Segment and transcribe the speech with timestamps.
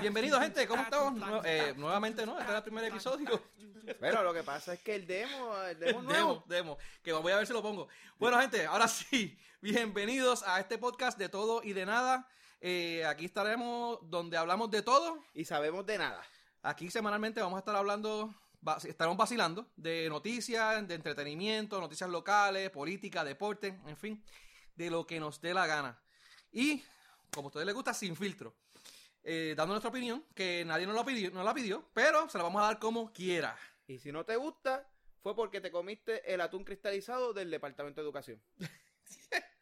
[0.00, 0.66] Bienvenidos, gente.
[0.66, 1.44] ¿Cómo estamos?
[1.44, 2.38] Eh, nuevamente, ¿no?
[2.38, 3.42] Este es el primer episodio.
[4.00, 6.44] Pero lo que pasa es que el demo, el demo nuevo.
[6.46, 6.78] Demo, demo.
[7.02, 7.88] Que voy a ver si lo pongo.
[8.18, 9.38] Bueno, gente, ahora sí.
[9.60, 12.28] Bienvenidos a este podcast de todo y de nada.
[12.60, 15.24] Eh, aquí estaremos donde hablamos de todo.
[15.34, 16.22] Y sabemos de nada.
[16.62, 18.34] Aquí semanalmente vamos a estar hablando,
[18.84, 24.22] estaremos vacilando de noticias, de entretenimiento, noticias locales, política, deporte, en fin,
[24.74, 25.98] de lo que nos dé la gana.
[26.52, 26.82] Y,
[27.32, 28.54] como a ustedes les gusta, sin filtro.
[29.22, 32.44] Eh, dando nuestra opinión, que nadie nos la, pidió, nos la pidió, pero se la
[32.44, 33.56] vamos a dar como quiera.
[33.86, 34.88] Y si no te gusta,
[35.22, 38.40] fue porque te comiste el atún cristalizado del Departamento de Educación.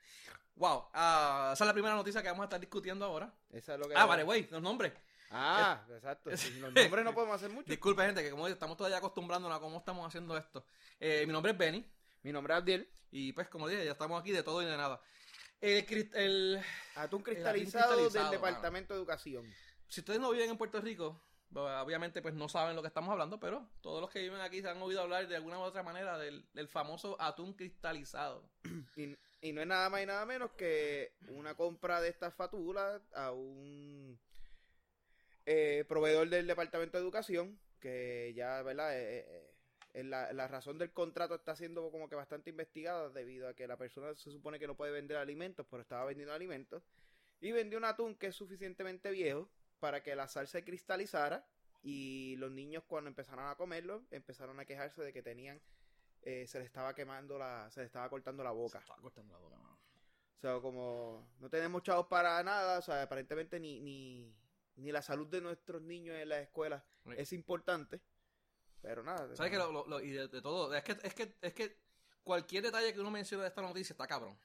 [0.57, 3.33] Wow, ah, esa es la primera noticia que vamos a estar discutiendo ahora.
[3.51, 3.95] Eso es lo que...
[3.97, 4.93] Ah, vale, güey, los nombres.
[5.34, 6.37] Ah, exacto.
[6.37, 7.69] Sin Los nombres no podemos hacer mucho.
[7.70, 10.66] Disculpe, gente, que como estamos todavía acostumbrándonos a cómo estamos haciendo esto.
[11.01, 11.84] Eh, mi nombre es Benny.
[12.23, 12.88] Mi nombre es Abdiel.
[13.11, 15.01] Y pues, como dije, ya estamos aquí de todo y de nada.
[15.61, 16.61] El, crist- el-
[16.97, 19.53] Atún cristalizado, cristalizado, del Departamento de Educación.
[19.89, 21.20] si ustedes no viven en Puerto Rico,
[21.55, 24.69] obviamente pues no saben lo que estamos hablando, pero todos los que viven aquí se
[24.69, 28.48] han oído hablar de alguna u otra manera del, del famoso atún cristalizado.
[28.97, 29.16] Y,
[29.48, 33.31] y no es nada más y nada menos que una compra de estas fatulas a
[33.33, 34.19] un
[35.47, 38.98] eh, proveedor del Departamento de Educación, que ya, ¿verdad?
[38.98, 39.55] Eh, eh,
[39.95, 43.67] eh, la, la razón del contrato está siendo como que bastante investigada debido a que
[43.67, 46.83] la persona se supone que no puede vender alimentos, pero estaba vendiendo alimentos.
[47.41, 49.50] Y vendió un atún que es suficientemente viejo
[49.81, 51.47] para que la sal se cristalizara
[51.83, 55.61] y los niños cuando empezaron a comerlo empezaron a quejarse de que tenían
[56.22, 59.41] eh, se les estaba quemando la se les estaba cortando la boca Estaba cortando la
[59.41, 59.78] boca, mano.
[60.39, 64.34] o sea como no tenemos chavos para nada o sea aparentemente ni ni,
[64.77, 67.11] ni la salud de nuestros niños en las escuelas Sí.
[67.19, 68.00] es importante
[68.83, 71.34] pero nada ¿Sabes que lo, lo- lo- y de, de todo, es que, es que,
[71.41, 71.78] es que
[72.22, 74.39] cualquier detalle que uno menciona de esta noticia está cabrón.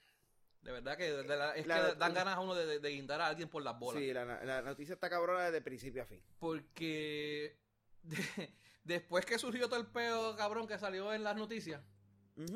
[0.62, 3.20] De verdad que, de la- es La- que dan ganas a uno de, de- guindar
[3.22, 4.02] a alguien por las bolas.
[4.02, 7.58] sí la, la noticia está cabrona desde principio a fin Porque
[8.04, 11.82] de- después que surgió todo el pedo cabrón que salió en las noticias,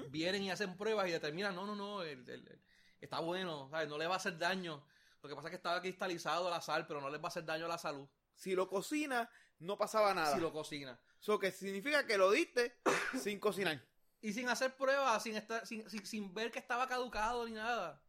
[0.10, 2.62] vienen y hacen pruebas y determinan, no, no, no, el- el- el-
[3.02, 3.90] está bueno, ¿sabes?
[3.90, 4.86] no le va a hacer daño.
[5.24, 7.46] Lo que pasa es que estaba cristalizado la sal, pero no les va a hacer
[7.46, 9.30] daño a la salud si lo cocina
[9.60, 11.00] no pasaba nada si lo cocina.
[11.22, 12.78] eso que significa que lo diste
[13.22, 13.82] sin cocinar
[14.22, 18.02] Y sin hacer pruebas, sin, estar, sin, sin, sin ver que estaba caducado ni nada.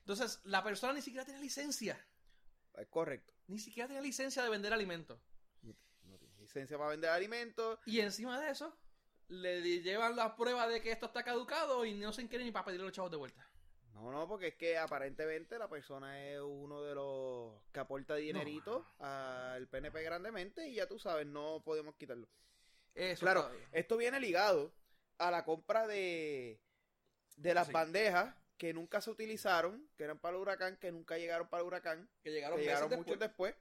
[0.00, 1.98] Entonces, la persona ni siquiera tiene licencia.
[2.76, 5.18] es correcto Ni siquiera tiene licencia de vender alimentos.
[5.62, 8.76] no tiene licencia para vender alimentos Y encima de eso,
[9.28, 12.64] le llevan las pruebas de que esto está caducado y no se quieren ni para
[12.66, 13.49] pedirle los chavos de vuelta.
[13.94, 18.86] No, no, porque es que aparentemente la persona es uno de los que aporta dinerito
[18.98, 22.28] al PNP grandemente y ya tú sabes, no podemos quitarlo.
[22.94, 23.68] Eso Claro, todavía.
[23.72, 24.72] esto viene ligado
[25.18, 26.60] a la compra de,
[27.36, 27.72] de las Sí.
[27.72, 31.66] bandejas que nunca se utilizaron, que eran para el huracán, que nunca llegaron para el
[31.66, 33.06] huracán, que llegaron, que meses llegaron después.
[33.06, 33.54] muchos después.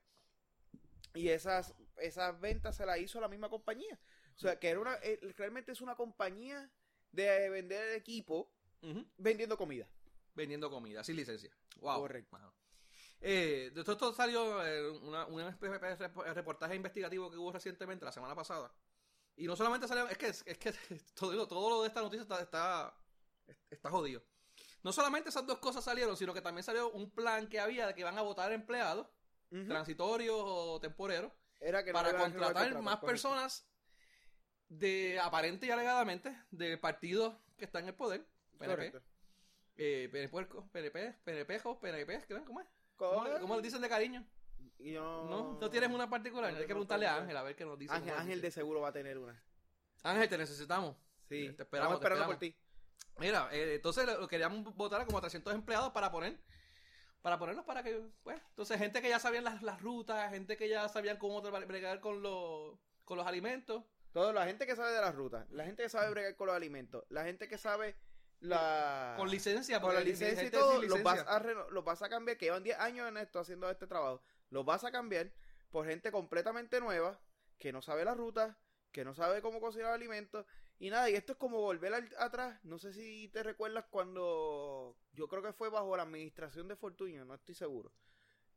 [1.15, 3.99] Y esas, esas ventas se las hizo la misma compañía.
[4.35, 6.69] O sea, que era una, eh, realmente es una compañía
[7.11, 8.51] de vender equipo
[9.17, 9.87] vendiendo comida.
[10.35, 11.51] Vendiendo comida, sin licencia.
[11.77, 11.99] Wow.
[12.01, 12.29] Correcto.
[12.31, 12.53] Mano.
[13.21, 18.11] Eh, de todo esto salió eh, una- un rep- reportaje investigativo que hubo recientemente, la
[18.11, 18.71] semana pasada.
[19.35, 20.73] Y no solamente salió, es que, es que
[21.15, 22.93] todo, todo lo de esta noticia está, está,
[23.69, 24.23] está jodido.
[24.83, 27.93] No solamente esas dos cosas salieron, sino que también salió un plan que había de
[27.95, 29.07] que van a votar empleados,
[29.67, 33.65] transitorios o temporeros, Era que no para contratar más personas
[34.69, 38.25] de aparente y alegadamente del partido que está en el poder,
[38.59, 38.91] PNP.
[39.79, 40.45] Eh, PNP,
[41.23, 42.67] PNP, PNP, ¿qué- ¿cómo es?
[42.97, 43.23] ¿Cómo?
[43.39, 44.25] ¿Cómo, le dicen de cariño?
[44.77, 45.57] Yo- ¿No?
[45.59, 46.51] ¿No tienes una particular?
[46.51, 47.15] no Hay que preguntarle a.
[47.15, 47.93] Ángel a ver qué nos dice.
[47.93, 49.41] Ángel, Ángel de seguro va a tener una.
[50.03, 50.97] Ángel, te necesitamos.
[51.29, 52.55] Sí, Te esperamos, Estamos esperando por ti.
[53.19, 56.39] Mira, eh, entonces lo, queríamos votar a como 300 empleados para poner,
[57.21, 60.67] para ponerlos para que, pues, entonces gente que ya sabían las, las rutas, gente que
[60.67, 63.83] ya sabían cómo bregar con los, con los alimentos.
[64.11, 66.55] Todo, la gente que sabe de las rutas, la gente que sabe bregar con los
[66.55, 67.95] alimentos, la gente que sabe
[68.41, 69.15] la...
[69.17, 71.61] Con licencia, con la licencia y todo, sin los vas, licencia.
[71.65, 74.65] a los vas a cambiar, que llevan 10 años en esto haciendo este trabajo, los
[74.65, 75.31] vas a cambiar
[75.69, 77.19] por gente completamente nueva,
[77.57, 78.55] que no sabe las rutas,
[78.91, 80.45] que no sabe cómo cocinar alimentos,
[80.79, 84.95] y nada, y esto es como volver al- atrás, no sé si te recuerdas cuando,
[85.13, 87.91] yo creo que fue bajo la administración de Fortuño, no estoy seguro,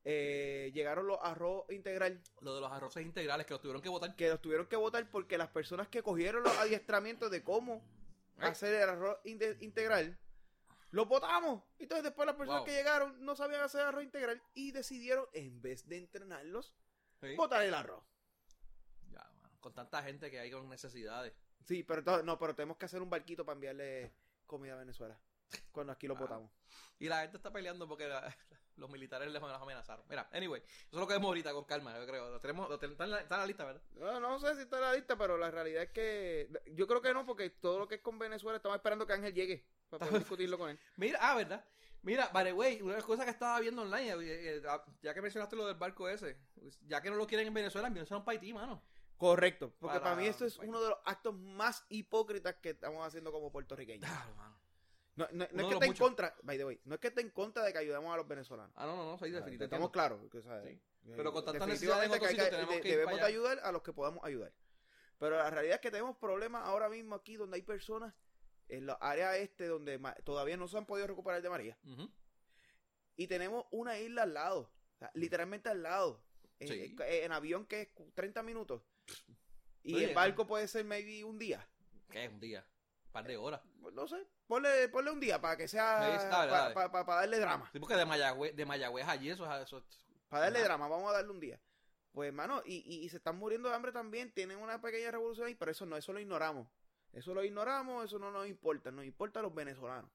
[0.04, 4.16] eh, llegaron los arroz integral, Lo de los arroces integrales que los tuvieron que votar.
[4.16, 7.82] que los tuvieron que votar porque las personas que cogieron los adiestramientos de cómo
[8.38, 10.18] Hacer el arroz inte- integral,
[10.90, 11.62] los votamos.
[11.78, 12.66] Entonces después las personas Wow.
[12.66, 16.74] que llegaron no sabían hacer arroz integral y decidieron, en vez de entrenarlos,
[17.20, 17.34] Sí.
[17.36, 18.02] botar el arroz.
[19.10, 21.34] Ya, mano, con tanta gente que hay con necesidades.
[21.64, 24.12] Sí, pero no, pero tenemos que hacer un barquito para enviarle
[24.46, 25.18] comida a Venezuela.
[25.72, 26.20] Cuando aquí lo Ah.
[26.20, 26.50] votamos.
[26.98, 28.22] Y la gente está peleando porque la-
[28.76, 30.04] los militares les los amenazaron.
[30.08, 32.30] Mira, anyway, eso lo que vemos ahorita con calma, yo creo.
[32.30, 33.82] Lo tenemos, lo ten- está, en la, está en la lista, ¿verdad?
[33.94, 37.02] No, no sé si está en la lista, pero la realidad es que yo creo
[37.02, 40.06] que no, porque todo lo que es con Venezuela estamos esperando que Ángel llegue para
[40.06, 40.78] poder discutirlo con él.
[40.96, 41.64] Mira, ah, ¿verdad?
[42.04, 44.84] Mira, by the way, una de las cosas que estaba viendo online, eh, eh, ah,
[45.02, 47.86] ya que mencionaste lo del barco ese, pues, ya que no lo quieren en Venezuela,
[47.86, 48.82] envíense para Haití, mano.
[49.16, 53.06] Correcto, porque Para- para, mí esto es uno de los actos más hipócritas que estamos
[53.06, 54.10] haciendo como puertorriqueños.
[54.10, 54.51] Claro, mano.
[55.32, 57.30] No, no- es que esté en contra, by the way, no es que esté en
[57.30, 58.72] contra de que ayudemos a los venezolanos.
[58.76, 59.64] Ah, no, no, no, sí, definitivamente.
[59.64, 60.20] Estamos claros.
[60.30, 60.48] que, Sí.
[60.48, 60.80] eh,
[61.16, 63.26] Pero con tantas necesidades en que hay otros que- tenemos de- que ir debemos de
[63.26, 64.52] ayudar a los que podamos ayudar.
[65.18, 68.12] Pero la realidad es que tenemos problemas ahora mismo aquí donde hay personas
[68.68, 71.78] en la área este donde todavía no se han podido recuperar de María.
[73.16, 74.60] Y tenemos una isla al lado,
[74.94, 76.24] o sea, literalmente al lado.
[76.58, 76.96] Eh, Sí.
[77.04, 78.82] eh, en avión que es 30 minutos.
[79.82, 81.68] Y Oye, en barco puede ser maybe un día.
[82.08, 82.28] ¿Qué?
[82.28, 82.64] Un día.
[83.06, 83.60] Un par de horas.
[83.80, 86.18] Pues No sé, ponle, ponle un día para que sea, dale,
[86.74, 87.20] para dale.
[87.20, 87.70] darle drama.
[87.72, 89.82] Sí, porque de Mayagüez, de Mayagüez allí, eso, eso
[90.28, 90.68] Para darle Ajá.
[90.68, 91.58] drama, vamos a darle un día.
[92.12, 94.30] Pues, hermano, y, y, y se están muriendo de hambre también.
[94.32, 96.68] Tienen una pequeña revolución ahí, pero eso no, eso lo ignoramos.
[97.14, 98.90] Eso lo ignoramos, eso no nos importa.
[98.90, 100.10] Nos importa a los venezolanos.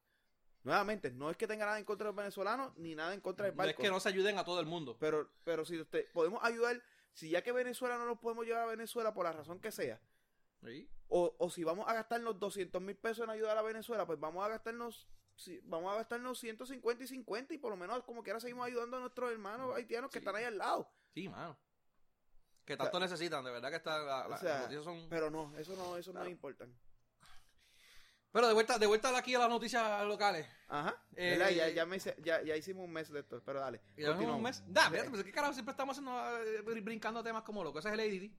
[0.63, 3.47] Nuevamente, no es que tenga nada en contra de los venezolanos ni nada en contra
[3.47, 3.81] del no es barco.
[3.81, 4.97] que no se ayuden a todo el mundo.
[4.99, 6.79] Pero, pero si usted podemos ayudar,
[7.13, 9.99] si ya que Venezuela no nos podemos llevar a Venezuela por la razón que sea,
[10.63, 10.89] Sí.
[11.09, 14.43] o, o si vamos a gastarnos 200 mil pesos en ayudar a Venezuela, pues vamos
[14.45, 18.39] a gastarnos si- vamos a gastarnos 150 y 50 y por lo menos como quiera
[18.39, 20.23] seguimos ayudando a nuestros hermanos haitianos que Sí.
[20.25, 20.91] están ahí al lado.
[21.13, 21.57] Sí, mano.
[22.65, 25.07] Que tanto necesitan, de verdad que está, la- la- O sea, las son...
[25.09, 26.75] Pero no, eso no, eso no es importante.
[28.31, 30.45] Pero de vuelta, de vuelta aquí a las noticias locales.
[30.67, 31.01] Ajá.
[31.15, 33.81] Eh, ya, ya, me hice- ya, ya hicimos un mes de esto, pero dale.
[33.95, 34.37] Ya continuamos.
[34.37, 34.63] un mes.
[34.67, 34.91] Da, Sí.
[34.91, 37.85] fíjate, pues, ¿qué carajo siempre estamos haciendo, eh, brincando temas como locos?
[37.85, 38.31] Ese es el ADD.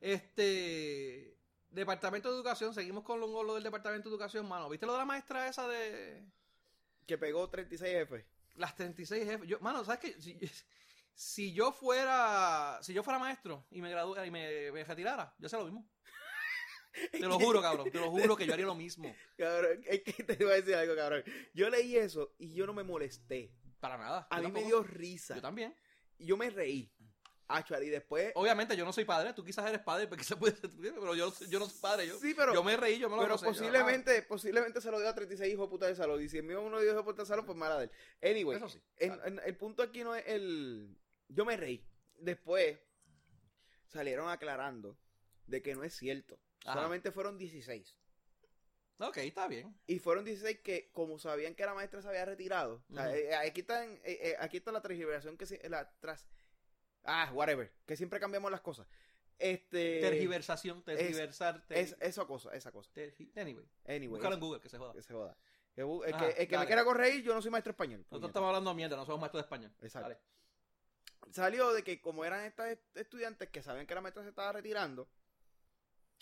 [0.00, 1.36] Este.
[1.70, 4.68] Departamento de Educación, seguimos con lo, lo del Departamento de Educación, mano.
[4.70, 6.24] ¿Viste lo de la maestra esa de
[7.06, 8.26] Que pegó 36 F.
[8.54, 9.46] las 36 jefes?
[9.46, 10.20] Yo, mano, ¿sabes qué?
[10.20, 10.38] Si,
[11.14, 15.46] si yo fuera si yo fuera maestro y me graduara y me, me retirara, yo
[15.46, 15.86] hacía lo mismo.
[17.12, 17.90] Te lo juro, cabrón.
[17.90, 19.14] Te lo juro que yo haría lo mismo.
[19.36, 21.24] Cabrón, es que te iba a decir algo, cabrón.
[21.52, 23.52] Yo leí eso y yo no me molesté.
[23.80, 24.26] Para nada.
[24.30, 25.34] A mí me dio risa.
[25.34, 25.76] Yo también.
[26.16, 26.90] Y yo me reí.
[27.48, 28.32] Actual, y después.
[28.34, 31.32] Obviamente yo no soy padre, tú quizás eres padre, porque se puede ser, pero yo,
[31.48, 33.44] yo no soy padre, yo, Sí, pero- yo me reí, yo me lo Pero yo,
[33.44, 36.20] posiblemente, posiblemente se lo dio a 36 hijos de puta de salón.
[36.22, 37.90] Y si envió uno de hijos de puta de salón, pues mala de él.
[38.30, 38.82] Anyway, Eso sí.
[38.96, 40.96] en- en- el punto aquí no es el.
[41.28, 41.86] Yo me reí.
[42.18, 42.78] Después
[43.86, 44.98] salieron aclarando
[45.46, 46.38] de que no es cierto.
[46.64, 46.74] Ajá.
[46.74, 47.96] Solamente fueron 16.
[48.98, 49.78] ah, Ok, está bien.
[49.86, 52.84] Y fueron 16 que, como sabían que la maestra se había retirado.
[52.90, 53.14] o sea, Ujú.
[53.14, 56.26] eh, aquí, están, eh, eh, aquí está la transgiberación que se- la tras.
[57.06, 57.72] Ah, whatever.
[57.86, 58.86] Que siempre cambiamos las cosas.
[59.38, 60.00] Este.
[60.00, 62.90] Tergiversación, tergiversar, ter- Es, esa cosa, esa cosa.
[62.94, 64.08] tergi- Anyway, Anyway.
[64.08, 64.92] búscalo en Google, que se joda.
[64.94, 65.36] Que se joda.
[65.76, 67.98] El, Ajá, que, el que me quiera corregir, yo no soy maestro español.
[68.00, 68.28] Nosotros puñeta.
[68.28, 69.72] estamos hablando mierda, no somos maestros de español.
[69.82, 70.08] Exacto.
[70.08, 70.20] Dale.
[71.32, 74.52] Salió de que como eran estas est- estudiantes que sabían que la maestra se estaba
[74.52, 75.06] retirando,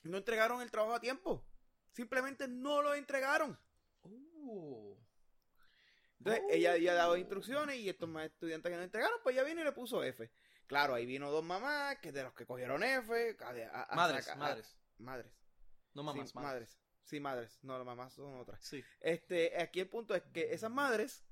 [0.03, 1.45] no entregaron el trabajo a tiempo.
[1.93, 3.57] Simplemente no lo entregaron.
[4.03, 4.97] Uh.
[6.19, 6.51] Entonces, Oh.
[6.51, 9.65] ella había dado instrucciones y estos más estudiantes que no entregaron, pues ella vino y
[9.65, 10.31] le puso F.
[10.67, 13.37] Claro, ahí vino dos mamás, que de los que cogieron F.
[13.41, 14.77] a- a- a- Madres, a- madres.
[14.99, 15.33] madres.
[15.95, 16.51] No mamás, sí, madres.
[16.53, 16.79] madres.
[17.05, 17.59] Sí, madres.
[17.63, 18.65] No, las mamás son otras.
[18.65, 18.83] Sí.
[19.01, 21.25] Este, aquí el punto es que esas madres,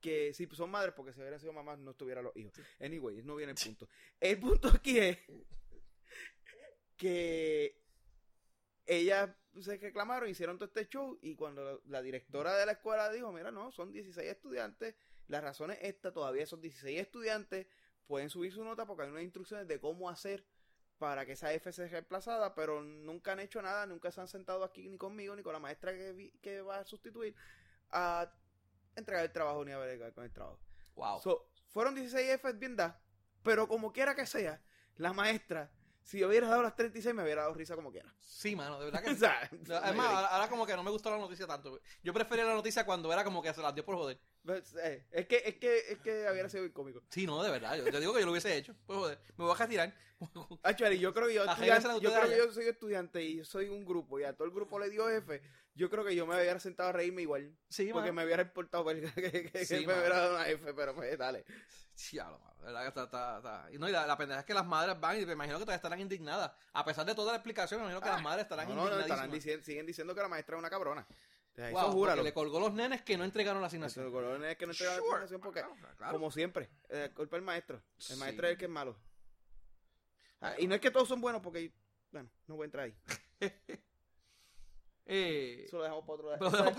[0.00, 2.52] que sí son madres, porque si hubieran sido mamás no estuvieran los hijos.
[2.80, 3.88] Anyway, no viene el punto.
[4.18, 5.18] El punto aquí es
[6.96, 7.80] que
[8.86, 9.30] ellas
[9.60, 13.32] se reclamaron, hicieron todo este show y cuando la, la directora de la escuela dijo,
[13.32, 14.94] mira, no, son 16 estudiantes,
[15.28, 17.66] la razón es esta, todavía son 16 estudiantes,
[18.12, 20.44] pueden subir su nota porque hay unas instrucciones de cómo hacer
[20.98, 24.64] para que esa F sea reemplazada, pero nunca han hecho nada, nunca se han sentado
[24.64, 27.34] aquí ni conmigo ni con la maestra que, vi- que va a sustituir
[27.90, 28.30] a
[28.96, 30.60] entregar el trabajo ni a bregar con el trabajo.
[30.94, 31.20] Wow.
[31.22, 33.00] So, fueron 16 F bien da,
[33.42, 34.60] pero como quiera que sea,
[34.96, 35.72] la maestra,
[36.04, 38.12] si yo hubiera dado las 36 me hubiera dado risa como quiera.
[38.20, 39.72] sí, mano, de verdad que sí.
[39.72, 41.80] Además, ahora, ahora como que no me gustó la noticia tanto.
[42.02, 44.18] Yo prefería la noticia cuando era como que se las dio por joder.
[44.44, 47.02] pues, eh, es que es que es que hubiera sido bien cómico.
[47.08, 47.76] Sí, no, de verdad.
[47.76, 48.74] Yo te digo que yo lo hubiese hecho.
[48.86, 49.94] Pues joder, me voy a retirar.
[50.62, 53.84] Actually, yo creo que yo, estudiante- yo creo que yo soy estudiante y soy un
[53.84, 55.40] grupo y a todo el grupo le dio F.
[55.74, 57.56] Yo creo que yo me hubiera sentado a reírme igual.
[57.68, 60.94] Sí, porque me hubiera importado que, que- que Sí, me hubiera dado una F, pero
[60.94, 61.44] pues dale.
[62.02, 62.54] Sí, ya lo mano.
[62.58, 63.68] De verdad que está, está, está.
[63.72, 65.64] Y no, y la, la pendeja es que las madres van y me imagino que
[65.64, 66.50] todavía estarán indignadas.
[66.72, 68.98] A pesar de toda la explicación, me imagino que las madres estarán Ah, No, no,
[68.98, 71.06] estarán siguen diciendo que la maestra es una cabrona.
[71.56, 72.22] Wow, eso júralo.
[72.22, 74.06] le colgó los nenes que no entregaron la asignación.
[74.06, 76.12] los colones que no entregan la asignación porque, Claro, claro.
[76.12, 77.76] como siempre, eh, culpa del maestro.
[77.76, 78.16] El Sí.
[78.16, 78.96] maestro es el que es malo.
[80.40, 81.72] Ah, y no es que todos son buenos porque,
[82.10, 82.96] bueno, no voy a entrar ahí.
[85.04, 86.38] Eh, Eso lo dejamos para otro día.
[86.40, 86.72] Lo dejamos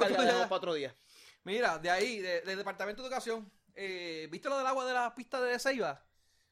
[0.47, 0.95] para otro la día.
[1.43, 5.13] mira, de ahí, de- del Departamento de Educación, eh, ¿viste lo del agua de la
[5.15, 6.05] pista de Ceiba?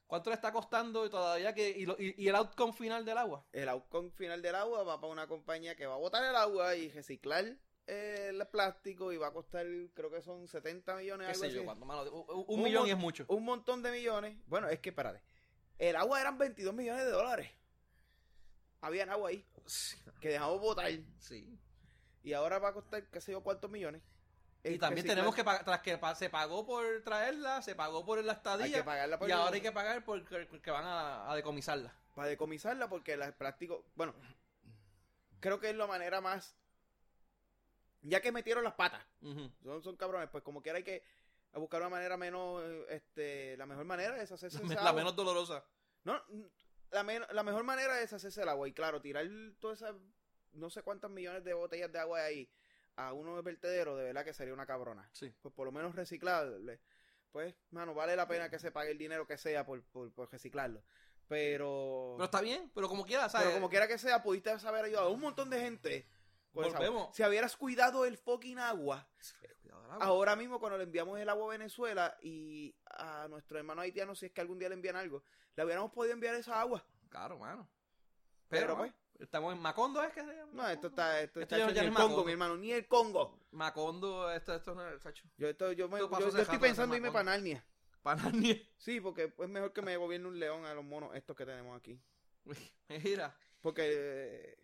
[0.07, 3.45] ¿Cuánto le está costando todavía que y, lo- y- y el outcome final del agua?
[3.53, 6.75] El outcome final del agua va para una compañía que va a botar el agua
[6.75, 7.45] y reciclar
[7.87, 11.27] eh, el plástico y va a costar, creo que son 70 millones.
[11.27, 11.63] ¿Qué algo sé yo?
[11.63, 12.03] cuánto, mano?
[12.11, 13.25] Un, millón y es mucho.
[13.29, 14.37] Un montón de millones.
[14.47, 15.23] Bueno, es que, espérate.
[15.79, 17.49] El agua eran 22 millones de dólares.
[18.81, 19.45] Habían agua ahí
[20.19, 20.91] que dejamos botar.
[21.19, 21.57] Sí.
[22.23, 24.01] Y ahora va a costar, qué sé yo, cuántos millones.
[24.63, 28.23] Y El también tenemos que pagar, tras que se pagó por traerla, se pagó por
[28.23, 30.71] la estadía, Hay que pagarla por y el- ahora hay que pagar por que, que
[30.71, 31.91] van a, a decomisarla.
[32.13, 34.13] para decomisarla porque el plástico, bueno,
[35.39, 36.55] creo que es la manera más
[38.03, 39.03] ya que metieron las patas,
[39.63, 41.03] son, son cabrones, pues como quiera hay que
[41.53, 44.93] buscar una manera menos este la mejor manera es hacerse La agua.
[44.93, 45.63] menos dolorosa.
[46.03, 46.19] No,
[46.91, 49.25] la, men- la mejor manera es hacerse el agua y claro, tirar
[49.59, 49.95] todas esas
[50.53, 52.49] no sé cuántas millones de botellas de agua ahí
[52.95, 55.09] a uno vertedero, de verdad que sería una cabrona.
[55.13, 55.33] Sí.
[55.41, 56.81] Pues por lo menos reciclarle.
[57.31, 60.29] Pues, mano, vale la pena que se pague el dinero que sea por, por, por
[60.31, 60.83] reciclarlo.
[61.27, 62.15] Pero...
[62.17, 63.47] Pero está bien, pero como quiera, ¿sabes?
[63.47, 66.09] Pero como quiera que sea, pudiste haber ayudado a un montón de gente.
[66.51, 67.15] Volvemos.
[67.15, 69.07] Si hubieras cuidado el fucking agua,
[69.61, 70.05] Cuidado agua.
[70.05, 74.25] ahora mismo cuando le enviamos el agua a Venezuela y a nuestro hermano haitiano, si
[74.25, 75.23] es que algún día le envían algo,
[75.55, 76.85] le hubiéramos podido enviar esa agua.
[77.09, 77.69] Claro, mano.
[78.49, 78.93] Pero, Pero, pues,
[79.23, 80.51] estamos en Macondo, ¿es que se llama?
[80.53, 83.39] No, esto está, esto Esto está hecho no el Congo, mi hermano, ni el Congo.
[83.51, 85.23] Macondo, esto, esto no es, Sacho.
[85.37, 87.65] Yo, esto, yo, me- yo- estoy pensando irme para Narnia.
[88.01, 88.67] Para nadie.
[88.77, 91.77] Sí, porque es mejor que me gobierne un león a los monos estos que tenemos
[91.77, 92.01] aquí.
[93.03, 93.37] Mira.
[93.61, 94.57] Porque eh,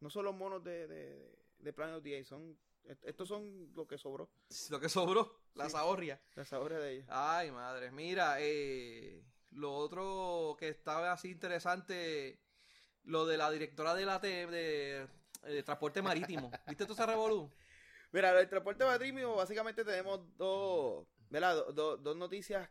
[0.00, 3.72] no son los monos de, de, de Planet of the Apes, son, est- estos son
[3.74, 4.30] lo que sobró,
[4.68, 5.72] Lo que sobró, la Sí.
[5.72, 6.20] zahorria.
[6.34, 7.06] las de ellos.
[7.08, 7.90] Ay, madre.
[7.90, 12.38] Mira, eh, lo otro que estaba así interesante,
[13.04, 15.06] lo de la directora de la T- de,
[15.42, 16.50] de transporte marítimo.
[16.66, 17.50] ¿Viste tú ese revolú?
[18.12, 21.54] Mira, el transporte marítimo, básicamente tenemos dos, ¿verdad?
[21.56, 22.68] Do- do- dos noticias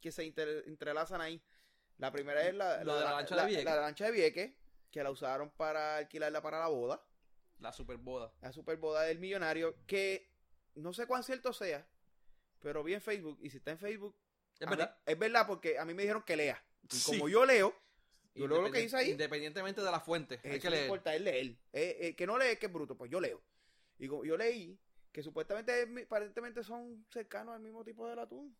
[0.00, 1.42] que se inter- entrelazan ahí.
[1.98, 3.64] La primera es la, Lo de la lancha de Vieques.
[3.64, 4.52] La, lancha de Vieques,
[4.90, 7.00] que la usaron para alquilarla para la boda,
[7.60, 8.32] La super boda.
[8.40, 10.28] la super boda del millonario, que
[10.74, 11.86] no sé cuán cierto sea,
[12.58, 14.16] pero vi en Facebook, y si está en Facebook,
[14.58, 14.98] Es mí- verdad.
[15.06, 16.62] es verdad porque a mí me dijeron que lea.
[16.90, 17.12] Y Sí.
[17.12, 17.72] como yo leo,
[18.34, 19.10] yo leo lo que dice ahí.
[19.10, 20.40] Independientemente de la fuente.
[20.44, 20.84] Hay Eso que no leer.
[20.84, 21.46] importa, es leer.
[21.72, 23.40] Eh, eh, que no lee, que es bruto, pues yo leo.
[23.98, 24.78] Y como yo leí
[25.12, 28.56] que supuestamente aparentemente son cercanos al mismo tipo de atún.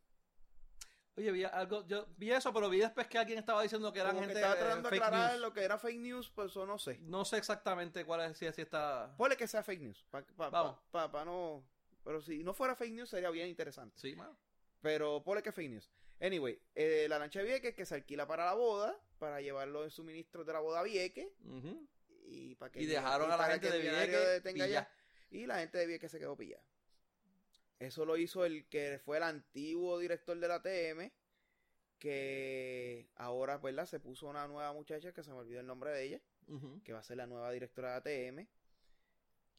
[1.17, 4.17] Oye, vi algo, yo vi eso, pero vi después que alguien estaba diciendo que eran
[4.17, 5.41] Como que gente estaba eh, tratando de aclarar news.
[5.43, 6.99] lo que era fake news, pues eso no sé.
[7.03, 9.15] No sé exactamente cuál es, si, si está...
[9.17, 10.05] Ponle que sea fake news.
[10.11, 10.77] Pa, pa- Vamos.
[10.91, 11.65] pa- pa no.
[12.03, 13.97] Pero si no fuera fake news sería bien interesante.
[13.99, 14.37] Sí, mano.
[14.81, 15.89] Pero ponle que es fake news.
[16.21, 19.93] Anyway, eh, la lancha de Vieques que se alquila para la boda, para llevar los
[19.93, 21.29] suministros de la boda a Vieques.
[22.27, 24.89] Y, para que Y dejaron a la gente de Vieques tenga.
[25.31, 26.63] Y la gente de Vieques se quedó pillada.
[27.79, 31.11] Eso lo hizo el que fue el antiguo director de la TM,
[31.99, 33.87] que ahora, ¿verdad?
[33.87, 36.21] Se puso una nueva muchacha, que se me olvidó el nombre de ella,
[36.85, 38.49] que va a ser la nueva directora de la TM.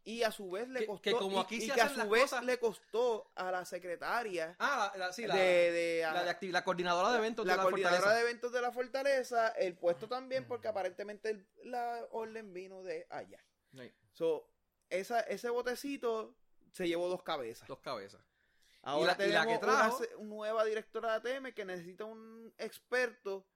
[0.08, 1.90] Y a su vez le Que- costó, que como y- aquí y se que a
[1.90, 6.02] su vez cosas- le costó a la secretaria Ah, la, la- sí, la, de, de-
[6.04, 8.24] la, a- de acti- la coordinadora de eventos la de la coordinadora Fortaleza.
[8.24, 13.08] de eventos de la Fortaleza, el puesto también, porque aparentemente el- la orden vino de
[13.10, 13.44] allá.
[13.74, 14.48] Sí, So,
[14.90, 16.36] esa, ese botecito
[16.72, 17.68] se llevó dos cabezas.
[17.68, 18.22] dos cabezas.
[18.84, 22.54] Ahora la- y la tenemos que trajo- una nueva directora de ATM que necesita un
[22.60, 23.48] experto,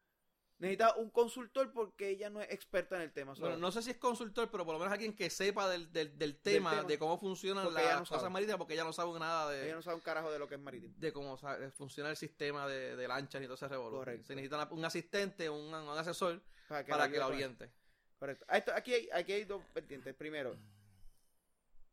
[0.60, 3.34] necesita un consultor porque ella no es experta en el tema.
[3.40, 6.18] Bueno, no sé si es consultor, pero por lo menos alguien que sepa del, del,
[6.18, 6.84] del tema, tema.
[6.84, 9.76] de cómo funcionan Porque las no cosas marítimas, porque ella no sabe nada de, Ella
[9.76, 10.94] no sabe un carajo de lo que es marítimo.
[10.98, 13.68] de cómo sa- funciona el sistema de, de lanchas y todo ese.
[13.70, 14.28] Correcto.
[14.28, 17.72] Se necesita un asistente, un, un asesor Para que para la que oriente.
[18.20, 18.46] Correcto.
[18.50, 20.14] Esto- aquí, hay, aquí hay dos vertientes.
[20.14, 20.58] Primero,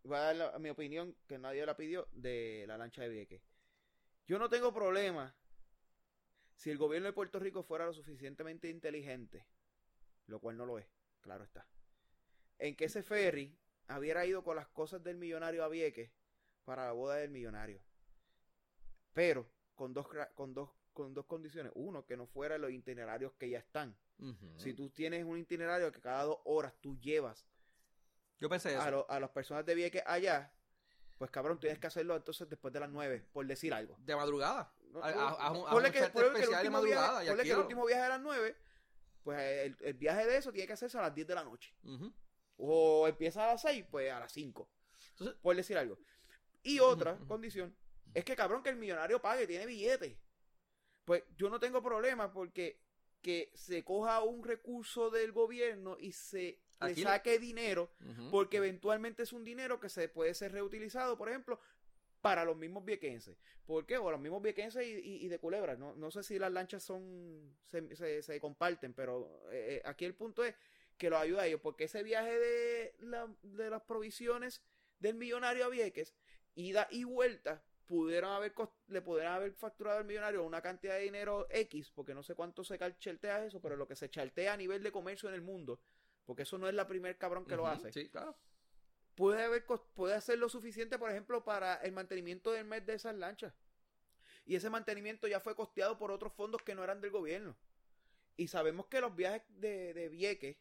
[0.03, 3.43] voy a dar la- mi opinión, que nadie la pidió, de la lancha de Vieques.
[4.27, 5.33] Yo no tengo problema
[6.57, 9.47] si el gobierno de Puerto Rico fuera lo suficientemente inteligente,
[10.27, 10.87] lo cual no lo es,
[11.21, 11.67] claro está,
[12.59, 13.57] en que ese ferry
[13.97, 16.11] hubiera ido con las cosas del millonario a Vieques
[16.65, 17.81] para la boda del millonario.
[19.13, 21.73] Pero con dos, con dos, con dos condiciones.
[21.75, 23.97] Uno, que no fuera los itinerarios que ya están.
[24.57, 27.47] Si tú tienes un itinerario que cada dos horas tú llevas
[28.41, 28.81] Yo pensé eso.
[28.81, 30.51] a, lo- a las personas de Vieques allá,
[31.19, 33.95] pues cabrón, tienes que hacerlo entonces después de las nueve, por decir algo.
[34.01, 34.73] De madrugada.
[35.03, 35.99] A- un- que,
[36.67, 38.57] el madrugada viaje, que el último viaje a las nueve,
[39.23, 41.75] pues el, el viaje de eso tiene que hacerse a las 10 de la noche.
[41.85, 42.13] Ujú.
[42.59, 44.69] O empieza a las 6, pues a las 5.
[45.11, 45.99] Entonces- por decir algo.
[46.63, 47.29] Y otra Ujú, ujú.
[47.29, 47.77] condición
[48.15, 50.19] es que cabrón que el millonario pague, tiene billete.
[51.05, 52.81] Pues yo no tengo problema porque
[53.23, 58.31] que se coja un recurso del gobierno y se le saque dinero, Ujú.
[58.31, 61.59] porque eventualmente es un dinero que se puede ser reutilizado, por ejemplo,
[62.29, 63.39] para los mismos viequenses.
[63.65, 63.97] ¿Por qué?
[63.99, 65.77] O los mismos viequenses y, y- y de culebra.
[65.77, 70.05] No, no sé si las lanchas son se, se- se comparten, pero eh, eh, aquí
[70.05, 70.55] el punto es
[70.99, 74.63] que los ayuda a ellos, porque ese viaje de, la- de las provisiones
[74.99, 76.15] del millonario a Vieques,
[76.55, 78.53] ida y vuelta, pudieron haber
[78.89, 82.65] le pudieran haber facturado al millonario una cantidad de dinero X, porque no sé cuánto
[82.65, 85.79] se chartea eso, pero lo que se chartea a nivel de comercio en el mundo,
[86.25, 88.37] porque eso no es la primer cabrón que lo hace Sí, claro.
[89.17, 93.17] Puede haber puede hacer lo suficiente, por ejemplo, para el mantenimiento del mes de esas
[93.17, 93.53] lanchas.
[94.45, 97.57] Y ese mantenimiento ya fue costeado por otros fondos que no eran del gobierno.
[98.37, 100.57] Y sabemos que los viajes de, de Vieques,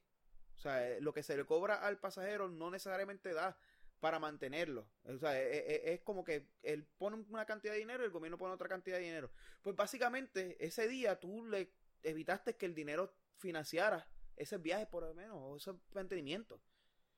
[0.56, 3.58] o sea, eh, lo que se le cobra al pasajero no necesariamente da
[4.00, 4.88] para mantenerlo.
[5.04, 8.12] O sea, e- e- es, como que él pone una cantidad de dinero y el
[8.12, 9.30] gobierno pone otra cantidad de dinero.
[9.62, 14.08] Pues básicamente, ese día tú le evitaste que el dinero financiara
[14.38, 16.62] ese viaje por lo menos, o ese mantenimiento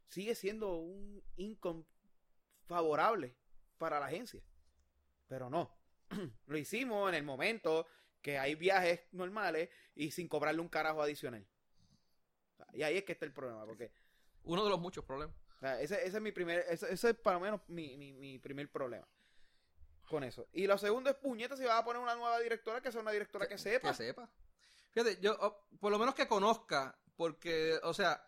[0.08, 1.86] sigue siendo un income
[2.66, 3.36] favorable
[3.78, 4.42] para la agencia.
[5.28, 5.78] Pero no.
[6.48, 7.88] Lo hicimos en el momento
[8.22, 11.46] que hay viajes normales y sin cobrarle un carajo adicional.
[12.74, 13.92] Y ahí es que está el problema, porque
[14.44, 15.36] Uno de los muchos problemas.
[15.80, 18.72] ese, ese es mi primer, ese, ese es para lo menos mi, mi, mi primer
[18.72, 19.08] problema
[20.08, 20.48] con eso.
[20.54, 23.12] Y lo segundo es puñeta si vas a poner una nueva directora que sea una
[23.12, 23.90] directora que, sepa.
[23.90, 24.30] Que sepa.
[24.92, 28.26] Fíjate, yo, oh, por lo menos que conozca, porque, o sea,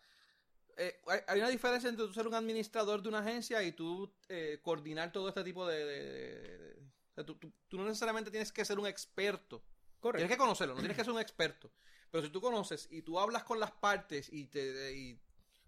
[0.79, 4.59] eh, hay, una diferencia entre tú ser un administrador de una agencia y tú eh,
[4.63, 5.85] coordinar todo este tipo de...
[5.85, 9.61] de- de- de- o sea, tú, tú- tú no necesariamente tienes que ser un experto.
[9.99, 10.19] Correcto.
[10.19, 11.69] Tienes que conocerlo, no tienes que ser un experto.
[12.09, 15.19] Pero si tú conoces y tú hablas con las partes y te y,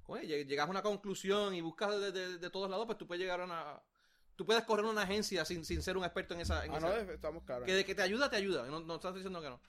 [0.07, 3.45] oye, llegas a una conclusión y buscas de, todos lados, pues tú puedes llegar a
[3.45, 3.81] una...
[4.37, 6.65] Tú puedes correr una agencia sin, sin ser un experto en esa...
[6.65, 7.65] En Ah, esa- no, estamos claros.
[7.65, 8.65] que de que te ayuda, te ayuda.
[8.67, 9.61] No, no estás diciendo que no.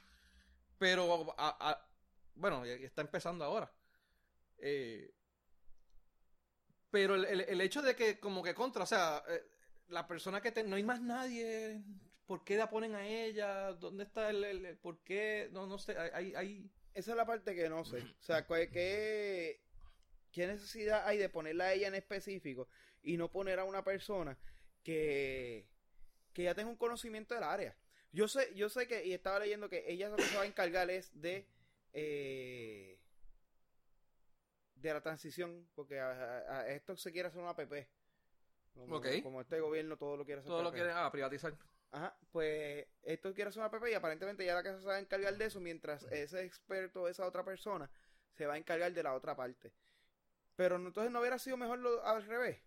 [0.79, 1.89] Pero, a- a-
[2.37, 3.71] bueno, está empezando ahora.
[4.59, 5.13] Eh,
[6.93, 9.43] pero el, el- el hecho de que, como que contra, o sea, eh,
[9.89, 11.83] la persona que te, no hay más nadie,
[12.27, 13.73] ¿por qué la ponen a ella?
[13.73, 15.49] ¿Dónde está el, por qué?
[15.53, 17.99] No, no sé, hay, hay, Esa es la parte que no sé.
[18.03, 19.65] O sea, ¿cuál- ¿qué,
[20.31, 22.69] qué necesidad hay de ponerla a ella en específico
[23.03, 24.39] y no poner a una persona
[24.85, 25.67] que,
[26.33, 27.77] que ya tenga un conocimiento del área?
[28.13, 30.47] Yo sé, yo sé que, y estaba leyendo que ella lo que se va a
[30.47, 31.49] encargar de
[31.95, 32.99] eh,
[34.83, 37.89] de la transición, porque a, esto se quiere hacer una PP.
[39.23, 40.83] Como, este gobierno todo lo quiere hacer todo lo PP.
[40.83, 41.55] quieren ah, privatizar.
[41.91, 44.99] Ajá, pues esto quiere hacer una PP y aparentemente ya la que se va a
[44.99, 47.91] encargar de eso, mientras ese experto, esa otra persona,
[48.33, 49.73] se va a encargar de la otra parte.
[50.57, 52.63] Pero entonces no hubiera sido mejor lo, al revés.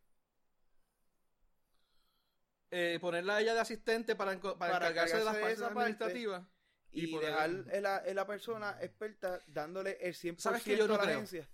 [2.72, 5.80] Eh, ponerla a ella de asistente para, para, Para encargarse de las de partes parte
[5.80, 6.44] administrativas.
[6.92, 10.98] Y, dejar en la, la persona experta dándole el 100% ¿Sabes que yo no a
[10.98, 11.16] la creo?
[11.16, 11.50] agencia.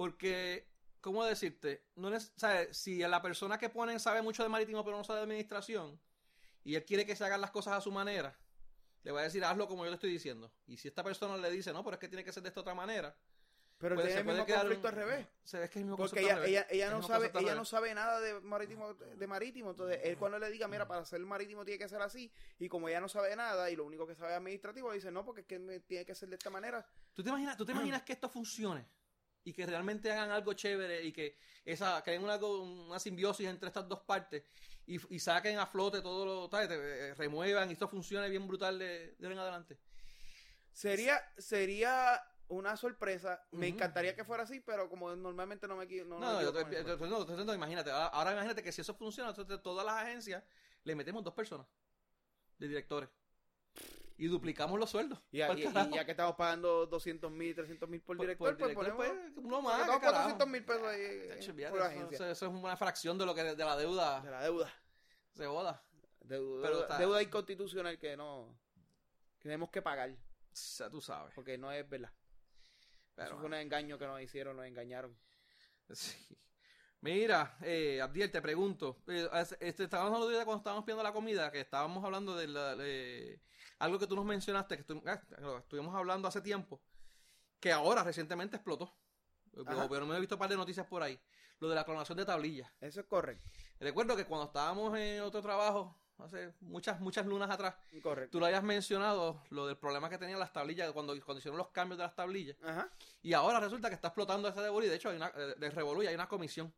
[0.00, 0.66] Porque,
[1.02, 1.84] ¿cómo decirte?
[1.96, 2.74] No es, ¿sabes?
[2.74, 6.00] Si la persona que ponen sabe mucho de marítimo pero no sabe de administración
[6.64, 8.34] y él quiere que se hagan las cosas a su manera,
[9.02, 10.50] le va a decir hazlo como yo le estoy diciendo.
[10.66, 12.62] Y si esta persona le dice, no, pero es que tiene que ser de esta
[12.62, 13.14] otra manera,
[13.76, 15.26] Pero puede- tiene el mismo conflicto un- al revés.
[15.44, 16.48] Se ve que es el mismo Porque ella, al revés.
[16.50, 19.70] ella, ella Es el no sabe, ella no sabe nada de marítimo, de marítimo.
[19.72, 22.88] Entonces, él cuando le diga, mira, para hacer marítimo tiene que ser así, y como
[22.88, 25.46] ella no sabe nada, y lo único que sabe es administrativo, dice, no, porque es
[25.46, 26.86] que tiene que ser de esta manera.
[27.12, 28.86] ¿Tú te imaginas, tú te imaginas que esto funcione?
[29.44, 33.88] Y que realmente hagan algo chévere y que esa creen una, una simbiosis entre estas
[33.88, 34.42] dos partes
[34.86, 36.68] y, y saquen a flote todo lo, ¿sabes?
[36.68, 39.78] Te- eh, remuevan y esto funcione bien brutal de, de en adelante.
[40.72, 43.42] Sería, sería una sorpresa.
[43.52, 46.84] Me encantaría que fuera así, pero como normalmente no me no, No, me yo te,
[46.84, 50.42] yo te- no, imagínate, ahora, ahora imagínate que si eso funciona, entonces todas las agencias
[50.84, 51.66] le metemos dos personas
[52.58, 53.08] de directores
[54.20, 55.18] y duplicamos los sueldos.
[55.32, 55.54] Y, ya
[56.04, 59.16] que estamos pagando 200 mil, 300 mil por Por- director, por pues director, ponemos...
[59.34, 60.36] pues, uno porque más, estamos ¿qué carajo?
[60.38, 61.00] 400 mil pesos ahí
[61.38, 62.14] eso, agencia.
[62.16, 64.72] eso- eso es una fracción de lo que de la deuda De la deuda.
[65.32, 65.82] se boda.
[66.20, 68.56] Deuda, Pero deuda, inconstitucional que no...
[69.38, 70.16] que tenemos que pagar, O
[70.52, 71.34] sea, tú sabes.
[71.34, 72.12] porque no es verdad.
[73.14, 75.16] Pero, Eso fue un engaño que nos hicieron, nos engañaron.
[75.92, 76.14] Sí.
[77.00, 79.02] Mira, eh, Abdiel, te pregunto.
[79.08, 79.28] eh,
[79.60, 83.40] este, estábamos hablando de cuando estábamos pidiendo la comida, que estábamos hablando de, la- de
[83.80, 86.80] algo que tú nos mencionaste, que estu- ah, lo estuvimos hablando hace tiempo,
[87.58, 88.94] que ahora recientemente explotó.
[89.66, 89.88] Ajá.
[89.90, 91.18] Pero me he visto un par de noticias por ahí.
[91.58, 92.70] Lo de la clonación de tablillas.
[92.80, 93.46] Eso es correcto.
[93.80, 98.30] Recuerdo que cuando estábamos en otro trabajo, hace muchas, muchas lunas atrás, Correcto.
[98.32, 101.68] tú lo habías mencionado, lo del problema que tenían las tablillas, cuando, cuando hicieron los
[101.68, 102.56] cambios de las tablillas.
[102.62, 102.88] Ajá.
[103.22, 104.86] Y ahora resulta que está explotando Revolú.
[104.86, 106.72] y De hecho, hay una, eh, de Revolú y hay una comisión.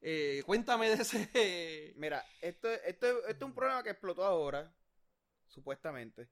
[0.00, 1.94] Eh, cuéntame de ese.
[1.96, 4.72] Mira, esto, esto, esto es un problema que explotó ahora,
[5.46, 6.28] supuestamente.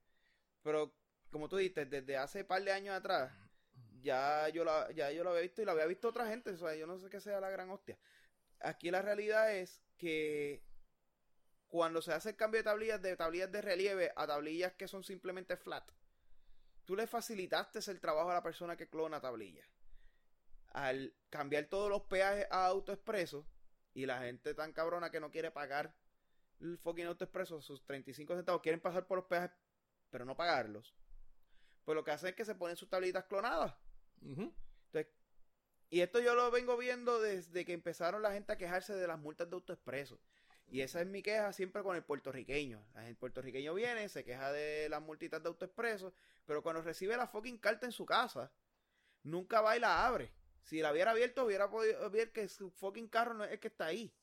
[0.62, 0.94] Pero,
[1.30, 3.32] como tú dijiste, desde hace par de años atrás,
[4.02, 6.56] ya yo la, ya yo lo había visto y la había visto otra gente, o
[6.56, 7.98] sea, yo no sé qué sea la gran hostia.
[8.60, 10.62] Aquí la realidad es que
[11.68, 15.02] cuando se hace el cambio de tablillas de tablillas de relieve a tablillas que son
[15.02, 15.90] simplemente flat,
[16.84, 19.68] tú le facilitaste el trabajo a la persona que clona tablillas.
[20.68, 23.46] Al cambiar todos los peajes a AutoExpreso
[23.92, 25.94] y la gente tan cabrona que no quiere pagar
[26.64, 29.50] el fucking AutoExpreso sus 35 centavos, quieren pasar por los peajes
[30.10, 30.94] pero no pagarlos.
[31.84, 33.74] Pues lo que hacen es que se ponen sus tablitas clonadas.
[34.22, 35.12] Entonces,
[35.90, 39.18] y esto yo lo vengo viendo desde que empezaron la gente a quejarse de las
[39.18, 40.20] multas de AutoExpreso.
[40.68, 42.86] Y esa es mi queja siempre con el puertorriqueño.
[42.94, 46.14] El puertorriqueño viene, se queja de las multitas de AutoExpreso,
[46.46, 48.52] pero cuando recibe la fucking carta en su casa,
[49.24, 50.32] nunca va y la abre.
[50.62, 53.68] Si la hubiera abierto, hubiera podido ver que su fucking carro no es el que
[53.68, 54.14] está ahí.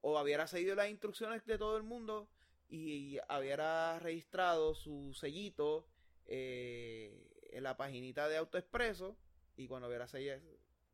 [0.00, 2.28] O hubiera seguido las instrucciones de todo el mundo
[2.68, 5.88] y hubiera registrado su sellito
[6.26, 9.16] eh, en la paginita de AutoExpreso
[9.56, 10.40] y cuando hubiera sellado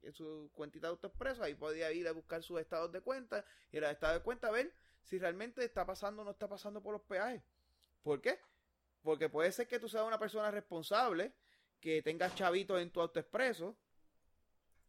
[0.02, 3.78] en su cuentita de AutoExpreso, ahí podía ir a buscar sus estados de cuenta y
[3.78, 7.02] el estado de cuenta ver si realmente está pasando o no está pasando por los
[7.02, 7.42] peajes.
[8.02, 8.38] ¿Por qué?
[9.02, 11.32] Porque puede ser que tú seas una persona responsable,
[11.80, 13.76] que tengas chavitos en tu AutoExpreso,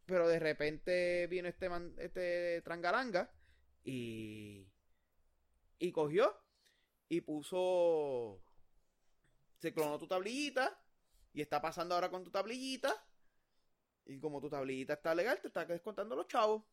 [0.06, 3.30] pero de repente vino este, este trangaranga
[3.86, 4.68] y,
[5.78, 6.36] y cogió
[7.08, 8.42] y puso,
[9.58, 10.76] se clonó tu tablillita
[11.32, 12.92] y está pasando ahora con tu tablillita
[14.04, 16.64] y como tu tablillita está legal, te está descontando los chavos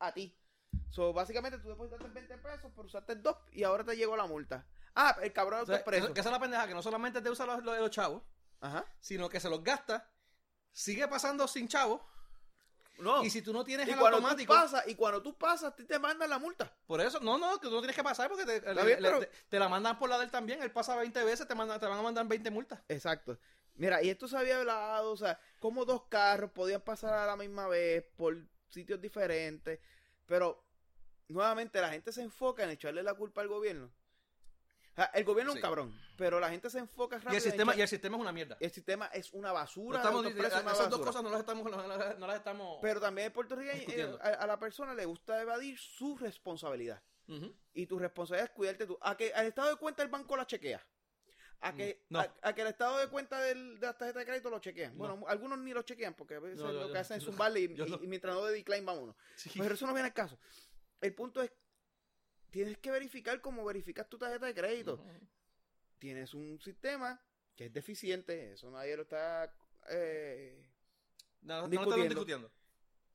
[0.00, 0.36] a ti.
[0.90, 4.66] So, básicamente tú depositaste 20 pesos por usarte DOP y ahora te llegó la multa.
[4.96, 7.64] Ah, el cabrón o Que esa es la pendeja, que no solamente te usa los,
[7.64, 8.22] los, chavos,
[8.60, 8.84] Ajá.
[9.00, 10.10] sino que se los gasta,
[10.72, 12.00] sigue pasando sin chavos.
[12.98, 13.24] No.
[13.24, 14.52] Y si tú no tienes y el cuando automático.
[14.54, 16.72] Tú pasas, y cuando tú pasas, te, te mandan la multa.
[16.86, 19.08] Por eso, no, no, que tú no tienes que pasar porque te, le, bien, le,
[19.08, 20.62] pero- te, te la mandan por la del también.
[20.62, 22.80] Él pasa 20 veces, te, manda, te van a mandar 20 multas.
[22.88, 23.38] Exacto.
[23.76, 27.36] Mira, y esto se había hablado, o sea, como dos carros podían pasar a la
[27.36, 28.36] misma vez por
[28.68, 29.80] sitios diferentes,
[30.26, 30.64] pero
[31.26, 33.90] nuevamente la gente se enfoca en echarle la culpa al gobierno.
[35.12, 37.74] El gobierno es un cabrón, pero la gente se enfoca rápido Y el, en sistema,
[37.76, 38.56] y el sistema es una mierda.
[38.60, 39.98] el sistema es una No basura.
[39.98, 41.06] estamos, el autoexpreso es una esas dos basura.
[41.10, 44.18] cosas no las estamos, no, las- no las estamos Pero también el puertorriqueño, eh, discutiendo.
[44.22, 47.02] a, a la persona le gusta evadir su responsabilidad.
[47.72, 48.98] Y tu responsabilidad es cuidarte tú.
[49.00, 50.86] A que al estado de cuenta el banco la chequea.
[51.60, 52.20] A que, Mm, no.
[52.20, 54.96] a, a que el estado de cuenta del, de la tarjeta de crédito lo chequean.
[54.98, 55.24] No.
[55.26, 57.68] Algunos ni lo chequean porque a veces No, lo que hacen es zumbarle y, y-
[57.68, 57.86] no.
[58.02, 59.16] y mientras no de decline vámonos.
[59.34, 59.50] Sí.
[59.58, 60.38] Pero eso no viene al caso.
[61.00, 61.50] El punto es,
[62.54, 65.04] tienes que verificar cómo verificas tu tarjeta de crédito.
[65.98, 67.20] Tienes un sistema
[67.56, 69.52] que es deficiente, eso nadie lo está...
[69.90, 70.64] eh,
[71.42, 71.94] No, no, no Discutiendo.
[71.96, 72.52] estamos discutiendo.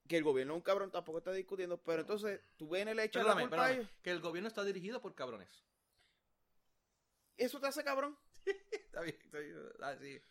[0.09, 3.03] que el gobierno es un cabrón tampoco está discutiendo, pero entonces tú vienes y le
[3.05, 3.87] echas la Perdóname.
[4.01, 5.63] Que el gobierno está dirigido por cabrones.
[7.37, 8.17] Eso te hace cabrón.
[8.71, 9.55] Está bien, está bien.
[9.81, 10.21] Ah, sí.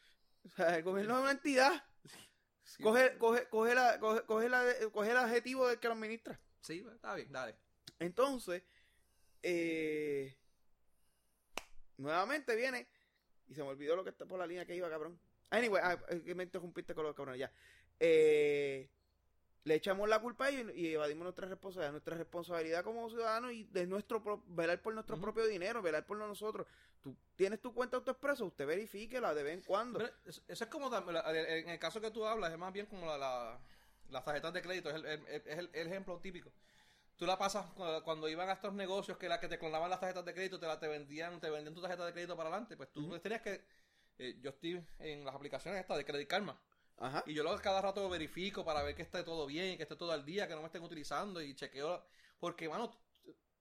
[0.45, 1.85] O sea, el gobierno es una entidad.
[2.65, 6.39] Sí, Coge, coge, coge, la, coge, coge, la, coge el adjetivo del que lo administra.
[6.61, 7.57] Sí, está bien, dale.
[7.99, 8.63] Entonces,
[9.43, 10.37] eh,
[11.97, 12.87] nuevamente viene
[13.49, 15.19] y se me olvidó lo que está por la línea que iba, cabrón.
[15.51, 15.99] Anyway, ah,
[16.35, 17.51] me interrumpiste con los cabrones ya.
[17.99, 18.89] Eh,
[19.65, 21.93] le echamos la culpa a ellos y evadimos nuestra responsabilidad.
[21.93, 26.17] Nuestra responsabilidad como ciudadanos y de nuestro pro- velar por nuestro propio dinero, velar por
[26.19, 26.67] nosotros.
[27.03, 29.99] Tú tienes tu cuenta autoexpreso, usted verifíquela de vez en cuando.
[29.99, 33.07] Pero eso, eso es como, en el caso que tú hablas, es más bien como
[33.07, 33.61] la, la-
[34.11, 36.51] las tarjetas de crédito, es el, el- es el- el ejemplo típico.
[37.19, 39.99] Tú la pasas cuando, cuando iban a estos negocios que la que te clonaban las
[39.99, 42.77] tarjetas de crédito, te la te vendían, te vendían tu tarjeta de crédito para adelante,
[42.77, 43.65] pues tú tenías que,
[44.19, 46.63] eh, yo estoy en las aplicaciones estas de Credit Karma,
[46.97, 47.25] Ajá.
[47.27, 50.13] y yo lo cada rato verifico para ver que esté todo bien, que esté todo
[50.13, 52.05] al día, que no me estén utilizando y chequeo.
[52.39, 52.91] Porque, mano,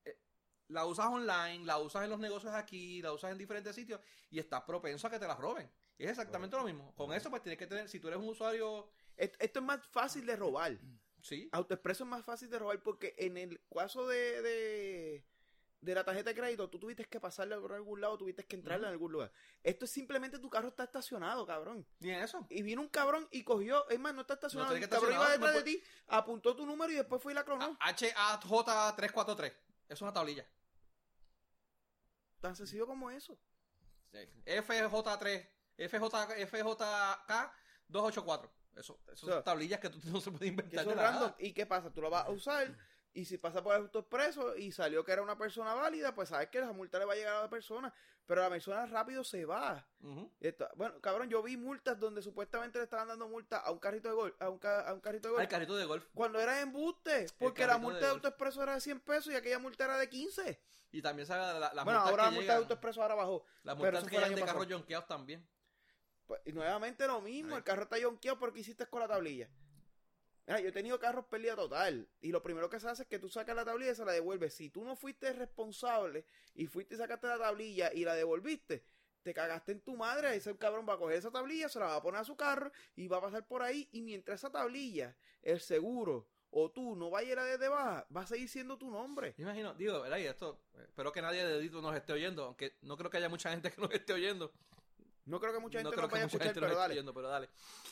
[0.06, 0.20] eh,
[0.68, 4.38] la usas online, la usas en los negocios aquí, la usas en diferentes sitios y
[4.38, 5.68] estás propenso a que te la roben.
[5.98, 6.94] Y es exactamente lo mismo.
[6.96, 10.26] Con eso, pues tienes que tener, si tú eres un usuario, Esto es más fácil
[10.28, 10.78] de robar.
[11.22, 15.26] Sí, Autoexpreso es más fácil de robar porque en el caso de, de,
[15.82, 18.84] de la tarjeta de crédito, tú tuviste que pasarle por algún lado, tuviste que entrarle
[18.84, 18.88] Ujú.
[18.90, 19.32] en algún lugar.
[19.64, 21.86] Esto es simplemente tu carro está estacionado, cabrón.
[22.02, 22.46] en eso.
[22.50, 24.72] Y vino un cabrón y cogió, es más, no está estacionado.
[24.72, 27.36] tiene el cabrón iba detrás no de ti, apuntó tu número y después fue y
[27.36, 27.78] la clonó.
[27.80, 29.46] HAJ343.
[29.46, 30.46] Eso es una tablilla.
[32.42, 33.38] Tan sencillo como eso.
[34.12, 34.20] Sí.
[34.46, 35.48] FJ3,
[35.90, 37.52] FJ, FJK
[37.88, 38.52] 284.
[38.78, 40.80] Eso, eso O sea, son tablillas que tú no se puede Que inventar.
[40.82, 41.12] eso de es nada.
[41.12, 41.34] random.
[41.40, 41.92] ¿Y qué pasa?
[41.92, 42.76] Tú lo vas a usar
[43.14, 46.50] y si pasa por el autoexpreso y salió que era una persona válida, pues sabes
[46.50, 47.92] que la multa le va a llegar a la persona.
[48.28, 49.88] Pero la persona rápido se va.
[50.42, 54.10] Esto- bueno, cabrón, yo vi multas donde supuestamente le estaban dando multa a un carrito
[54.10, 55.42] de gol, a un, ca- a un carrito de gol.
[55.42, 56.06] Al carrito de golf.
[56.14, 58.16] Cuando era embuste, porque la multa de de golf.
[58.26, 60.62] autoexpreso era de 100 pesos y aquella multa era de 15.
[60.92, 63.46] Y también sabe la, las bueno, ahora la que multa de llegan, autoexpreso ahora bajó.
[63.64, 64.66] las multas que año de pasado.
[64.70, 65.48] jonqueados también.
[66.28, 69.50] Pues, y nuevamente lo mismo, el carro está yonqueado porque hiciste con la tablilla.
[70.46, 72.08] Mira, yo he tenido carros pérdida total.
[72.22, 74.12] Y lo primero que se hace es que tú sacas la tablilla y se la
[74.12, 74.54] devuelves.
[74.54, 78.84] Si tú no fuiste responsable y fuiste y sacaste la tablilla y la devolviste,
[79.24, 80.36] te cagaste en tu madre.
[80.36, 82.72] Ese cabrón va a coger esa tablilla, se la va a poner a su carro
[82.96, 83.90] y va a pasar por ahí.
[83.92, 88.08] Y mientras esa tablilla, el seguro o tú no vayas a ir a desde baja,
[88.16, 89.36] va a seguir siendo tu nombre.
[89.38, 90.18] Imagino, digo, ¿verdad?
[90.18, 93.28] Y esto, espero que nadie de Edito nos esté oyendo, aunque no creo que haya
[93.28, 94.54] mucha gente que nos esté oyendo.
[95.28, 96.94] No creo que mucha gente no lo vaya a escuchar, pero dale.
[96.94, 97.50] oyendo, pero dale.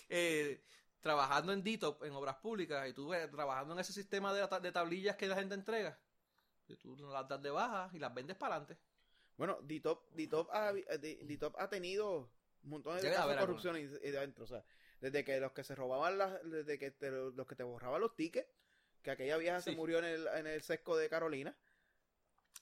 [0.09, 0.61] Eh,
[1.01, 4.71] trabajando en Dito, en obras públicas, y tú ves, trabajando en ese sistema de, de
[4.71, 5.99] tablillas que la gente entrega,
[6.67, 8.81] y tú las das de baja y las vendes para adelante.
[9.37, 12.31] Bueno, Ditop, Ditop, ha, eh, Di- Ditop ha tenido
[12.63, 14.45] montones de casos de corrupción ahí adentro.
[14.45, 14.63] O sea,
[15.01, 18.15] desde que los que se robaban las, desde que te- los que te borraban los
[18.15, 18.47] tickets,
[19.03, 21.55] que aquella vieja se murió en el, en el sesco de Carolina.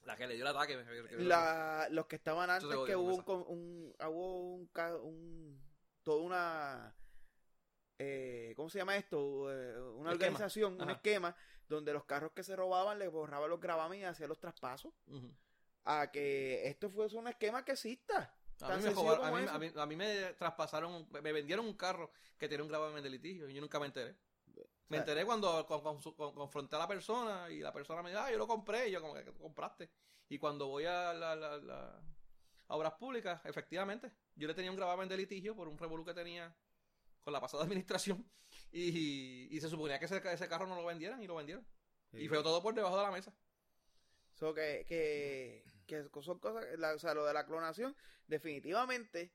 [0.06, 0.76] La que le dio el ataque.
[1.24, 4.70] La, los que estaban antes que hubo un, un, hubo un,
[5.04, 5.62] un-
[6.04, 6.96] toda una
[8.00, 9.52] eh, ¿cómo se llama esto?
[9.52, 11.36] Eh, una organización, un esquema
[11.70, 14.92] donde los carros que se robaban le borraban los gravamen y hacían los traspasos
[15.86, 18.34] a que esto fuese un esquema que exista.
[18.62, 18.94] A mí, me
[19.28, 22.70] a, mí, a mí- a mí me traspasaron, me vendieron un carro que tenía un
[22.70, 24.16] gravamen de litigio y yo nunca me enteré.
[24.90, 28.22] Me enteré cuando con- con- con- confronté a la persona y la persona me dijo,
[28.22, 28.90] ah, yo lo compré.
[28.90, 29.90] Y yo, como que "¿Qué compraste.
[30.30, 32.02] Y cuando voy a, la, la- la-
[32.68, 36.14] a obras públicas, efectivamente, yo le tenía un gravamen de litigio por un revolú que
[36.14, 36.56] tenía
[37.22, 38.30] con la pasada administración.
[38.72, 41.66] Y, y se suponía que ese, ese carro no lo vendieran y lo vendieron.
[42.14, 43.34] Y fue todo por debajo de la mesa.
[44.36, 47.96] So que, que, que son cosas, la- o sea, lo de la clonación,
[48.28, 49.32] definitivamente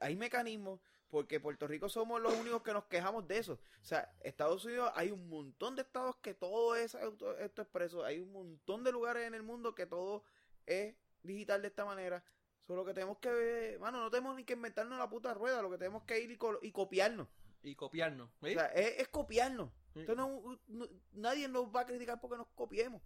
[0.00, 0.80] hay mecanismos,
[1.10, 3.54] porque Puerto Rico somos los únicos que nos quejamos de eso.
[3.54, 8.04] O sea, Estados Unidos, hay un montón de estados que todo es auto, esto expreso,
[8.04, 10.22] hay un montón de lugares en el mundo que todo
[10.66, 12.24] es digital de esta manera.
[12.66, 15.78] Solo que tenemos que, mano, no tenemos ni que inventarnos la puta rueda, lo que
[15.78, 17.26] tenemos que ir y, co- y copiarnos.
[17.62, 18.30] Y copiarnos.
[18.40, 18.54] O ¿ves?
[18.54, 19.70] sea, es, es copiarnos.
[19.92, 20.00] Sí.
[20.00, 23.02] Entonces no- no- nadie nos va a criticar porque nos copiemos.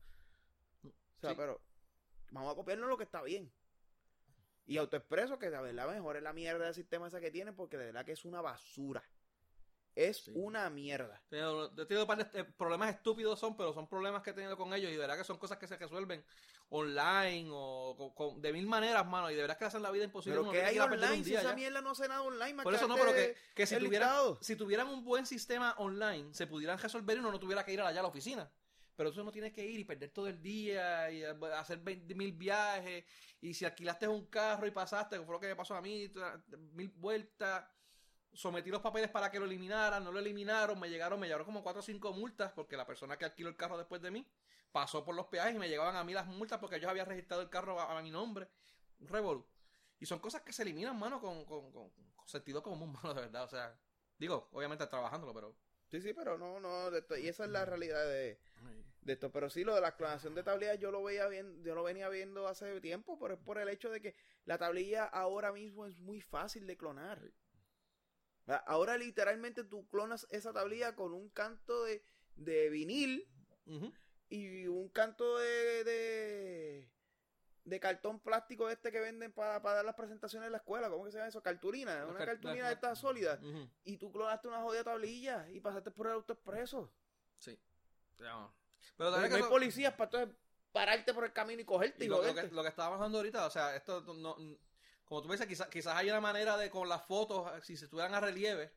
[0.85, 1.37] O sea, Sí.
[1.37, 1.61] pero
[2.31, 3.51] vamos a copiarnos lo que está bien.
[4.67, 7.77] Y AutoExpreso, que de verdad mejor es la mierda del sistema ese que tienen, porque
[7.77, 9.03] de verdad que es una basura.
[9.95, 10.33] Es Sí.
[10.35, 11.23] una mierda.
[11.29, 14.57] Tengo- He tenido par de- eh, problemas estúpidos son, pero son problemas que he tenido
[14.57, 16.25] con ellos y de verdad que son cosas que se resuelven
[16.71, 20.03] online o con- con- de mil maneras, mano, y de verdad que hacen la vida
[20.05, 20.39] imposible.
[20.41, 21.55] Pero que hay online, si esa ya.
[21.55, 22.55] mierda no hace nada online.
[22.55, 26.35] más Por eso no, pero que, que si, tuvieran, si tuvieran un buen sistema online,
[26.35, 28.51] se pudieran resolver y uno no tuviera que ir allá a la oficina.
[28.97, 32.15] Pero eso no tienes que ir y perder todo el día y eh, hacer 20
[32.15, 33.05] mil viajes.
[33.41, 36.09] Y si alquilaste un carro y pasaste, que fue lo que me pasó a mí,
[36.09, 37.65] tra- mil vueltas.
[38.33, 41.63] Sometí los papeles para que lo eliminaran, no lo eliminaron, me llegaron, me llegaron como
[41.63, 44.27] cuatro o cinco multas porque la persona que alquiló el carro después de mí
[44.73, 47.43] pasó por los peajes y me llegaban a mí las multas porque ellos habían registrado
[47.43, 48.49] el carro a, mi nombre.
[48.99, 49.47] Un revolú.
[50.01, 53.21] Y son cosas que se eliminan, mano, con, con, con- con sentido común, mano, de
[53.23, 53.45] verdad.
[53.45, 53.79] O sea,
[54.19, 55.57] digo, obviamente trabajándolo, pero.
[55.87, 56.91] Sí, sí, pero no, no.
[57.19, 58.41] y esa es la realidad de,
[59.05, 59.31] de esto.
[59.31, 62.09] Pero sí, lo de la clonación de tablillas yo lo veía bien, yo lo venía
[62.09, 65.97] viendo hace tiempo, pero es por el hecho de que la tablilla ahora mismo es
[65.99, 67.21] muy fácil de clonar.
[68.47, 68.65] ¿Verdad?
[68.67, 72.03] Ahora literalmente tú clonas esa tablilla con un canto de,
[72.37, 73.27] de vinil
[74.29, 76.91] y un canto de, de,
[77.65, 80.91] de cartón plástico este que venden para, para dar las presentaciones en la escuela.
[80.91, 81.43] ¿Cómo que se llama eso?
[81.43, 81.95] Cartulina.
[82.01, 83.41] La Una car- cartulina de estas sólidas.
[83.85, 86.93] Y tú clonaste una jodida tablilla y pasaste por el autoexpreso.
[87.39, 87.59] Sí.
[88.97, 90.37] Pero No hay policías para entonces
[90.73, 93.47] pararte por el camino y cogerte y y, lo, que, lo que estábamos hablando ahorita,
[93.47, 94.37] o sea, esto no,
[95.05, 98.15] como tú dices, quizás quizás hay una manera de con las fotos, si se estuvieran
[98.15, 98.73] a relieve,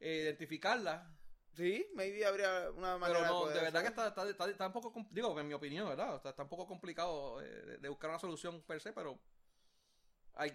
[0.00, 1.06] eh, identificarlas.
[1.54, 4.66] Sí, maybe habría una manera Pero no, poder de verdad que está, está, está- está
[4.68, 6.16] un poco, digo, en mi opinión, ¿verdad?
[6.16, 9.18] Está, está un poco complicado eh, de, de buscar una solución per se, pero
[10.34, 10.50] hay,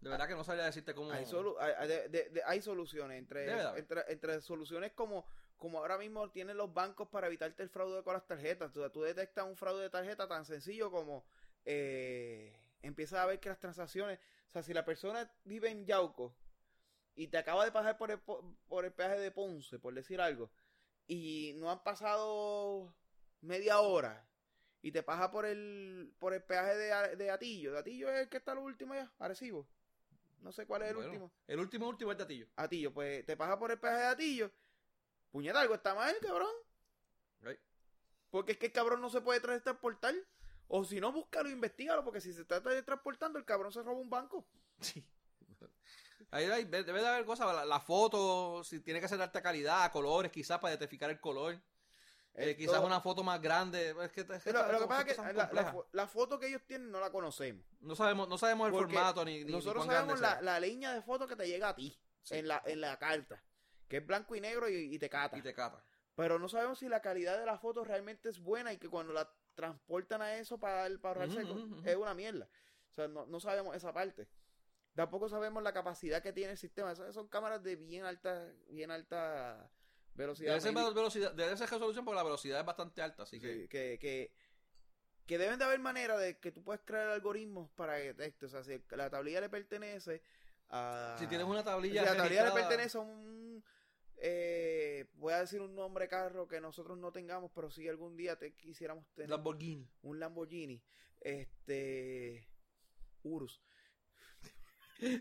[0.00, 1.12] de verdad que no sabría decirte cómo.
[1.12, 5.26] Hay, solu- hay, de- de- de- hay soluciones entre, de entre, entre soluciones como,
[5.62, 8.72] como ahora mismo tienen los bancos para evitarte el fraude con las tarjetas.
[8.72, 11.24] Tú, tú detectas un fraude de tarjeta tan sencillo como
[11.64, 16.34] eh, empiezas a ver que las transacciones, o sea, si la persona vive en Yauco
[17.14, 20.20] y te acaba de pasar por el, po- por el peaje de Ponce, por decir
[20.20, 20.50] algo,
[21.06, 22.92] y no han pasado
[23.40, 24.26] media hora
[24.82, 27.70] y te pasa por el por el peaje de, de Atillo.
[27.72, 29.68] De Atillo es el que está lo último ya, Arecibo.
[30.40, 31.32] No sé cuál es el Bueno, último.
[31.46, 32.48] El último, último es Tatillo.
[32.56, 34.50] Atillo, pues te pasa por el peaje de Atillo.
[35.32, 36.54] Puñeta, algo está mal, cabrón.
[37.40, 37.58] Right.
[38.30, 40.14] Porque es que el cabrón no se puede transportar.
[40.68, 44.08] O si no, búscalo, investigalo, porque si se está transportando, el cabrón se roba un
[44.08, 44.46] banco.
[44.80, 45.04] Sí.
[46.30, 49.92] Ahí debe de haber cosas, la, la foto, si tiene que ser de alta calidad,
[49.92, 51.60] colores quizás para identificar el color.
[52.34, 53.94] Eh, quizás una foto más grande.
[54.02, 55.34] Es que, es que Lo, que pasa es que
[55.92, 57.62] la, foto que ellos tienen no la conocemos.
[57.80, 60.94] no sabemos, no sabemos el Porque formato ni, ni, ni Nosotros cuán sabemos la, línea
[60.94, 61.98] de foto que te llega a ti.
[62.22, 62.36] Sí.
[62.36, 63.42] en, la, en la carta,
[63.92, 65.36] que es blanco y negro y, y te cata.
[65.36, 65.84] Y te cata.
[66.14, 69.12] Pero no sabemos si la calidad de la foto realmente es buena y que cuando
[69.12, 71.82] la transportan a eso para, el- para ahorrarse ujú.
[71.84, 72.48] es una mierda.
[72.90, 74.28] O sea, no, no sabemos esa parte.
[74.94, 76.92] Tampoco sabemos la capacidad que tiene el sistema.
[76.92, 79.70] Esas son cámaras de bien alta, bien alta
[80.14, 80.52] velocidad.
[80.52, 83.52] Debe ser, velocidad, debe ser resolución porque la velocidad es bastante alta, así que...
[83.62, 84.32] Sí, que, que,
[85.26, 88.46] que deben de haber manera de que tú puedas crear algoritmos para que detecte.
[88.46, 90.22] O sea, si la tablilla le pertenece
[90.70, 91.14] a.
[91.18, 93.62] Si tienes una si tablilla la tablilla le pertenece a un.
[94.16, 98.36] Eh, voy a decir un nombre carro que nosotros no tengamos, pero si algún día
[98.38, 99.88] te quisiéramos tener Lamborghini.
[100.02, 100.82] un Lamborghini,
[101.20, 102.48] este.
[103.24, 103.60] Urus.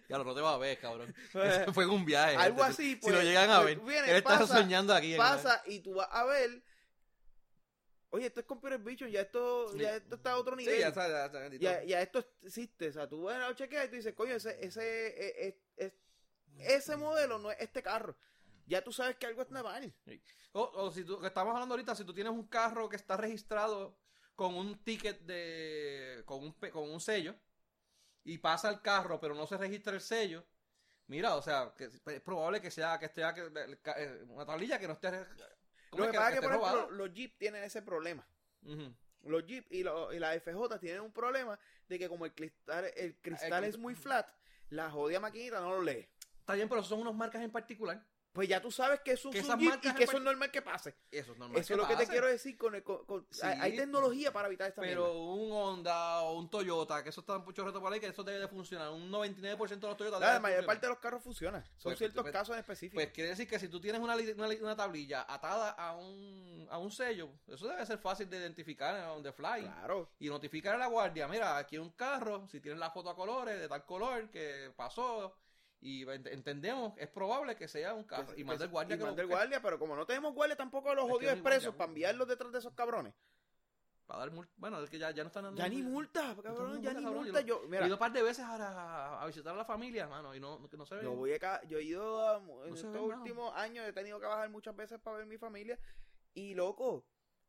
[0.08, 1.14] Ya lo no te va a ver, cabrón.
[1.34, 2.36] Ese fue un viaje.
[2.36, 3.86] Algo así, Si pues, lo llegan a pues, ver.
[3.86, 5.16] viene, él está pasa, soñando aquí.
[5.18, 6.64] Pasa y tú vas a ver.
[8.14, 9.80] Oye, esto es Computer Vision, ya esto, Sí.
[9.80, 10.76] ya esto está a otro nivel.
[10.76, 12.90] Sí, ya ya ya, ya esto existe.
[12.90, 15.62] O sea, tú vas a la chequeas y tú dices, coño, ese, ese, e- e-
[15.78, 15.94] es-
[16.60, 18.16] ese modelo no es este carro.
[18.66, 19.94] Ya tú sabes que algo está mal.
[20.54, 23.18] O, o si tú, que estamos hablando ahorita, si tú tienes un carro que está
[23.18, 23.98] registrado
[24.36, 26.24] con un ticket de.
[26.26, 27.36] con un, con un sello
[28.24, 30.46] y pasa el carro, pero no se registra el sello.
[31.08, 33.22] Mira, o sea, que es probable que sea que esté
[33.82, 35.10] ca- eh, una tablilla que no esté.
[35.90, 38.26] ¿cómo Lo es que pasa es que, por ejemplo, los Jeep tienen ese problema.
[39.24, 42.86] Los Jeep y, lo- y la FJ tienen un problema de que como el cristal,
[42.96, 44.28] el cristal El- es muy flat,
[44.70, 46.08] la jodida maquinita no lo lee.
[46.40, 48.06] Está bien, pero son unas marcas en particular.
[48.34, 50.50] Pues ya tú sabes que es un, Que esas y en que eso es normal
[50.52, 50.96] que pase.
[51.12, 51.60] Eso es normal.
[51.60, 53.42] Eso es lo que te quiero decir con, el, con- con- Sí.
[53.46, 57.66] hay, tecnología para evitar esta Pero un Honda o un Toyota, que eso está mucho
[57.66, 58.90] reto por ahí, que eso debe de funcionar.
[58.92, 61.62] Un 99% de los Toyotas La, mayor parte de los carros funcionan.
[61.76, 62.96] Son Pues, ciertos pues, casos en específico.
[62.96, 66.68] Pues quiere decir que si tú tienes una, una, li- una tablilla atada a un,
[66.72, 69.62] a un sello, eso debe ser fácil de identificar on the fly.
[69.64, 70.10] claro.
[70.20, 73.16] Y notificar a la guardia, mira, aquí hay un carro, si tienes la foto a
[73.16, 75.36] colores, de tal color, que pasó,
[75.82, 78.34] y ent- entendemos, es probable que sea un carro.
[78.34, 80.56] Que- y manda el guardia y que manda el guardia, pero como no tenemos guardia
[80.56, 83.14] tampoco a los jodidos expresos para enviarlos detrás de esos cabrones.
[84.06, 86.34] Para dar mul- Bueno, es que ya, ya no están dando Ya ni multa.
[86.34, 87.42] multa, cabrón, ya multa, ni cabrón, multa.
[87.42, 90.40] yo He ido un par de veces a, a visitar a la familia, mano, y
[90.40, 91.04] no, no, no se ve.
[91.04, 94.50] yo voy acá, yo he ido a, en estos últimos años, he tenido que bajar
[94.50, 95.80] muchas veces para ver mi familia.
[96.34, 97.06] Y loco, o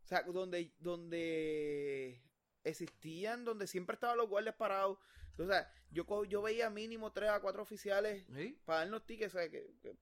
[0.07, 2.23] sea, donde, donde
[2.65, 4.99] existían, donde siempre estaban los guardias parados.
[5.39, 8.59] O sea, yo, yo veía mínimo tres a cuatro oficiales ¿Sí?
[8.65, 9.97] para darnos tickets, o sea, que, que,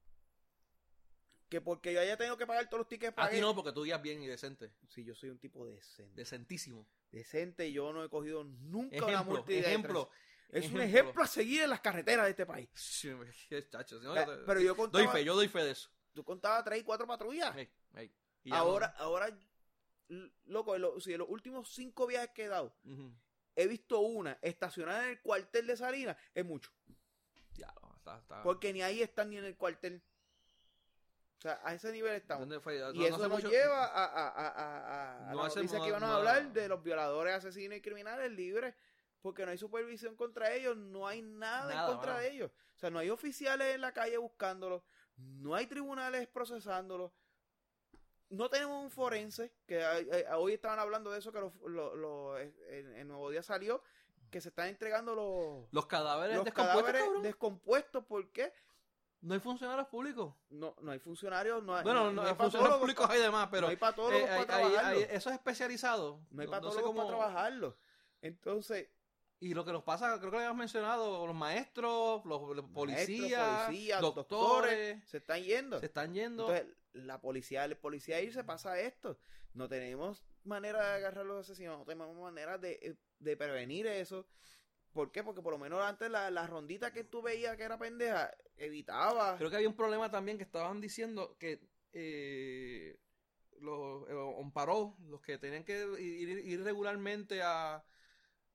[1.49, 3.37] que porque yo haya tenido que pagar todos los tickets A pagué.
[3.37, 4.73] ti no, porque tú guías bien y decente.
[4.89, 6.15] Sí, yo soy un tipo decente.
[6.17, 6.87] Decentísimo.
[7.11, 10.11] Decente y yo no he cogido nunca una Ejemplo, multa de ejemplo.
[10.49, 11.23] Es un ejemplo.
[11.23, 12.69] a seguir en las carreteras de este país.
[12.75, 13.09] Sí,
[13.71, 14.15] chacho, no,
[14.47, 15.91] pero yo contaba, doy fe, yo doy fe de eso.
[16.13, 17.55] tú contabas tres y cuatro patrullas.
[18.43, 19.29] Y ahora, ahora,
[20.47, 23.15] loco, en los, si en los últimos cinco viajes que he dado, no-
[23.57, 26.71] he visto una estacionada en el cuartel de Salinas, es mucho.
[27.55, 28.43] Ya, está, está.
[28.43, 30.03] Porque ni ahí están ni en el cuartel.
[31.39, 32.47] O sea, a ese nivel estamos.
[32.47, 32.55] No-
[32.95, 36.03] Y no eso hace nos mucho- lleva a, a, a, a, No la que íbamos
[36.03, 38.75] a no- hablar de los violadores, asesinos y criminales libres,
[39.23, 42.51] porque no hay supervisión contra ellos, no hay nada, Nada, en contra de ellos.
[42.77, 44.83] O sea, no hay oficiales en la calle buscándolos,
[45.17, 47.11] no hay tribunales procesándolos,
[48.31, 49.85] no tenemos un forense, que
[50.37, 52.53] hoy estaban hablando de eso, que lo, lo- lo- en,
[52.97, 53.83] en Nuevo Día salió,
[54.31, 58.53] que se están entregando los, Los cadáveres los descompuestos, cadáveres descompuestos, ¿por qué?
[59.23, 60.33] No hay funcionarios públicos.
[60.49, 63.49] No, no hay funcionarios, no hay, Bueno, no, no, no hay funcionarios públicos hay demás,
[63.51, 65.01] pero no hay patólogos eh, para hay- trabajarlo.
[65.01, 66.21] eso es especializado.
[66.31, 67.77] No hay sé patólogos cómo- para trabajarlo.
[68.23, 68.89] Entonces,
[69.41, 73.41] Y lo que nos pasa, creo que lo habíamos mencionado, los maestros, los, los policías,
[73.41, 75.81] maestros, policías, doctores, se están yendo.
[75.81, 76.55] se están yendo.
[76.55, 79.19] Entonces, la policía, el policía irse pasa esto.
[79.55, 84.27] No tenemos manera de agarrar a los asesinos, no tenemos manera de, de prevenir eso.
[84.93, 85.23] ¿Por qué?
[85.23, 89.37] Porque por lo menos antes la, la rondita que tú veías que era pendeja, evitaba.
[89.37, 91.61] Creo que había un problema también que estaban diciendo que
[91.93, 92.99] eh,
[93.61, 97.85] los eh, Omparó, los que tenían que ir, ir regularmente a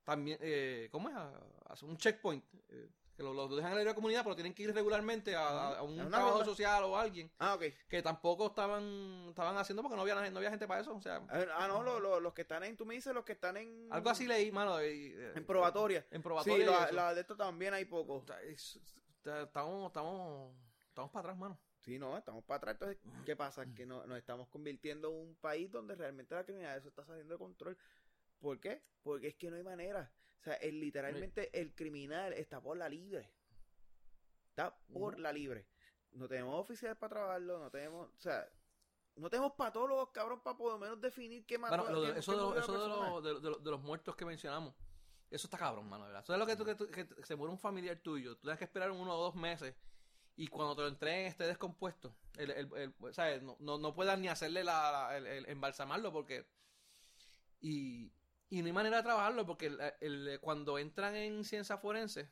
[0.03, 1.15] también, eh, ¿cómo es?
[1.15, 1.41] A,
[1.83, 2.43] un checkpoint.
[2.69, 5.78] eh, que lo, lo dejan en la libre comunidad, pero tienen que ir regularmente a,
[5.78, 6.45] a un trabajo ronda.
[6.45, 7.63] social o a alguien Ah, ok.
[7.88, 10.93] que tampoco estaban estaban haciendo porque no había, no había gente para eso.
[10.95, 13.32] O sea, Ah, no, lo- lo- los que están en, tú me dices, los que
[13.34, 13.88] están en...
[13.91, 14.84] algo así leí, mano.
[14.84, 16.05] y, eh, En probatoria.
[16.11, 16.89] En Sí, probatoria.
[16.91, 18.16] y la, de esto también hay poco.
[18.16, 18.76] O sea, es-
[19.18, 20.53] está- Estamos, estamos,
[20.89, 21.59] estamos para atrás, mano.
[21.82, 22.74] Sí, no, estamos para atrás.
[22.74, 23.66] Entonces, ¿qué pasa?
[23.76, 27.34] Que no, nos estamos convirtiendo en un país donde realmente la criminalidad eso está saliendo
[27.36, 27.78] de control.
[28.39, 28.84] ¿Por qué?
[29.03, 30.11] Porque es que no hay manera.
[30.45, 33.31] O sea, el, literalmente el criminal está por la libre.
[34.49, 35.65] Está por la libre.
[36.11, 38.47] No tenemos oficiales para trabajarlo, no tenemos, o sea,
[39.15, 42.59] no tenemos patólogos, cabrón, para por lo menos definir qué mató Bueno, de- eso, de,
[42.59, 44.75] eso de, lo- de- de lo- de los muertos que mencionamos,
[45.31, 46.21] eso está cabrón, mano, ¿verdad?
[46.21, 48.59] Eso es lo que, tú, que, tú- que se muere un familiar tuyo, tú tienes
[48.59, 49.75] que esperar uno o dos meses
[50.35, 52.15] y cuando te lo entreguen esté descompuesto.
[52.37, 53.41] El, el, el- ¿sabes?
[53.41, 56.45] No, no, no puedas ni hacerle la, el- embalsamarlo porque...
[57.61, 58.11] Y,
[58.49, 62.31] y no hay manera de trabajarlo porque el- el- cuando entran en ciencia forense,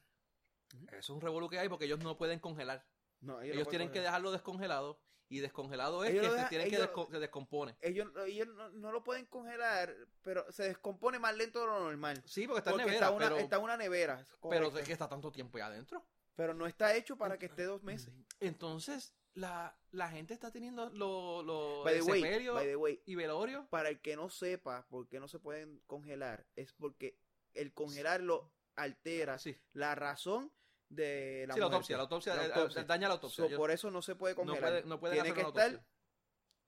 [0.88, 2.86] eso es un revolú que hay porque ellos no pueden congelar.
[3.22, 5.00] No, Ellos, tienen que dejarlo descongelado
[5.30, 7.78] y descongelado es Ellos que se que desco- se descompone.
[7.80, 12.22] Ellos, ellos no, no lo pueden congelar, pero se descompone más lento de lo normal.
[12.26, 14.26] Sí, porque está en nevera, está, una, pero, está una nevera.
[14.50, 16.06] pero es que está tanto tiempo ahí adentro.
[16.36, 18.14] Pero no está hecho para que esté dos meses.
[18.40, 22.60] Entonces, la, la gente está teniendo los lo, sepelio
[23.06, 23.68] y velorio.
[23.70, 27.18] para el que no sepa por qué no se pueden congelar, es porque
[27.54, 30.52] el congelarlo altera Sí, la razón
[30.90, 31.76] de la sí la muerte.
[31.76, 31.98] autopsia.
[31.98, 32.84] La autopsia, La autopsia.
[32.84, 33.44] daña la autopsia.
[33.46, 34.62] So, Yo- por eso no se puede no, congelar.
[34.70, 35.84] puede, no pueden Tiene que estar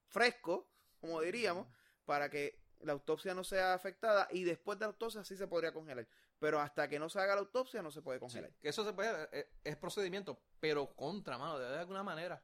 [0.07, 0.67] fresco,
[0.99, 1.67] como diríamos,
[2.05, 5.73] para que la autopsia no sea afectada y después de la autopsia sí se podría
[5.73, 6.07] congelar.
[6.39, 8.51] Pero hasta que no se haga la autopsia no se puede Sí, congelar.
[8.61, 12.43] que eso se puede, eh, es procedimiento, pero contra, mano, de alguna manera.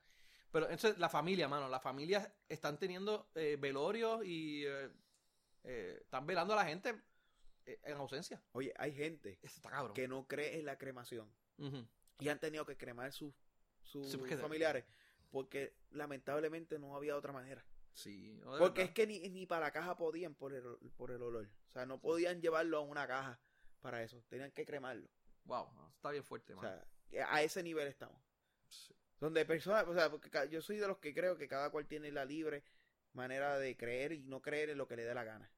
[0.52, 4.90] Pero entonces, la familia, mano, las familias están teniendo eh, velorios y eh,
[5.64, 7.00] eh, están velando a la gente
[7.66, 8.42] en ausencia.
[8.52, 11.32] Oye, hay gente está que no cree en la cremación
[12.20, 13.34] y han tenido que cremar sus,
[13.84, 14.86] sus Sí, porque- familiares
[15.30, 17.64] porque lamentablemente no había otra manera.
[17.94, 18.84] Sí, no, Porque verdad.
[18.84, 20.64] es que ni, ni para la caja podían por el,
[20.98, 21.50] por el olor.
[21.70, 23.40] O sea, no podían llevarlo a una caja
[23.80, 24.22] para eso.
[24.28, 25.08] Tenían que cremarlo.
[25.46, 26.82] Wow, está bien fuerte, O mano.
[27.10, 28.22] sea, a ese nivel estamos.
[28.68, 28.94] Sí.
[29.22, 32.12] Donde personas, o sea, porque yo soy de los que creo que cada cual tiene
[32.12, 32.64] la libre
[33.14, 35.50] manera de creer y no creer en lo que le dé la gana.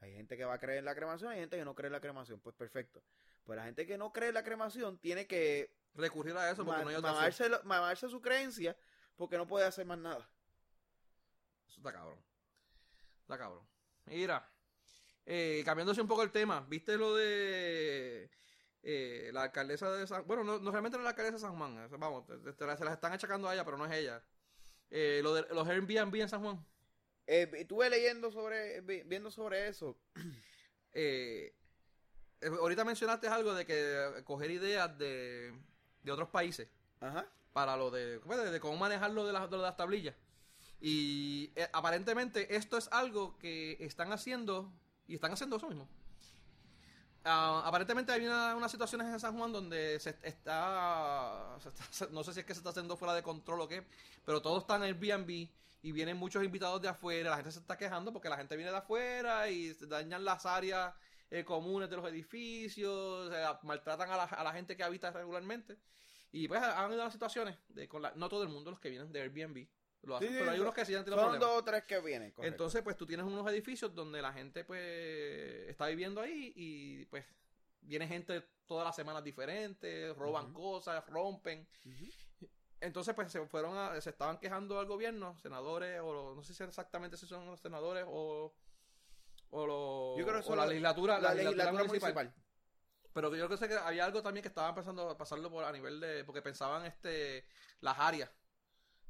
[0.00, 1.92] Hay gente que va a creer en la cremación, hay gente que no cree en
[1.92, 2.40] la cremación.
[2.40, 3.04] Pues perfecto.
[3.44, 6.82] Pues la gente que no cree en la cremación tiene que Recurrir a eso porque
[6.82, 7.14] no hay otra opción.
[7.24, 8.74] mamarse, lo- mamarse su creencia
[9.16, 10.26] porque no puede hacer más nada.
[11.68, 12.18] Eso está cabrón.
[13.20, 13.68] Está cabrón.
[14.06, 14.50] Mira,
[15.26, 18.30] eh, cambiándose un poco el tema, ¿viste lo de
[18.82, 21.56] eh, la alcaldesa de San Bueno, no, no realmente no es la alcaldesa de San
[21.56, 24.22] Juan, vamos, te- te- se las están achacando a ella, pero no es ella.
[24.90, 26.64] Eh, lo de los Airbnb en San Juan.
[27.26, 29.96] Eh, estuve leyendo sobre, vi- viendo sobre eso.
[30.94, 31.54] Eh,
[32.42, 35.58] ahorita mencionaste algo de que coger ideas de,
[36.02, 36.68] de otros países.
[37.00, 37.26] Ajá.
[37.54, 38.50] para lo de, ¿cómo es?
[38.52, 40.14] de cómo manejarlo de, las- de las tablillas.
[40.82, 44.70] Y eh, aparentemente esto es algo que están haciendo
[45.06, 45.88] y están haciendo eso mismo.
[47.24, 51.56] Ah, aparentemente hay una- unas situaciones en San Juan donde se está,
[51.90, 53.86] se no sé si es que se está haciendo fuera de control o qué,
[54.24, 55.48] pero todo está en Airbnb
[55.82, 58.72] y vienen muchos invitados de afuera, la gente se está quejando porque la gente viene
[58.72, 60.94] de afuera y dañan las áreas
[61.30, 65.78] eh, comunes de los edificios, sea, maltratan a la, a la gente que habita regularmente.
[66.32, 68.90] Y pues han habido las situaciones, de, con la- no todo el mundo, los que
[68.90, 69.66] vienen de Airbnb,
[70.02, 71.48] lo hacen, Sí, sí, pero hay unos que sí han tenido Son problemas.
[71.54, 72.30] dos o tres que vienen.
[72.32, 72.52] correcto.
[72.54, 74.80] Entonces, pues tú tienes unos edificios donde la gente pues
[75.68, 77.24] está viviendo ahí y pues
[77.80, 81.66] viene gente todas las semanas diferentes, roban cosas, rompen.
[82.80, 86.64] Entonces, pues se fueron a, se estaban quejando al gobierno, senadores, o no sé si
[86.64, 88.52] exactamente si son los senadores o,
[89.50, 92.34] o, los- Yo creo que o la la- legislatura, la legislatura municipal.
[93.12, 96.24] Pero yo creo que había algo también que estaban pensando pasarlo por a nivel de,
[96.24, 97.44] porque pensaban este
[97.80, 98.30] las áreas,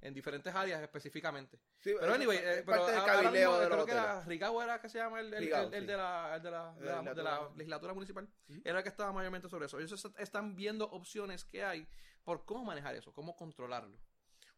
[0.03, 1.59] en diferentes áreas específicamente.
[1.79, 4.99] Sí, Pero anyway, es eh, pero ahora mismo creo que era Rigao era que se
[4.99, 5.87] llama el, el- Rigao, el- el sí.
[5.87, 7.95] de, la, el de, la, de, la, De legislatura.
[7.95, 8.29] municipal.
[8.65, 9.79] Era el que estaba mayormente sobre eso.
[9.79, 11.87] Ellos est- están viendo opciones que hay
[12.25, 13.97] por cómo manejar eso, cómo controlarlo.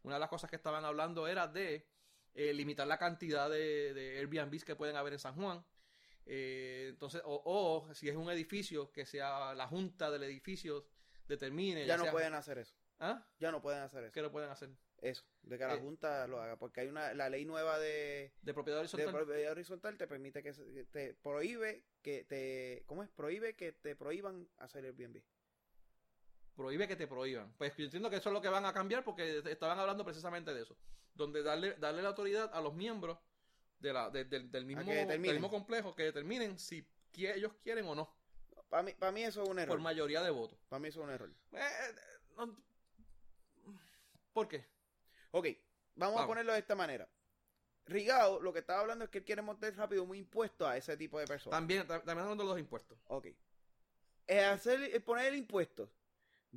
[0.01, 1.87] Una de las cosas que estaban hablando era de
[2.33, 5.63] eh, limitar la cantidad de, de Airbnbs que pueden haber en San Juan.
[6.25, 10.87] Eh, entonces, o, o si es un edificio, que sea la junta del edificio
[11.27, 11.85] determine.
[11.85, 12.75] Ya no sea- pueden hacer eso.
[12.99, 13.23] ¿Ah?
[13.39, 14.11] Ya no pueden hacer eso.
[14.13, 14.69] ¿Qué lo pueden hacer?
[15.01, 16.55] Eso, de que la Eh, Junta lo haga.
[16.57, 19.11] Porque hay una la ley nueva de, De propiedad de horizontal.
[19.13, 20.53] propiedad horizontal te permite que
[20.91, 22.83] te prohíbe que te.
[22.87, 23.09] ¿Cómo es?
[23.09, 25.21] Prohíbe que te prohíban hacer Airbnb.
[26.55, 27.53] prohíbe que te prohíban.
[27.57, 30.53] Pues yo entiendo que eso es lo que van a cambiar porque estaban hablando precisamente
[30.53, 30.77] de eso.
[31.13, 33.17] Donde darle, darle la autoridad a los miembros
[33.79, 36.87] de la, de- del- del, mismo, del mismo complejo que determinen si
[37.17, 38.13] ellos quieren o no,
[38.69, 39.75] Para mí, para mí eso es un error.
[39.75, 40.57] por mayoría de votos.
[40.69, 41.29] Para mí eso es un error.
[41.53, 41.95] Eh, eh,
[42.37, 42.57] no-
[44.33, 44.65] ¿Por qué?
[45.37, 45.47] Ok,
[45.95, 47.09] vamos, a ponerlo de esta manera.
[47.87, 50.95] Rigao lo que estaba hablando es que él quiere montar rápido un impuesto a ese
[50.95, 51.57] tipo de personas.
[51.59, 52.97] También, ta- también hablando de los impuestos.
[53.07, 53.27] Ok.
[54.27, 55.91] El hacer, el poner el impuesto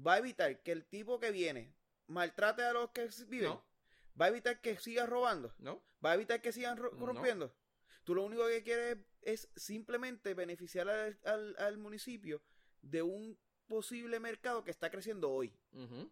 [0.06, 1.74] va a evitar que el tipo que viene
[2.06, 3.50] maltrate a los que viven.
[3.50, 3.64] No.
[4.20, 5.52] Va a evitar que siga robando.
[5.58, 5.82] ¿No?
[6.04, 6.98] Va a evitar que sigan ro- No.
[6.98, 7.52] corrompiendo.
[8.04, 12.40] Tú lo único que quieres es simplemente beneficiar al, al- al municipio
[12.80, 15.52] de un posible mercado que está creciendo hoy.
[15.72, 16.10] Ujú.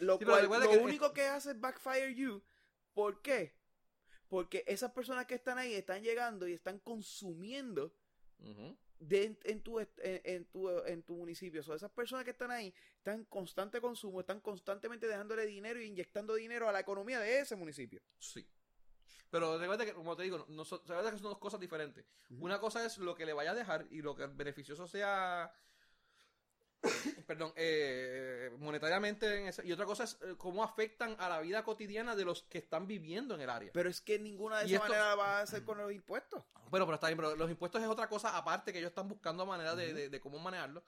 [0.00, 2.42] Lo, Sí, cual, lo que- único que hace es backfire you.
[2.92, 3.54] ¿Por qué?
[4.28, 7.92] Porque esas personas que están ahí están llegando y están consumiendo
[8.98, 11.62] de- en, tu, en, en tu, en tu municipio.
[11.66, 15.86] O esas personas que están ahí están en constante consumo, están constantemente dejándole dinero y
[15.86, 18.00] inyectando dinero a la economía de ese municipio.
[18.18, 18.46] Sí.
[19.30, 22.04] Pero recuerda que, como te digo, no, recuerda que son dos cosas diferentes.
[22.30, 25.52] Una cosa es lo que le vaya a dejar y lo que beneficioso sea,
[27.30, 29.38] perdón, eh, monetariamente.
[29.40, 32.42] en ese- y otra cosa es eh, cómo afectan a la vida cotidiana de los
[32.42, 33.70] que están viviendo en el área.
[33.72, 36.42] Pero es que ninguna de Y esa esto- manera va a hacer con los impuestos.
[36.70, 39.46] Bueno, pero está bien, pero los impuestos es otra cosa aparte que ellos están buscando
[39.46, 40.82] manera de, de- de cómo manejarlo,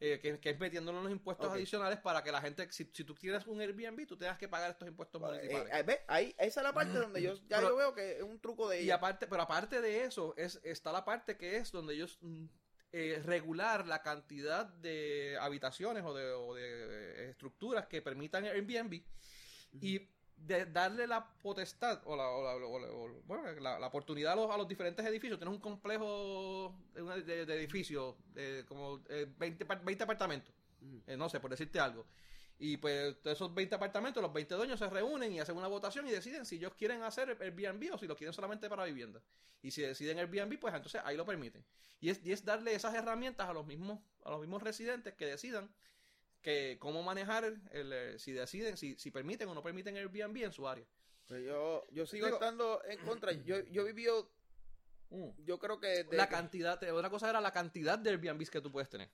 [0.00, 3.04] eh, que, que es metiéndolo en los impuestos adicionales para que la gente, si, si
[3.04, 5.72] tú tienes un Airbnb, tú tengas que pagar estos impuestos Eh, municipales.
[5.74, 8.22] eh, ve, ahí, esa es la parte donde yo ya Pero- yo veo que es
[8.22, 8.96] un truco de Y ella.
[8.96, 12.46] aparte, pero aparte de eso, es, está la parte que es donde ellos mm,
[12.92, 19.02] eh, regular la cantidad de habitaciones o de, o de, eh, estructuras que permitan Airbnb
[19.80, 23.86] y de darle la potestad o la, o la- o la- o- bueno, la- la
[23.86, 25.38] oportunidad a los, a los diferentes edificios.
[25.38, 30.54] Tienes un complejo de, de- de edificios, de como eh, 20, par- 20 apartamentos,
[31.06, 32.06] eh, no sé, por decirte algo.
[32.58, 36.06] Y pues de esos 20 apartamentos, los 20 dueños se reúnen y hacen una votación
[36.08, 39.20] y deciden si ellos quieren hacer Airbnb o si lo quieren solamente para vivienda.
[39.62, 41.64] Y si deciden Airbnb, pues entonces ahí lo permiten.
[42.00, 45.26] Y es, y es darle esas herramientas a los mismos, a los mismos residentes que
[45.26, 45.70] decidan
[46.40, 50.52] que cómo manejar el, eh, si deciden, si, si permiten o no permiten Airbnb en
[50.52, 50.86] su área.
[51.26, 53.32] Pero yo, yo sigo estando en contra.
[53.32, 54.30] Yo, yo he vivido,
[55.38, 56.04] yo creo que...
[56.04, 59.10] desde La cantidad, otra cosa era la cantidad de Airbnbs que tú puedes tener.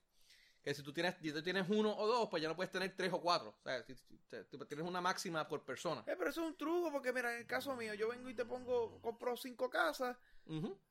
[0.62, 2.94] Que si tú tienes, si tú tienes uno o dos, pues ya no puedes tener
[2.96, 3.56] tres o cuatro.
[3.58, 3.94] O sea, si-
[4.68, 6.02] tienes una máxima por persona.
[6.06, 8.34] Eh, pero eso es un truco, porque mira, en el caso mío, yo vengo y
[8.34, 10.16] te pongo, compro cinco casas,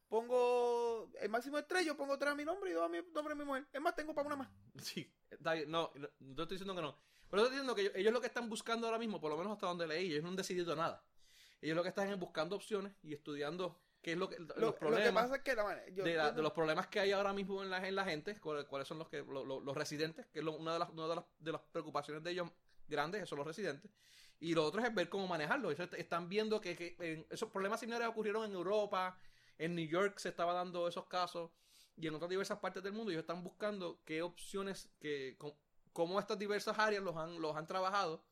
[0.10, 2.98] pongo el máximo de tres, yo pongo tres a mi nombre y dos a mi
[3.14, 3.66] nombre de mi mujer.
[3.72, 4.50] Es más, tengo para una más.
[4.84, 5.72] Sí, está bien.
[5.72, 6.98] No, no, no estoy diciendo que no.
[7.30, 9.54] Pero estoy diciendo que ellos, ellos lo que están buscando ahora mismo, por lo menos
[9.54, 11.02] hasta donde leí, ellos no han decidido nada.
[11.62, 14.58] Ellos lo que están es buscando opciones y estudiando qué es lo que, Lo, los
[14.58, 15.88] lo que problemas pasa es que la manera...
[15.90, 18.04] yo- de, la- yo- de los problemas que hay ahora mismo en la, en la
[18.06, 20.90] gente, cuáles, cuáles son los que lo- lo- los residentes, que es una, de las,
[20.90, 22.50] una de, las, de las preocupaciones de ellos
[22.88, 23.92] grandes, son los residentes.
[24.40, 25.70] Y lo otro es ver cómo manejarlo.
[25.72, 29.16] Ellos están viendo que, que, eh, esos problemas similares ocurrieron en Europa,
[29.60, 31.52] en New York se estaba dando esos casos
[31.96, 33.12] y en otras diversas partes del mundo.
[33.12, 35.38] Ellos están buscando qué opciones, que,
[35.94, 38.24] cómo estas diversas áreas los han, los han trabajado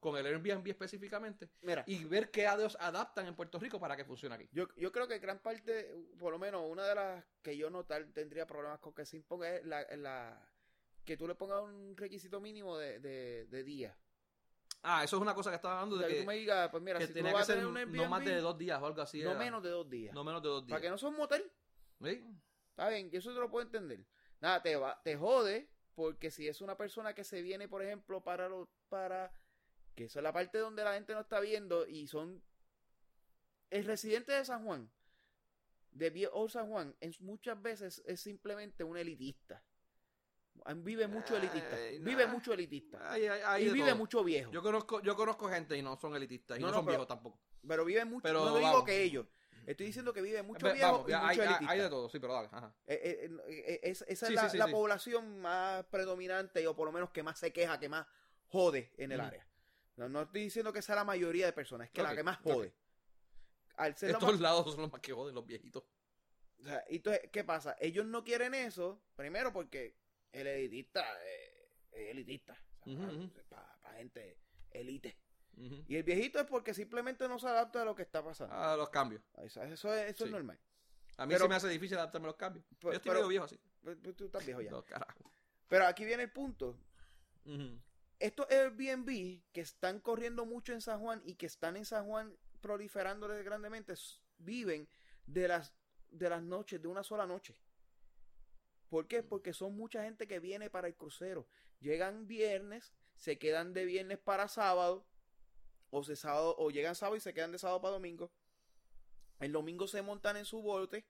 [0.00, 4.04] con el Airbnb específicamente Mira, y ver qué ADOs adaptan en Puerto Rico para que
[4.04, 4.48] funcione aquí.
[4.52, 7.84] yo, yo creo que gran parte, por lo menos una de las que yo no
[7.84, 10.52] tal, tendría problemas con que se imponga es la, la-
[11.04, 13.96] que tú le pongas un requisito mínimo de, de, de días.
[14.82, 16.82] Ah, eso es una cosa que estaba hablando de que que, tú me digas, pues
[16.82, 18.42] mira, que si tú tenía vas que a ser tener un no más de Airbnb,
[18.42, 19.22] dos días o algo así.
[19.22, 19.38] no era.
[19.38, 20.14] menos de dos días.
[20.14, 20.74] No menos de dos días.
[20.74, 21.50] Para que no sea un motel.
[22.02, 22.22] ¿Sí?
[22.70, 24.04] Está bien, yo eso te lo puedo entender.
[24.40, 28.22] Nada, te va, te jode, porque si es una persona que se viene, por ejemplo,
[28.22, 29.32] para lo, para
[29.96, 32.42] que eso es la parte donde la gente no está viendo y son
[33.70, 34.88] el residente de San Juan,
[35.90, 39.64] de Vie- Old San Juan, es muchas veces es simplemente un elitista.
[40.76, 41.76] Vive mucho elitista.
[42.00, 42.32] Vive nah.
[42.32, 43.18] mucho elitista.
[43.18, 43.96] Y vive todo.
[43.96, 44.50] mucho viejo.
[44.52, 46.92] Yo conozco, yo conozco gente y no son elitistas y No, no, no, son pero-
[46.92, 47.40] viejos tampoco.
[47.66, 48.22] Pero vive mucho.
[48.22, 48.84] Pero no digo vamos.
[48.84, 49.26] que ellos.
[49.66, 51.72] Estoy diciendo que vive mucho viejo vamos, y hay, mucho hay- elitista.
[51.72, 52.48] hay de todo, sí, pero dale.
[52.52, 52.72] Ajá.
[52.86, 54.72] Eh, eh, eh, es- esa Sí, es la, sí, sí, la sí.
[54.72, 58.06] población más predominante o por lo menos que más se queja, que más
[58.46, 59.46] jode en el área.
[59.96, 62.38] No, no estoy diciendo que sea la mayoría de personas, es que la que más
[62.38, 62.72] jode.
[63.76, 65.82] Al ser la Estos más- lados son los más que joden, los viejitos.
[66.60, 67.76] o sea, entonces, ¿qué pasa?
[67.80, 69.94] Ellos no quieren eso, primero porque
[70.32, 72.56] el elitista eh, es elitista.
[73.48, 74.38] Para gente
[74.70, 75.16] elite.
[75.88, 78.54] Y el viejito es porque simplemente no se adapta a lo que está pasando.
[78.54, 79.22] Ah, los cambios.
[79.38, 80.58] Eso, eso es, eso es normal.
[81.16, 82.66] A mí Pero- sí me hace difícil adaptarme a los cambios.
[82.78, 83.58] Pero- yo estoy pero- medio viejo así.
[83.82, 84.70] Pues, pues, Tú estás viejo ya.
[84.72, 85.32] No, carajo.
[85.68, 86.78] Pero aquí viene el punto.
[87.46, 87.80] Ujú.
[88.18, 92.36] Estos Airbnb que están corriendo mucho en San Juan y que están en San Juan
[92.60, 93.94] proliferando grandemente
[94.38, 94.88] viven
[95.26, 95.74] de las
[96.10, 97.56] de las noches de una sola noche.
[98.88, 99.22] ¿Por qué?
[99.22, 101.46] Porque son mucha gente que viene para el crucero.
[101.80, 105.06] Llegan viernes, se quedan de viernes para sábado
[105.90, 108.32] o se sábado o llegan sábado y se quedan de sábado para domingo.
[109.40, 111.06] El domingo se montan en su bote,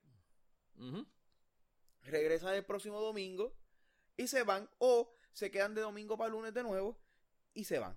[2.01, 3.55] regresan el próximo domingo
[4.17, 6.97] y se van o se quedan de domingo para lunes de nuevo
[7.53, 7.95] y se van.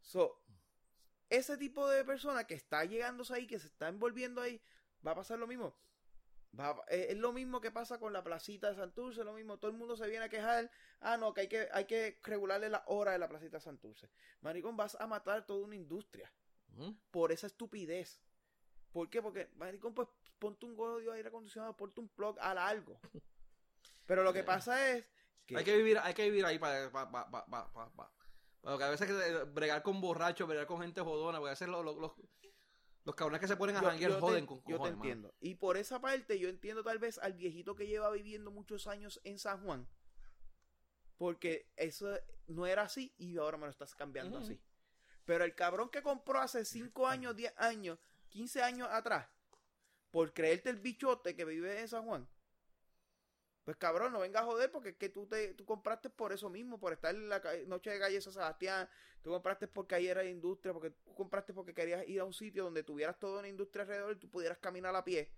[0.00, 0.40] So,
[1.28, 4.62] ese tipo de persona que está llegándose ahí, que se está envolviendo ahí,
[5.04, 5.76] va a pasar lo mismo.
[6.58, 9.58] Va a- eh, es lo mismo que pasa con la placita de Santurce, lo mismo,
[9.58, 10.70] todo el mundo se viene a quejar,
[11.00, 14.08] ah no, que hay que, hay que regularle la hora de la placita de Santurce.
[14.40, 16.32] Maricón, vas a matar toda una industria
[17.10, 18.20] por esa estupidez.
[18.92, 19.20] ¿Por qué?
[19.20, 20.06] Porque, maricón, pues
[20.38, 23.00] ponte un gorro de aire acondicionado, ponte un plug a largo.
[24.06, 24.44] Pero lo que Eh.
[24.44, 25.04] pasa es
[25.48, 28.10] que, Hay que vivir, hay que vivir ahí para, para, para, para-
[28.60, 31.84] Porque a veces que bregar con borrachos, bregar con gente jodona, porque a veces los,
[31.84, 32.12] los, los,
[33.04, 35.04] los cabrones que se ponen a janguear joden te, con yo te cojones, mano.
[35.04, 35.34] entiendo.
[35.40, 39.20] Y por esa parte yo entiendo tal vez al viejito que lleva viviendo muchos años
[39.24, 39.88] en San Juan,
[41.16, 42.14] porque eso
[42.46, 44.60] no era así y ahora me lo estás cambiando así.
[45.24, 49.28] Pero el cabrón que compró hace 5 años, 10 años, 15 años atrás,
[50.10, 52.28] por creerte el bichote que vive en San Juan,
[53.68, 56.48] pues cabrón, no venga a joder porque es que tú, te, tú compraste por eso
[56.48, 58.88] mismo, por estar en la noche de calle San Sebastián,
[59.20, 62.64] tú compraste porque ahí era industria, porque tú compraste porque querías ir a un sitio
[62.64, 65.30] donde tuvieras toda una industria alrededor y tú pudieras caminar a pie.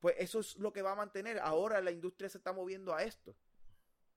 [0.00, 1.38] Pues eso es lo que va a mantener.
[1.40, 3.36] Ahora la industria se está moviendo a esto.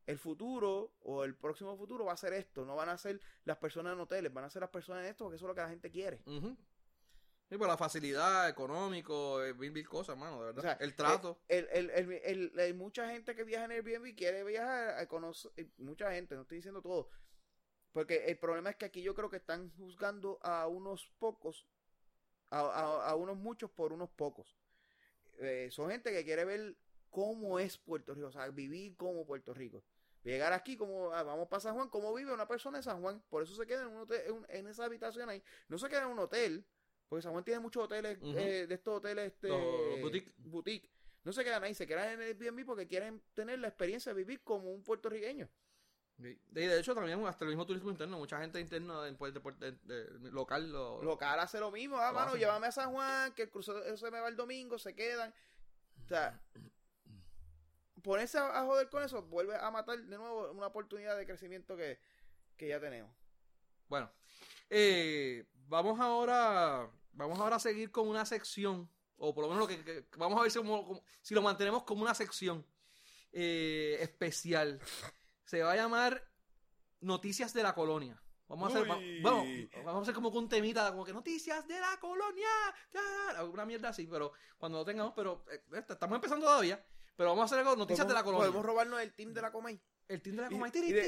[0.05, 2.63] El futuro o el próximo futuro va a ser esto.
[2.63, 5.25] No van a ser las personas en hoteles, van a ser las personas en esto
[5.25, 6.23] porque eso es lo que la gente quiere.
[7.51, 10.59] Sí, por la facilidad, económico, eh, mil, mil cosas, mano, de verdad.
[10.59, 11.37] O sea, el trato.
[11.49, 15.51] El, el, el, el- el- mucha gente que viaja en Airbnb quiere viajar a conocer.
[15.57, 17.09] eh, Mucha gente, no estoy diciendo todo.
[17.91, 21.67] Porque el problema es que aquí yo creo que están juzgando a unos pocos,
[22.51, 24.55] a, a- a unos muchos por unos pocos.
[25.39, 26.77] Eh, son gente que quiere ver
[27.09, 29.83] cómo es Puerto Rico, o sea, vivir como Puerto Rico.
[30.23, 33.21] Llegar aquí como, ah, vamos para San Juan, cómo vive una persona en San Juan.
[33.29, 35.43] Por eso se queda en, un hotel, en, en esa habitación ahí.
[35.67, 36.65] No se queda en un hotel,
[37.11, 40.31] porque San Juan tiene muchos hoteles, eh, de estos hoteles, este, Los boutique.
[40.37, 40.89] boutique.
[41.25, 44.23] No se quedan ahí, se quedan en el Airbnb porque quieren tener la experiencia de
[44.23, 45.49] vivir como un puertorriqueño.
[46.21, 46.39] Sí.
[46.47, 49.73] De, de hecho, también hasta el mismo turismo interno, mucha gente interna Puerto, Puerto- de-
[49.73, 52.39] de- local lo, Local hace lo mismo, ah, Lo mano, hacen.
[52.39, 55.33] llévame a San Juan, que el crucero se me va el domingo, se quedan.
[56.05, 56.41] O sea,
[58.01, 61.75] ponerse a, a joder con eso vuelve a matar de nuevo una oportunidad de crecimiento
[61.75, 61.99] que,
[62.55, 63.11] que ya tenemos.
[63.89, 64.09] Bueno,
[64.69, 69.67] eh, vamos ahora, vamos ahora a seguir con una sección, o por lo menos lo
[69.67, 72.65] que, que- vamos a ver si, como- como- si lo mantenemos como una sección
[73.33, 74.79] eh, especial.
[75.45, 76.27] Se va a llamar
[76.99, 78.21] Noticias de la Colonia.
[78.47, 79.47] Vamos a hacer, va- vamos,
[79.87, 82.49] a hacer como que un temita, como que noticias de la colonia,
[82.93, 86.85] ya, una mierda así, pero cuando lo tengamos, pero eh, estamos empezando todavía,
[87.15, 88.47] pero vamos a hacer algo, noticias de la colonia.
[88.47, 89.81] Podemos robarnos el team de la Comay.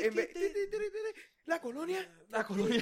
[0.08, 2.26] El vez- tiri, tiri, tiri, La colonia.
[2.30, 2.82] La colonia.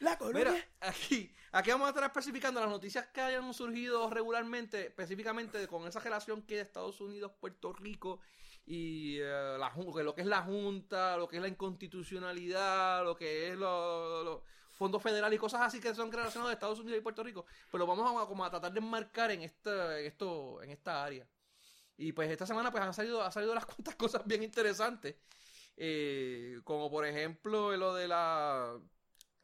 [0.00, 0.50] La colonia.
[0.52, 5.86] Mira, aquí, aquí vamos a estar especificando las noticias que hayan surgido regularmente, específicamente con
[5.86, 8.20] esa relación que hay de Estados Unidos, Puerto Rico
[8.64, 13.48] y eh, la, lo que es la Junta, lo que es la inconstitucionalidad, lo que
[13.48, 17.02] es los lo, fondos federales y cosas así que son relacionados de Estados Unidos y
[17.02, 20.70] Puerto Rico, pero vamos a, como a tratar de enmarcar en esta, en esto, en
[20.70, 21.26] esta área.
[21.98, 25.16] Y pues esta semana pues han salido, ha salido las cuantas cosas bien interesantes.
[25.76, 28.78] eh, como por ejemplo lo de la,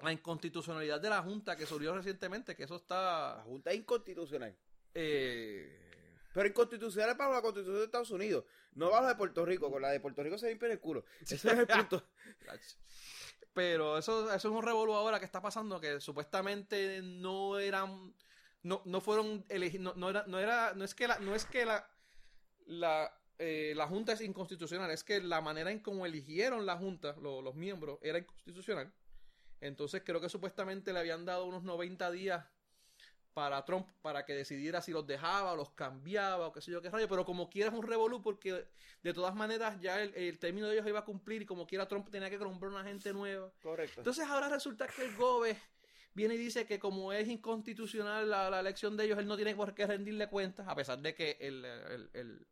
[0.00, 2.74] la inconstitucionalidad de la Junta que surgió recientemente, que eso
[3.24, 3.42] La está...
[3.44, 4.56] Junta es inconstitucional.
[4.94, 5.80] eh,
[6.32, 8.44] Pero inconstitucional para la constitución de Estados Unidos.
[8.74, 9.70] No bajo de Puerto Rico.
[9.70, 11.04] Con la de Puerto Rico se limpia el culo.
[11.20, 12.02] Ese es el punto.
[13.52, 18.14] Pero eso, eso es un revolú ahora que está pasando que supuestamente no eran
[18.62, 21.44] no, no fueron elegidos no, no era no era no es que la no es
[21.46, 21.88] que la
[22.66, 24.90] la eh, la junta es inconstitucional.
[24.92, 28.92] Es que la manera en cómo eligieron la junta lo- los miembros era inconstitucional.
[29.60, 32.46] Entonces creo que supuestamente le habían dado unos 90 días
[33.32, 36.80] para Trump para que decidiera si los dejaba o los cambiaba o qué sé yo
[36.80, 37.08] qué rayo.
[37.08, 38.66] Pero como quiera es un revolú porque
[39.02, 41.88] de todas maneras ya el, el término de ellos iba a cumplir y como quiera
[41.88, 43.52] Trump tenía que comprar una gente nueva.
[43.60, 44.00] Correcto.
[44.00, 45.56] entonces ahora resulta que el GOBE
[46.14, 49.56] viene y dice que como es inconstitucional la, la elección de ellos, él no tiene
[49.56, 52.46] por qué rendirle cuentas, a pesar de que el, el, el,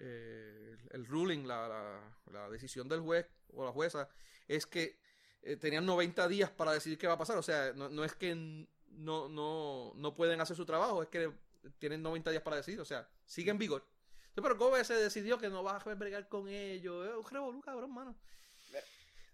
[0.00, 2.00] eh, el ruling, la, la,
[2.32, 4.08] la decisión del juez o la jueza,
[4.48, 4.98] es que
[5.42, 7.38] eh, tenían 90 días para decidir qué va a pasar.
[7.38, 11.30] O sea, no, no es que no, no, no pueden hacer su trabajo, es que
[11.78, 12.80] tienen 90 días para decidir.
[12.80, 13.84] O sea, sigue en vigor.
[14.28, 17.06] Entonces, pero el GOBE se decidió que no va a bregar con ellos.
[17.08, 18.16] Es un revolú, cabrón, mano.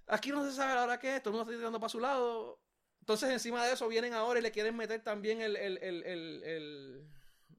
[0.08, 1.98] Aquí no se sabe la hora que es, todo el mundo está tirando para su
[2.00, 2.60] lado.
[3.00, 6.42] Entonces, encima de eso, vienen ahora y le quieren meter también el, el, el, el,
[6.44, 7.06] el-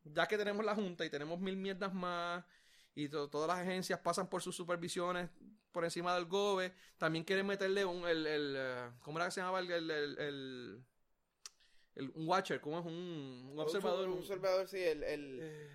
[0.05, 2.43] Ya que tenemos la Junta y tenemos mil mierdas más,
[3.03, 5.29] y to- todas las agencias pasan por sus supervisiones
[5.71, 8.07] por encima del GOBE, también quieren meterle un...
[8.07, 9.59] El, el, eh, ¿Cómo era que se llamaba?
[9.59, 10.81] El, el,
[11.95, 12.85] el- un watcher, ¿cómo es?
[12.85, 14.07] Un, un observador.
[14.07, 14.81] Un, un- observador, sí.
[14.81, 15.39] El, el...
[15.41, 15.69] eh,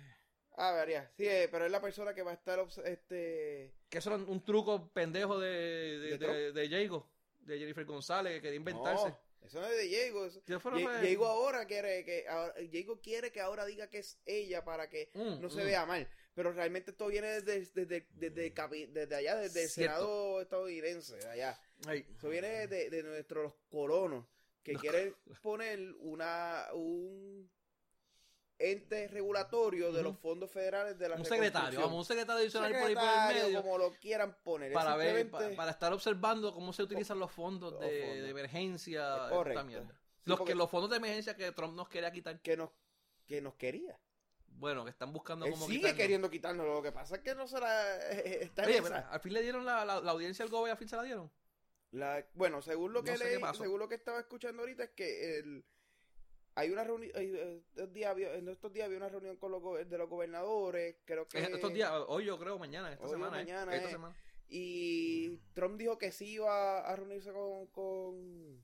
[0.55, 1.09] Ah, varía.
[1.17, 2.59] Sí, eh, pero es la persona que va a estar.
[2.85, 3.73] Este...
[3.89, 7.09] que eso era un truco pendejo de, de, ¿De de, de Jago,
[7.39, 9.09] de Jennifer González, que quería inventarse.
[9.09, 10.25] No, eso no es de Diego.
[10.25, 10.43] Eso...
[10.45, 13.89] ¿Qué fue lo Ye- que- Diego ahora quiere que ahora, Diego quiere que ahora diga
[13.89, 15.65] que es ella para que Mm, no se mm.
[15.65, 16.07] vea mal.
[16.35, 19.93] Pero realmente esto viene desde, desde, desde, capi- desde allá, desde el Cierto.
[19.95, 21.59] Senado estadounidense, de allá.
[21.85, 22.05] Ay.
[22.17, 24.25] Eso viene de, de nuestros colonos
[24.63, 27.51] que quieren poner una un
[28.59, 32.81] ente regulatorio de los fondos federales de la un secretario, vamos, un secretario adicional por
[32.83, 33.61] ahí por el medio.
[33.61, 34.71] como lo quieran poner.
[34.71, 38.23] Para ver, simplemente- pa- para estar observando cómo se utilizan los fondos los de, fondos.
[38.23, 39.65] de emergencia, Correcto.
[39.69, 42.39] Sí, los que los fondos de emergencia que Trump nos quería quitar.
[42.41, 42.69] que nos
[43.27, 43.99] que nos quería.
[44.47, 45.97] Bueno, que están buscando Él como sigue quitarnos.
[45.97, 46.65] queriendo quitarnos.
[46.67, 47.97] Lo que pasa es que no se la.
[48.11, 50.77] eh, Está en Oye, al fin le dieron la, la, la audiencia al Gobe, al
[50.77, 51.31] fin se la dieron.
[51.91, 54.83] La- bueno, según lo No que sé qué leí, según lo que estaba escuchando ahorita
[54.83, 55.65] es que el,
[56.55, 57.11] hay una reunión,
[58.05, 61.49] había- en estos días había una reunión con los de los gobernadores, creo que Es
[61.49, 63.13] Estos días, hoy yo creo, mañana, esta Hoy.
[63.73, 63.77] ¿eh?
[63.77, 63.91] Esta eh.
[63.91, 64.15] semana.
[64.49, 68.63] y Trump dijo que sí iba a reunirse con con,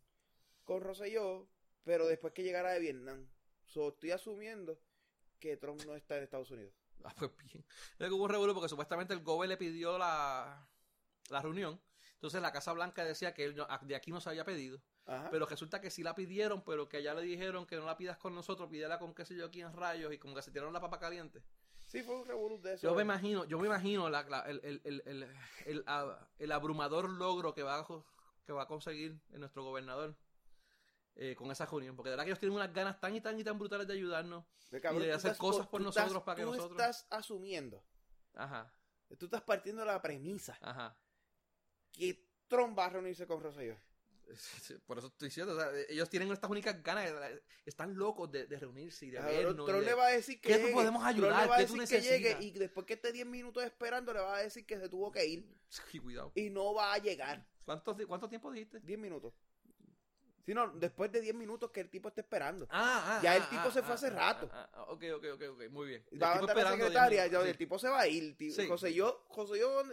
[0.64, 1.48] con Rosselló,
[1.84, 3.28] pero después que llegara de Vietnam.
[3.66, 4.80] So, estoy asumiendo
[5.40, 6.74] que Trump no está en Estados Unidos.
[7.04, 7.66] Ah, pues bien.
[7.98, 10.68] Es que hubo un revuelo porque supuestamente el Gobe le pidió la,
[11.30, 11.80] la reunión.
[12.20, 14.82] Entonces la Casa Blanca decía que él no- de aquí no se había pedido.
[15.06, 15.30] Ajá.
[15.32, 18.18] Pero resulta que sí la pidieron, pero que allá le dijeron que no la pidas
[18.18, 20.82] con nosotros, pídela con qué sé yo quién rayos y como que se tiraron la
[20.82, 21.42] papa caliente.
[21.88, 22.84] sí, fue un revolú de eso.
[22.88, 25.84] Yo me imagino, yo me imagino la- la- el, el- el-
[26.38, 27.88] el- abrumador logro que va a,
[28.46, 30.16] que va a conseguir nuestro gobernador
[31.16, 31.96] eh, con esa reunión.
[31.96, 33.94] Porque de verdad que ellos tienen unas ganas tan y tan y tan brutales de
[33.94, 34.46] ayudarnos.
[34.82, 36.80] Cabrón, y de tú hacer estás- cosas por tú nosotros estás- para que tú nosotros-
[36.80, 37.84] estás asumiendo,
[38.36, 38.72] Ajá,
[39.18, 40.96] tú estás partiendo la premisa ajá.
[41.92, 43.76] Que Trump va a reunirse con Rosselló.
[44.86, 48.46] Por eso estoy diciendo, o sea, ellos tienen estas únicas ganas, de- están locos de,
[48.46, 49.66] de reunirse y de Cabrón, vernos.
[49.66, 50.74] Trump de- le va a decir que ¿Qué llegue.
[50.74, 51.42] podemos Trump ayudar?
[51.44, 54.14] le va a ¿Qué tú decir que llegue y después que esté 10 minutos esperando
[54.14, 56.32] le va a decir que se tuvo que ir Sí, cuidado.
[56.36, 57.44] y no va a llegar.
[57.66, 58.80] ¿Cuánto, ¿Cuánto tiempo dijiste?
[58.82, 59.34] 10 minutos.
[60.50, 62.66] Si no, después de 10 minutos que el tipo esté esperando.
[62.72, 64.50] Ah, ah, Ya el ah, tipo ah, se fue ah, hace ah, rato.
[64.88, 66.04] ok, ok, ok, ok, muy bien.
[66.10, 68.08] El Va a tipo mandar la secretaria, 10 ya, minutos, el tipo se va a
[68.08, 68.36] ir.
[68.39, 68.68] Sí.
[68.68, 69.84] José yo, José yo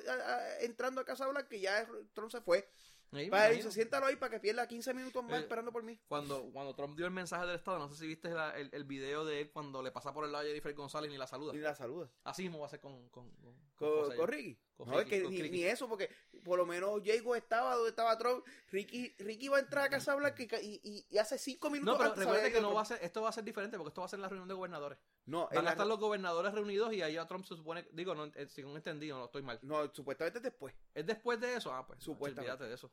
[0.62, 2.66] entrando a Casa Blanca que ya Trump se fue.
[3.11, 3.70] Me Para él, imagino.
[3.70, 6.00] siéntalo ahí para que pierda 15 minutos más Eh, esperando por mí.
[6.09, 8.84] Cuando, cuando Trump dio el mensaje del Estado, no sé si viste la- el, el
[8.84, 11.54] video de él cuando le pasa por el lado a Jennifer González ni la saluda.
[11.54, 12.11] Y la saluda.
[12.24, 14.59] Así mismo va a ser con, con, con, con con Ricky.
[14.79, 16.11] No, es que ni, eso, porque
[16.45, 18.45] por lo menos Jago estaba donde estaba Trump.
[18.70, 22.11] Ricky, Ricky va a entrar a Casa Blanca y, y, hace 5 minutos No, pero
[22.11, 24.07] antes recuerda que no va a ser, esto va a ser diferente porque esto va
[24.07, 24.99] a ser la reunión de gobernadores.
[25.24, 28.14] No, Van a la- estar los gobernadores reunidos y ahí a Trump se supone, digo,
[28.14, 29.59] no, eh, según entendido, no estoy mal.
[29.62, 30.74] no, supuestamente después.
[30.95, 31.72] ¿Es después de eso?
[31.72, 32.51] Ah, pues, Supuestamente.
[32.53, 32.91] olvídate de eso.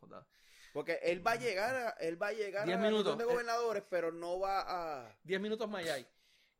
[0.71, 3.17] Porque él va a llegar a, él va a llegar Diez a la reunión minutos.
[3.17, 4.61] de gobernadores, pero no va
[5.05, 5.15] a...
[5.23, 6.07] Diez minutos más ahí.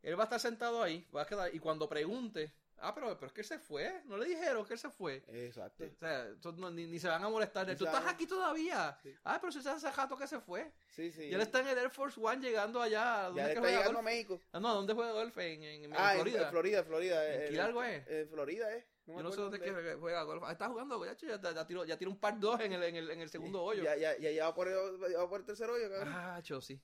[0.04, 2.54] Él va a estar sentado ahí, va a quedar, y cuando pregunte,
[2.84, 5.24] ah, pero, pero es que él se fue, no le dijeron que él se fue.
[5.28, 5.84] Exacto.
[5.84, 7.66] O sea, no- ni, ni se van a molestar.
[7.66, 8.98] de, Tú estás aquí todavía.
[9.02, 9.16] Sí.
[9.24, 10.72] Ah, pero si se hace rato que se fue.
[10.90, 11.24] Sí, sí.
[11.26, 13.22] Y él está en el Air Force One llegando allá.
[13.22, 14.06] ¿a ¿Dónde ya está juega llegando a golf?
[14.14, 14.42] México.
[14.52, 15.38] Ah, no, ¿a ¿dónde juega golf?
[15.38, 16.42] En, en, en ah, en- Florida.
[16.44, 17.34] En Florida, Florida.
[17.34, 18.08] ¿En eh, Quilalgo es?
[18.08, 18.88] En Florida, ¿eh?
[19.06, 20.44] me Yo no sé dónde es dónde que juega golf.
[20.46, 22.96] Ah, está jugando, ya, ya, ya, tiró, ya tiró un par dos en el, en
[22.96, 23.84] el, en el segundo hoyo.
[23.84, 26.14] Ya, ya, ya, ya va por el, va por el tercer hoyo, cabrón.
[26.16, 26.80] Ah, cho, sí.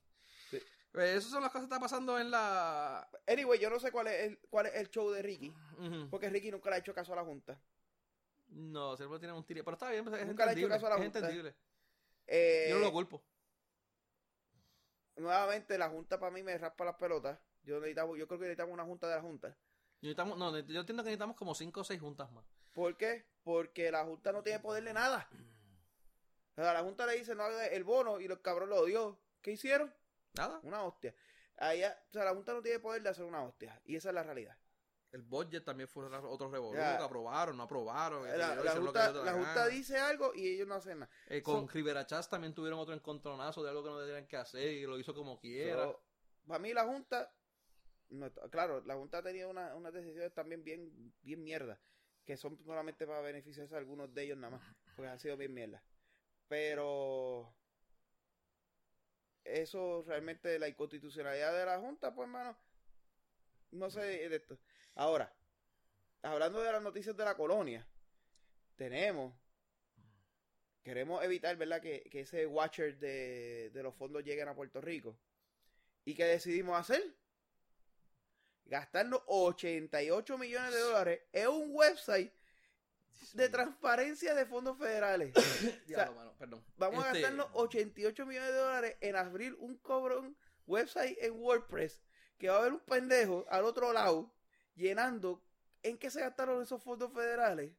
[0.92, 3.08] Pues esas son las cosas que están pasando en la...
[3.28, 5.54] Anyway, yo no sé cuál es el, cuál es el show de Ricky.
[6.10, 7.60] Porque Ricky nunca le ha hecho caso a la Junta.
[8.48, 9.64] No, siempre tiene un tiro.
[9.64, 11.20] Pero está bien, es Nunca le he hecho caso a la es Junta.
[11.20, 11.56] entendible.
[12.26, 13.24] Eh, Yo no lo culpo.
[15.16, 17.40] nuevamente, la Junta para mí me raspa las pelotas.
[17.64, 19.56] Yo, necesitaba, yo creo que necesitamos una Junta de la Junta.
[20.02, 22.46] Necesitamos, no, yo entiendo que necesitamos como cinco o seis juntas más.
[22.74, 23.26] ¿Por qué?
[23.44, 25.28] Porque la Junta no tiene poder de nada.
[26.56, 29.20] O sea, la Junta le dice no el bono y los cabros lo dio.
[29.42, 29.94] ¿Qué hicieron?
[30.34, 30.59] Nada.
[30.63, 31.13] Una hostia.
[31.57, 33.82] Allá, o sea, la Junta no tiene poder de hacer una hostia.
[33.86, 34.57] Y esa es la realidad.
[35.11, 36.57] El budget también fue otro que
[37.03, 38.27] aprobaron, no aprobaron.
[38.38, 41.11] La, Junta, la dice algo y ellos no hacen nada.
[41.27, 44.38] Eh, con So- Rivera Chats también tuvieron otro encontronazo de algo que no deberían que
[44.38, 45.84] hacer y lo hizo como quiera.
[45.84, 46.03] So,
[46.47, 47.34] para mí la Junta,
[48.09, 51.82] no claro, la Junta ha tenido una- unas decisiones también bien, bien mierda,
[52.23, 55.55] que son solamente para beneficiarse a algunos de ellos nada más, porque han sido bien
[55.55, 55.84] mierda.
[56.47, 57.55] Pero
[59.54, 62.58] eso realmente, la inconstitucionalidad de la Junta, pues hermano,
[63.72, 64.58] no sé de esto.
[64.95, 65.34] Ahora,
[66.22, 67.86] hablando de las noticias de la colonia,
[68.76, 69.34] tenemos,
[70.84, 71.82] queremos evitar, ¿verdad?
[71.82, 75.18] Que, que ese watcher de, de los fondos lleguen a Puerto Rico.
[76.06, 77.16] ¿Y qué decidimos hacer?
[78.66, 82.32] Gastarnos 88 millones de dólares en un website
[83.34, 85.34] de transparencia de fondos federales.
[85.88, 86.63] Diablo, mano, perdón.
[86.78, 92.01] Vamos a Este, gastarnos 88 millones de dólares en abrir un cobrón website en WordPress
[92.38, 94.34] que va a haber un pendejo al otro lado
[94.76, 95.43] llenando
[95.84, 97.74] en qué se gastaron esos fondos federales.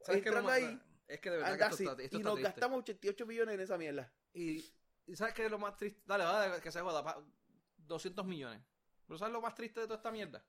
[0.00, 2.34] ¿sabes qué ahí, Es que de verdad que esto así, está, esto y está nos
[2.34, 2.50] triste.
[2.52, 4.12] gastamos 88 millones en esa mierda.
[4.32, 4.64] Y,
[5.06, 6.00] y ¿sabes qué es lo más triste?
[6.06, 7.02] Dale, dale, que se joda.
[7.02, 7.22] pa-
[7.78, 8.62] 200 millones.
[9.06, 10.44] ¿Pero sabes lo más triste de toda esta mierda?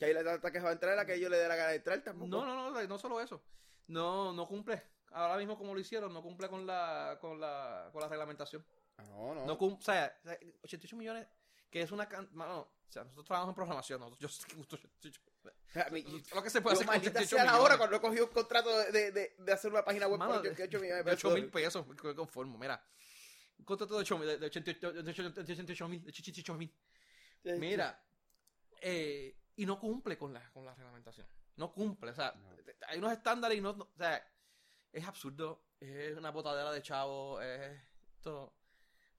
[0.00, 1.68] Que ahí le trata que va a entrar a que ellos le dé la gana
[1.70, 2.26] de entrar tampoco.
[2.26, 3.42] No, no, no, no solo eso.
[3.88, 4.82] No, no cumple.
[5.12, 8.64] Ahora mismo como lo hicieron, no cumple con la, con la, con la reglamentación.
[8.96, 9.44] Ah, No, no.
[9.44, 10.18] No cum- o sea,
[10.62, 11.26] 88 millones,
[11.70, 14.56] que es una can- mano, o sea, nosotros trabajamos en programación, nosotros, yo sé que
[14.56, 14.78] gusto-
[15.74, 16.02] A mí-
[16.34, 18.32] lo que se puede yo, hacer maldita 88 sea la hora cuando he cogido un
[18.32, 21.28] contrato de, de, de hacer una página web Mano, por 88 millones de de 8
[21.28, 21.40] pesos.
[21.42, 22.82] mil pesos, me conformo, mira.
[23.58, 26.74] Un contrato de 8 mil, de 88 de 88 mil, de 88 mil.
[27.44, 28.02] Mira,
[28.80, 31.26] eh, y no cumple con la, con la reglamentación.
[31.56, 32.48] No cumple, o sea, No.
[32.88, 34.26] hay unos estándares y no, no- o sea,
[34.92, 37.78] es absurdo, es una botadera de chavo, es
[38.16, 38.54] esto.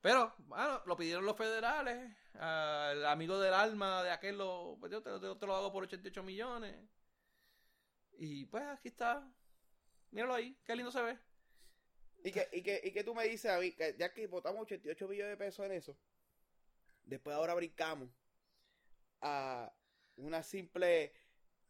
[0.00, 5.00] Pero, bueno, lo pidieron los federales, al amigo del alma de aquel lo, pues yo
[5.02, 6.74] te, te- te lo hago por 88 millones.
[8.18, 9.30] Y pues aquí está,
[10.10, 11.18] míralo ahí, qué lindo se ve.
[12.24, 14.62] ¿Y que, y, que, y que tú me dices a mí, que ya que votamos
[14.62, 15.96] 88 millones de pesos en eso,
[17.04, 18.08] después ahora brincamos
[19.20, 19.72] a
[20.16, 21.12] una simple...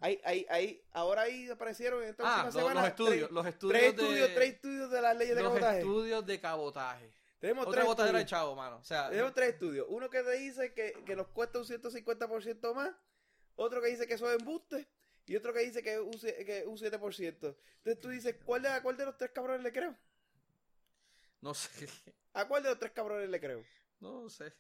[0.01, 3.43] Hay, hay, hay, ahora ahí aparecieron en esta Ah, última semana los estudios, tres, los
[3.45, 5.79] tres estudios, estudios, de, tres estudios de las leyes de los cabotaje.
[5.79, 7.13] estudios de cabotaje.
[7.39, 8.41] Tenemos Otra tres botadera de estudios.
[8.41, 8.77] chavo, mano.
[8.79, 9.87] O sea, Tenemos tres estudios.
[9.89, 12.91] Uno que te dice que, que nos cuesta un 150% más.
[13.55, 14.89] Otro que dice que eso es embuste.
[15.27, 17.29] Y otro que dice que un, sie- que un 7%.
[17.31, 19.97] Entonces tú dices, ¿cuál de, ¿a cuál de los tres cabrones le creo?
[21.41, 21.89] no sé,
[22.35, 23.65] ¿A cuál de los tres cabrones le creo?
[24.01, 24.53] no sé.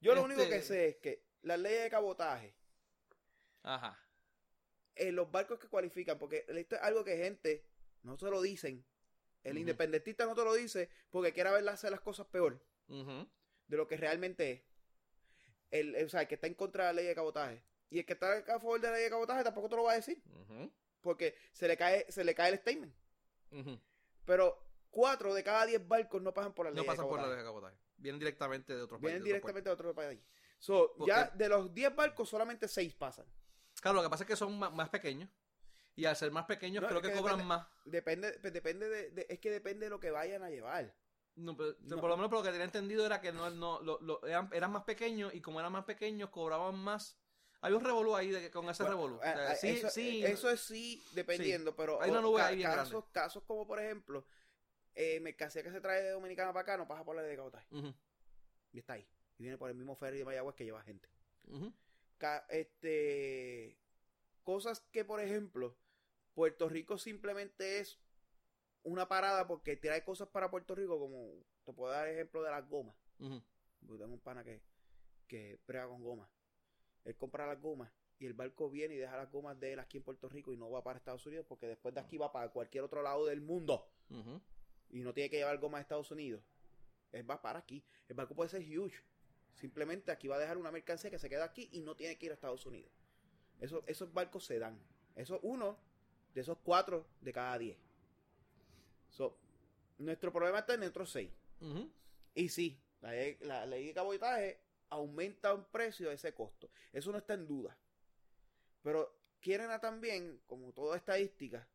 [0.00, 2.54] Yo lo Este- único que sé es que las leyes de cabotaje,
[3.64, 3.98] Ajá.
[4.96, 7.64] en los barcos que cualifican, porque esto es algo que gente
[8.02, 8.84] no se lo dicen.
[9.42, 12.60] El independentista no te lo dice porque quiere verla hacer las cosas peor
[13.66, 14.62] de lo que realmente es.
[15.70, 17.64] El, el- o sea, el que está en contra de la ley de cabotaje.
[17.90, 19.92] Y el que está a favor de la ley de cabotaje tampoco te lo va
[19.92, 20.22] a decir.
[21.00, 22.94] Porque se le cae, se le cae el statement.
[24.24, 24.58] Pero
[24.90, 27.26] cuatro de cada diez barcos no pasan por la ley No de pasan por la
[27.28, 27.76] ley de cabotaje.
[27.96, 30.20] Vienen directamente de otros Vienen países, otros directamente de otro país.
[30.58, 33.26] So, ya de los 10 barcos, solamente 6 pasan.
[33.80, 35.28] Claro, lo que pasa es que son más, pequeños.
[35.96, 37.66] Y al ser más pequeños, No, creo es que, que cobran depende- más.
[37.84, 40.92] Depende, pues depende de, de- es que depende de lo que vayan a llevar.
[41.36, 42.00] No, pero- No.
[42.00, 44.48] Por lo menos por lo que tenía entendido era que no, no, lo- lo- eran,
[44.52, 47.18] eran más pequeños y como eran más pequeños, cobraban más.
[47.60, 49.16] Hay un revolú ahí de, que- con ese Bueno, revolú.
[49.18, 50.24] O sea, sí, eso, sí.
[50.24, 53.08] eso es sí, dependiendo, pero Hay una nube ahí casos, grande.
[53.12, 54.24] casos como por ejemplo,
[54.94, 57.66] eh, mercancía que se trae de Dominicana para acá no pasa por la de cabotaje.
[57.70, 57.94] Ujú,
[58.72, 59.06] Y está ahí.
[59.38, 61.08] Y viene por el mismo ferry de Mayagüez que lleva gente.
[61.46, 61.72] Ca-
[62.48, 63.76] este
[64.42, 65.76] cosas que por ejemplo
[66.34, 67.98] Puerto Rico simplemente es
[68.82, 71.32] una parada porque trae cosas para Puerto Rico como
[71.64, 74.62] te puedo dar ejemplo de las gomas yo tengo un pana que
[75.26, 76.28] que brega con gomas
[77.04, 79.98] él compra las gomas y el barco viene y deja las gomas de él aquí
[79.98, 82.50] en Puerto Rico y no va para Estados Unidos porque después de aquí va para
[82.50, 83.88] cualquier otro lado del mundo
[84.90, 86.42] y no tiene que llevar gomas a Estados Unidos.
[87.12, 87.84] Él va para aquí.
[88.08, 88.96] El barco puede ser huge.
[89.54, 92.26] Simplemente aquí va a dejar una mercancía que se queda aquí y no tiene que
[92.26, 92.90] ir a Estados Unidos.
[93.60, 94.78] Eso, esos barcos se dan.
[95.14, 95.78] Eso es uno
[96.34, 97.78] de esos cuatro de cada diez.
[99.10, 99.38] So,
[99.98, 101.30] nuestro problema está en el otro seis.
[102.34, 106.68] Y sí, la, ley- la ley de cabotaje aumenta un precio de ese costo.
[106.92, 107.76] Eso no está en duda.
[108.82, 111.66] Pero quieren a también, como toda estadística,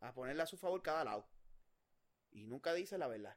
[0.00, 1.24] a ponerle a su favor cada lado.
[2.32, 3.36] Y nunca dice la verdad.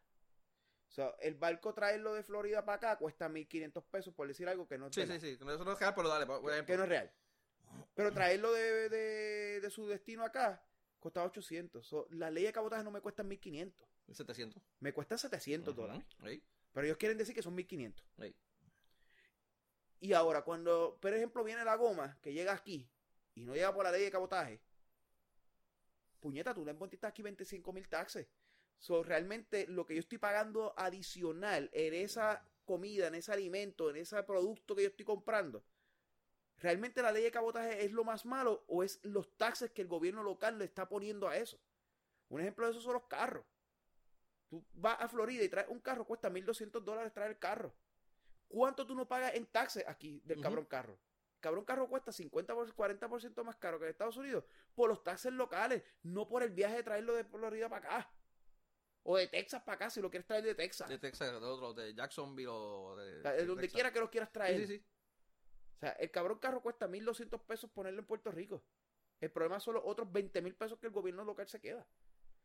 [0.89, 4.67] O sea, el barco traerlo de Florida para acá cuesta 1.500 pesos, por decir algo
[4.67, 5.33] que no es Sí, verdad, sí, sí.
[5.33, 6.25] Eso no es real, pero dale.
[6.25, 6.65] por que- ejemplo.
[6.73, 7.11] que no es real.
[7.93, 10.63] Pero traerlo de, de- de su destino acá
[10.99, 11.85] costaba 800.
[11.85, 13.87] So, la ley de cabotaje no me cuesta 1.500.
[14.11, 14.61] 700.
[14.79, 15.81] Me cuesta 700 Ujú.
[15.83, 16.03] dólares.
[16.21, 16.41] Ahí,
[16.73, 18.03] Pero ellos quieren decir que son 1.500.
[18.17, 18.35] ahí.
[20.01, 22.89] Y ahora, cuando, por ejemplo, viene la goma que llega aquí
[23.35, 24.59] y no llega por la ley de cabotaje,
[26.19, 28.27] puñeta, tú le embotiste aquí 25 mil taxes.
[28.79, 33.97] So, realmente lo que yo estoy pagando adicional en esa comida, en ese alimento, en
[33.97, 35.63] ese producto que yo estoy comprando,
[36.57, 39.87] ¿realmente la ley de cabotaje es lo más malo o es los taxes que el
[39.87, 41.59] gobierno local le está poniendo a eso?
[42.29, 43.45] Un ejemplo de eso son los carros.
[44.47, 47.75] Tú vas a Florida y traes un carro, cuesta 1.200 dólares traer el carro.
[48.47, 50.97] ¿Cuánto tú no pagas en taxes aquí del cabrón carro?
[51.39, 55.33] Cabrón carro cuesta 50 por 40% más caro que en Estados Unidos por los taxes
[55.33, 58.11] locales, no por el viaje de traerlo de Florida para acá.
[59.11, 60.87] O de Texas para acá, si lo quieres traer de Texas.
[60.87, 63.17] De Texas, de otro, de Jacksonville o de.
[63.17, 63.73] O sea, de de donde Texas.
[63.75, 64.59] quiera que los quieras traer.
[64.61, 64.85] Sí, sí, sí.
[65.77, 68.61] O sea, el cabrón carro cuesta 1.200 pesos ponerlo en Puerto Rico.
[69.19, 71.87] El problema son los otros 20 mil pesos que el gobierno local se queda.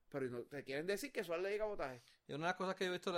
[0.08, 2.02] Pero no, te quieren decir que eso es ley de cabotaje.
[2.28, 3.12] Y una de las cosas que he visto,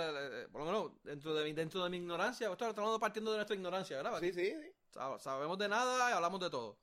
[0.51, 3.95] por lo menos dentro de mi, dentro de mi ignorancia, estamos partiendo de nuestra ignorancia,
[3.97, 4.19] ¿verdad?
[4.19, 4.73] Sí, sí, sí.
[4.93, 6.77] Sab- Sabemos de nada y hablamos de todo.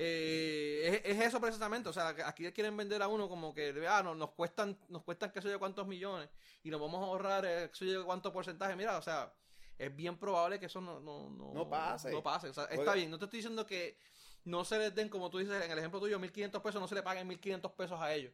[0.00, 3.74] Eh, es, es eso precisamente, o sea, que aquí quieren vender a uno como que
[3.88, 6.28] ah, no, nos cuestan, nos cuestan qué sé yo cuántos millones
[6.62, 8.76] y nos vamos a ahorrar eh, qué sé yo cuánto porcentaje.
[8.76, 9.34] Mira, o sea,
[9.76, 12.12] es bien probable que eso no, no, no, No pase.
[12.12, 12.48] No pase.
[12.48, 12.94] O sea, está Oiga.
[12.94, 13.98] bien, no te estoy diciendo que
[14.44, 16.94] no se les den, como tú dices en el ejemplo tuyo, 1.500 pesos, no se
[16.94, 18.32] le paguen 1.500 pesos a ellos.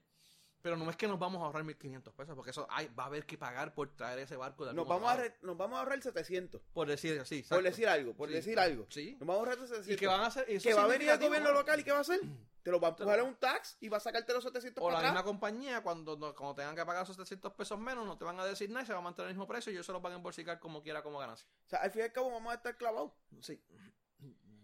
[0.64, 3.06] Pero no es que nos vamos a ahorrar 1.500 pesos, porque eso hay, va a
[3.08, 5.28] haber que pagar por traer ese barco de Nos vamos, a lado.
[5.42, 6.62] nos vamos a ahorrar 700.
[6.72, 7.42] Por decir así.
[7.42, 8.34] Por decir algo, por Sí.
[8.36, 8.86] decir algo.
[8.88, 9.10] Sí.
[9.20, 9.90] Nos vamos a ahorrar 700.
[9.90, 10.46] Y que van a hacer.
[10.48, 11.58] eso que va a venir el gobierno ¿no?
[11.58, 12.18] local y ¿qué va a hacer?
[12.62, 14.90] Te lo va a empujar a un tax y va a sacarte los 700 O
[14.90, 18.40] la misma compañía, cuando, cuando tengan que pagar esos 300 pesos menos, no te van
[18.40, 20.00] a decir nada y se va a mantener el mismo precio y ellos se los
[20.00, 21.46] van a embolsicar como quiera, como ganancia.
[21.66, 23.12] O sea, al fin y al cabo vamos a estar clavados.
[23.42, 23.62] Sí.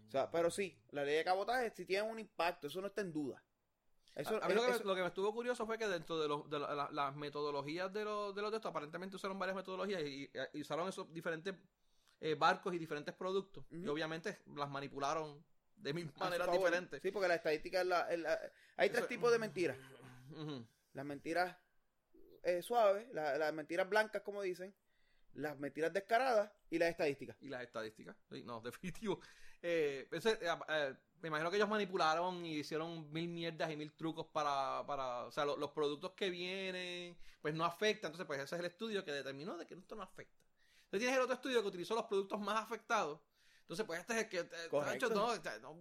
[0.09, 3.13] sea, pero sí, la ley de cabotaje sí tiene un impacto, eso no está en
[3.13, 3.43] duda.
[4.15, 6.19] Eso, a, mí lo, que, eso- me, lo que me estuvo curioso fue que dentro
[6.19, 9.39] de, los, de la- la- las metodologías de los de los de estos, aparentemente usaron
[9.39, 11.55] varias metodologías y, usaron esos diferentes
[12.19, 13.65] eh, barcos y diferentes productos.
[13.71, 15.43] Y obviamente las manipularon
[15.77, 17.01] de mil maneras diferentes.
[17.01, 18.39] Sí, porque la estadística es la, es la-
[18.77, 19.77] hay tres tipos de mentiras.
[20.93, 21.55] Las mentiras
[22.43, 24.73] eh, suaves, la- las mentiras blancas, como dicen,
[25.33, 27.37] las mentiras descaradas y las estadísticas.
[27.41, 28.15] Y las estadísticas.
[28.29, 29.19] Sí, no, definitivo.
[29.61, 34.25] Eh, ese, eh, me imagino que ellos manipularon y hicieron mil mierdas y mil trucos
[34.27, 38.09] para, para o sea, lo- los productos que vienen, pues no afectan.
[38.09, 40.37] Entonces, pues ese es el estudio que determinó de que esto no afecta.
[40.85, 43.19] Entonces tienes el otro estudio que utilizó los productos más afectados.
[43.61, 45.07] Entonces, pues este es el que, eh, Correcto.
[45.07, 45.75] tacho, no, o sea, no,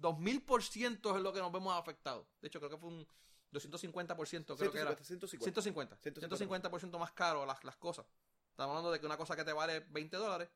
[0.00, 2.26] 2000% es lo que nos vemos afectados.
[2.40, 3.06] De hecho, creo que fue un
[3.52, 4.96] 250%, creo que era.
[4.96, 5.96] 150, 150.
[6.00, 6.70] 150.
[6.70, 8.06] 150% más caro las, las cosas.
[8.50, 10.48] Estamos hablando de que una cosa que te vale 20 dólares,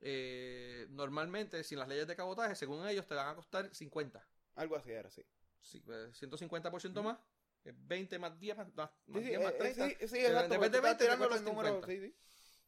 [0.00, 4.26] eh, normalmente, sin las leyes de cabotaje, según ellos, te van a costar 50.
[4.54, 5.22] Algo así era, sí.
[5.60, 7.18] Sí, eh, 150% más.
[7.64, 9.88] es 20 más 10 más, más, Sí, más sí, 10 más eh, 30.
[9.88, 10.48] sí, sí, exacto.
[10.48, 11.86] de tú 20 estás te tirando los números, 50.
[11.86, 12.16] sí, sí.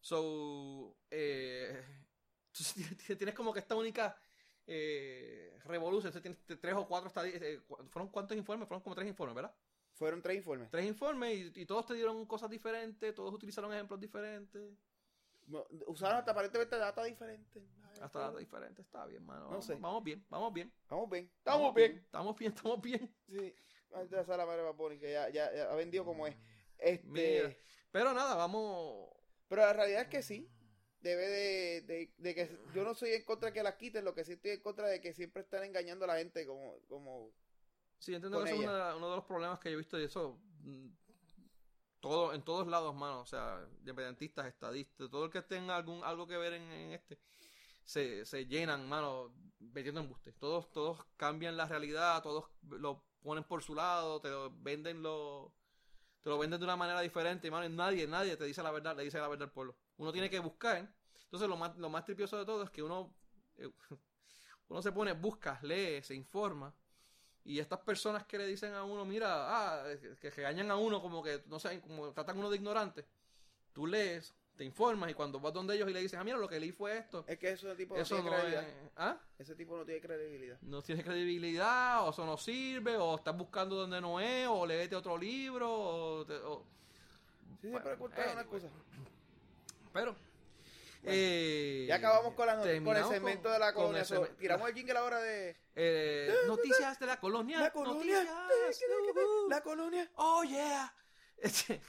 [0.00, 1.84] So, eh,
[2.52, 2.74] entonces
[3.18, 4.16] tienes- como que esta única
[4.66, 6.12] eh, revolución.
[6.14, 7.60] Entonces tienes tres o cuatro estadi- eh,
[7.90, 8.68] ¿Fueron cuántos informes?
[8.68, 9.54] Fueron como tres informes, ¿verdad?
[9.94, 10.70] Fueron tres informes.
[10.70, 14.72] Tres informes y, y todos te dieron cosas diferentes, todos utilizaron ejemplos diferentes.
[15.86, 17.62] Usaron hasta aparentemente data diferente.
[18.00, 19.44] Hasta datos diferentes, está bien, mano.
[19.44, 19.74] No Vamos, sé.
[19.74, 20.72] vamos bien, vamos bien.
[20.82, 21.32] Estamos bien.
[21.38, 21.96] Estamos bien.
[21.96, 23.16] Estamos bien, estamos bien.
[23.26, 23.54] Sí.
[24.10, 26.36] De hacer la madre de Bunny, que ya, ya, ya ha vendido como es.
[26.78, 27.56] Este, Mira.
[27.90, 29.10] Pero nada, vamos.
[29.48, 30.50] Pero la realidad es que sí.
[31.00, 34.14] Debe de, de, de que yo no soy en contra de que las quiten, lo
[34.14, 37.32] que sí estoy en contra de que siempre están engañando a la gente como, como
[37.98, 40.38] Sí, entiendo que eso es uno de los problemas que yo he visto y eso.
[42.00, 43.20] Todo, en todos lados, mano.
[43.20, 47.18] O sea, independentistas, estadistas, todo el que tenga algún, algo que ver en, en este.
[47.84, 50.32] Se, se llenan, mano, metiendo embuste.
[50.32, 55.52] Todos, todos cambian la realidad, todos lo ponen por su lado, te lo venden lo,
[56.22, 58.96] te lo venden de una manera diferente, mano, y nadie, nadie te dice la verdad,
[58.96, 59.76] le dice la verdad al pueblo.
[59.96, 60.92] Uno tiene que buscar.
[61.24, 63.14] Entonces lo más, lo más tripioso de todo es que uno,
[63.56, 63.70] eh,
[64.68, 66.74] uno se pone, busca, lee, se informa.
[67.48, 69.84] Y estas personas que le dicen a uno, mira, ah,
[70.20, 73.06] que regañan a uno como que, no sé, como tratan a uno de ignorante,
[73.72, 76.46] tú lees, te informas y cuando vas donde ellos y le dices, ah, mira, lo
[76.46, 78.68] que leí fue esto, es que ese tipo no eso tiene no credibilidad.
[78.68, 79.18] es, ¿ah?
[79.38, 80.58] Ese tipo no tiene credibilidad.
[80.60, 84.94] no tiene credibilidad, o eso no sirve, o estás buscando donde no es, o leete
[84.94, 86.26] otro libro, o...
[86.26, 86.66] te- o-
[87.62, 88.68] Sí, Bueno, siempre ocultan una cosa.
[89.94, 90.14] Pero...
[91.04, 94.02] eh, Ya acabamos con, la not- con el segmento con- de la colonia.
[94.08, 97.60] el tiramos el jingle ahora de eh, noticias de la colonia.
[97.60, 98.24] la colonia.
[98.24, 98.80] Noticias.
[99.10, 99.48] ujú.
[99.50, 100.10] La colonia.
[100.16, 100.92] Oh, yeah.
[101.36, 101.80] Este,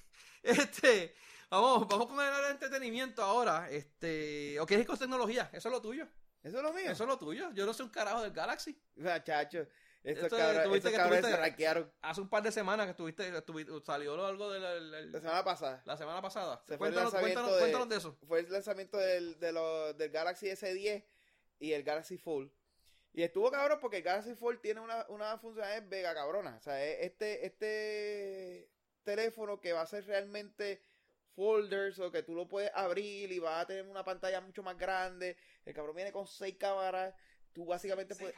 [0.43, 1.15] este,
[1.49, 3.69] vamos, vamos con el entretenimiento ahora.
[3.69, 5.49] Este, ¿o quieres ir con tecnología?
[5.53, 6.07] Eso es lo tuyo.
[6.43, 6.89] Eso es lo mío.
[6.91, 7.51] Eso es lo tuyo.
[7.53, 8.79] Yo no soy un carajo del Galaxy.
[8.95, 9.67] Muchachos,
[10.03, 10.37] estos Esto,
[10.75, 14.59] estos que se rankearon Hace un par de semanas que estuviste, estuviste- salió algo de
[14.59, 15.81] la, la- la semana pasada.
[15.85, 16.63] la semana pasada.
[16.67, 18.17] Se fue el Cuéntanos, lanzamiento cuéntanos, de- cuéntanos de eso.
[18.27, 21.05] Fue el lanzamiento del, de lo- del Galaxy S10
[21.59, 22.51] y el Galaxy Fold.
[23.11, 26.55] Y estuvo cabrón porque el Galaxy Fold tiene una, una funcionalidad vega cabrona.
[26.57, 28.69] O sea, es este, este
[29.03, 30.81] teléfono que va a ser realmente
[31.35, 34.77] folders o que tú lo puedes abrir y va a tener una pantalla mucho más
[34.77, 35.37] grande.
[35.65, 37.13] El cabrón viene con seis cámaras.
[37.53, 38.35] Tú básicamente puedes...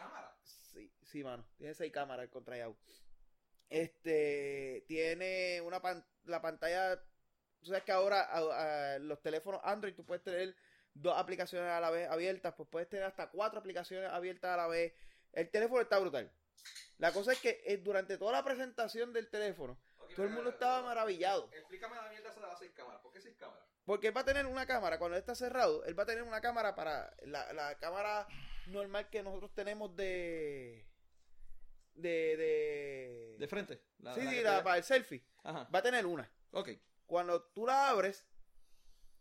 [0.73, 1.45] Sí, sí, mano.
[1.57, 2.75] Tiene seis cámaras el contrayau.
[3.69, 7.01] Este, tiene una pan- la pantalla.
[7.59, 10.55] Tú sabes que ahora a- a los teléfonos Android tú puedes tener
[10.93, 14.67] dos aplicaciones a la vez abiertas, pues puedes tener hasta cuatro aplicaciones abiertas a la
[14.67, 14.93] vez.
[15.31, 16.29] El teléfono está brutal.
[16.97, 19.79] La cosa es que eh, durante toda la presentación del teléfono,
[20.15, 21.49] todo el mundo estaba maravillado.
[21.53, 23.01] Explícame la mierda esa de las seis cámaras.
[23.01, 23.63] ¿Por qué seis cámaras?
[23.85, 26.41] Porque él va a tener una cámara, cuando está cerrado, él va a tener una
[26.41, 28.27] cámara para la, la cámara
[28.67, 30.87] normal que nosotros tenemos de...
[31.93, 32.37] De...
[32.37, 33.35] de...
[33.39, 33.81] De frente.
[33.99, 35.23] La- sí, la sí, la- para el selfie.
[35.43, 35.67] Ajá.
[35.73, 36.29] Va a tener una.
[36.51, 36.69] Ok.
[37.05, 38.25] Cuando tú la abres,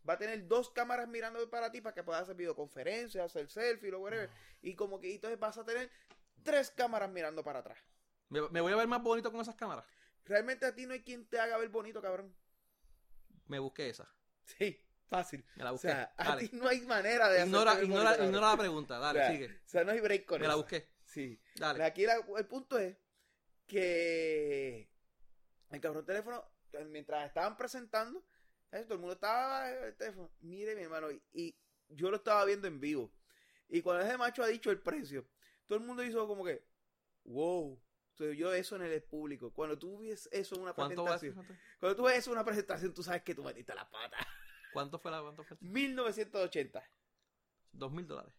[0.08, 3.90] va a tener dos cámaras mirando para ti para que puedas hacer videoconferencias, hacer selfie,
[3.90, 4.30] lo whatever.
[4.62, 5.90] Y como que entonces vas a tener
[6.42, 7.78] tres cámaras mirando para atrás.
[8.28, 9.84] Me, me voy a ver más bonito con esas cámaras.
[10.24, 12.32] Realmente a ti no hay quien te haga ver bonito, cabrón.
[13.46, 14.08] Me busqué esa.
[14.44, 14.80] Sí,
[15.10, 15.44] fácil.
[15.56, 15.88] Me la O busqué.
[15.88, 18.26] sea, a ti no hay manera de Ignora, hacerte ver ignora, bonito, cabrón.
[18.28, 18.98] ignora la pregunta.
[18.98, 19.46] Dale, O sea, sigue.
[19.46, 20.88] O sea, no hay break con Me la busqué.
[21.04, 21.38] Sí.
[21.56, 21.84] Dale.
[21.84, 22.96] Aquí la- el punto es
[23.66, 24.88] que
[25.70, 26.44] el cabrón teléfono,
[26.88, 28.24] mientras estaban presentando,
[28.70, 28.86] ¿sabes?
[28.86, 30.30] todo el mundo estaba en el teléfono.
[30.40, 31.56] Mire, mi hermano, y, y
[31.88, 33.12] yo lo estaba viendo en vivo.
[33.68, 35.26] Y cuando ese macho ha dicho el precio,
[35.66, 36.64] todo el mundo hizo como que,
[37.24, 37.80] wow.
[38.10, 39.52] Entonces yo eso en el público.
[39.52, 42.36] Cuando tú ves eso en una ¿Cuánto va a presentación, cuando tú ves eso en
[42.36, 44.16] una presentación, tú sabes que tú metiste la pata.
[44.72, 45.56] ¿Cuánto fue la cuánto fue?
[45.60, 46.82] 1980
[47.72, 48.34] Dos mil dólares.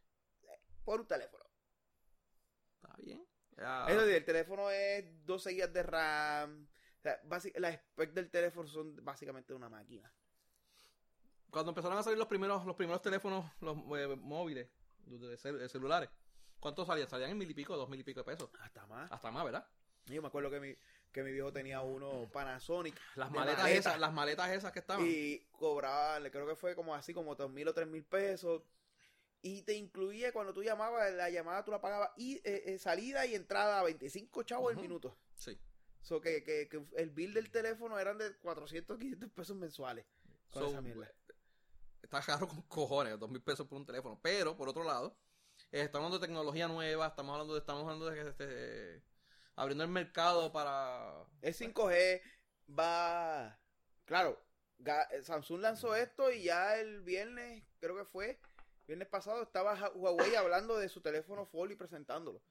[0.83, 1.43] por un teléfono.
[2.75, 3.25] Está bien.
[3.87, 6.67] Eso sí, el teléfono es 12 GB de RAM.
[6.97, 7.19] O sea,
[7.57, 10.11] las specs del teléfono son básicamente una máquina.
[11.49, 14.69] Cuando empezaron a salir los primeros, los primeros teléfonos, los eh, móviles,
[14.99, 16.09] de, cel- de celulares,
[16.59, 17.09] ¿cuántos salían?
[17.09, 18.49] Salían en mil y pico, dos mil y pico de pesos.
[18.59, 19.11] Hasta más.
[19.11, 19.67] Hasta más, ¿verdad?
[20.05, 20.75] Yo me acuerdo que mi,
[21.11, 22.99] que mi viejo tenía uno Panasonic.
[23.15, 23.79] Las de maletas maleta.
[23.79, 25.05] esas, las maletas esas que estaban.
[25.05, 28.63] Y cobraba, le creo que fue como así, como dos mil o tres mil pesos.
[29.43, 33.25] Y te incluía cuando tú llamabas, la llamada tú la pagabas y eh, eh, salida
[33.25, 34.83] y entrada a 25 chavos el Ujú.
[34.83, 35.17] minuto.
[35.33, 35.59] Sí.
[36.01, 40.05] So que, que, que el bill del teléfono eran de 400, 500 pesos mensuales.
[40.51, 41.11] Con So, esa mierda.
[42.01, 44.19] Está caro con cojones, dos mil pesos por un teléfono.
[44.21, 45.15] Pero, por otro lado,
[45.71, 49.03] eh, estamos hablando de tecnología nueva, estamos hablando de, estamos hablando de que este,
[49.61, 51.23] abriendo el mercado para...
[51.41, 52.21] El 5G
[52.77, 53.59] va.
[54.05, 54.43] Claro,
[55.23, 58.39] Samsung lanzó esto y ya el viernes, creo que fue,
[58.87, 62.41] viernes pasado, estaba Huawei hablando de su teléfono Fold y presentándolo.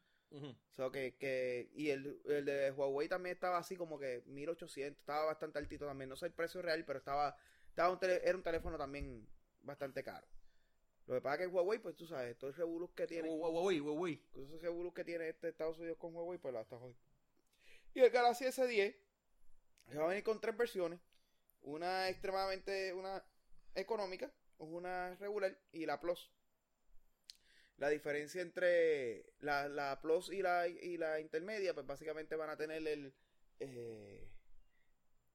[0.93, 5.59] Que, que, y el, el de Huawei también estaba así como que 1800, estaba bastante
[5.59, 6.09] altito también.
[6.09, 7.37] No sé el precio real, pero estaba,
[7.69, 9.29] estaba un tele- era un teléfono también
[9.63, 10.27] bastante caro.
[11.11, 13.81] Lo que pasa es que Huawei, pues tú sabes, todo el revolus que tiene, Huawei,
[13.81, 14.19] Huawei.
[14.33, 17.03] con esos revolus que tiene este Estados Unidos con Huawei, pues la está jodiendo.
[17.95, 18.95] Y el Galaxy S10
[19.89, 21.01] se va a venir con tres versiones.
[21.63, 23.25] Una extremadamente, una
[23.75, 26.31] económica, una regular y la Plus.
[27.79, 32.57] La diferencia entre la, la Plus y la, y la intermedia, pues básicamente van a
[32.57, 33.13] tener el...
[33.59, 34.31] eh,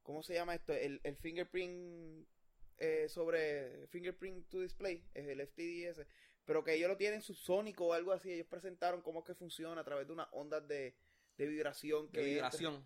[0.03, 0.71] ¿Cómo se llama esto?
[0.71, 2.29] El, el fingerprint
[2.77, 6.05] eh, sobre fingerprint to display, es el FTDS,
[6.45, 8.31] pero que ellos lo tienen subsónico o algo así.
[8.31, 10.95] Ellos presentaron cómo es que funciona a través de unas ondas de,
[11.37, 12.07] de vibración.
[12.11, 12.85] De que vibración.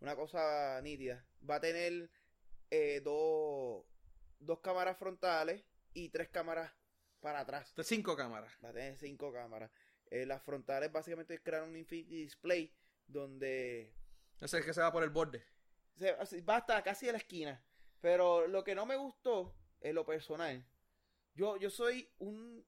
[0.00, 1.26] una cosa nítida.
[1.48, 2.10] Va a tener
[2.70, 3.84] eh, dos,
[4.38, 6.72] dos cámaras frontales y tres cámaras
[7.20, 7.74] para atrás.
[7.74, 8.52] De cinco cámaras.
[8.64, 9.70] Va a tener cinco cámaras.
[10.10, 12.74] Eh, las frontales básicamente crean un infinity display
[13.06, 13.94] donde
[14.36, 15.44] Ese es el que se va por el borde.
[15.96, 17.64] se, va hasta casi a la esquina.
[18.00, 20.64] Pero lo que no me gustó en lo personal,
[21.34, 22.64] yo, yo soy un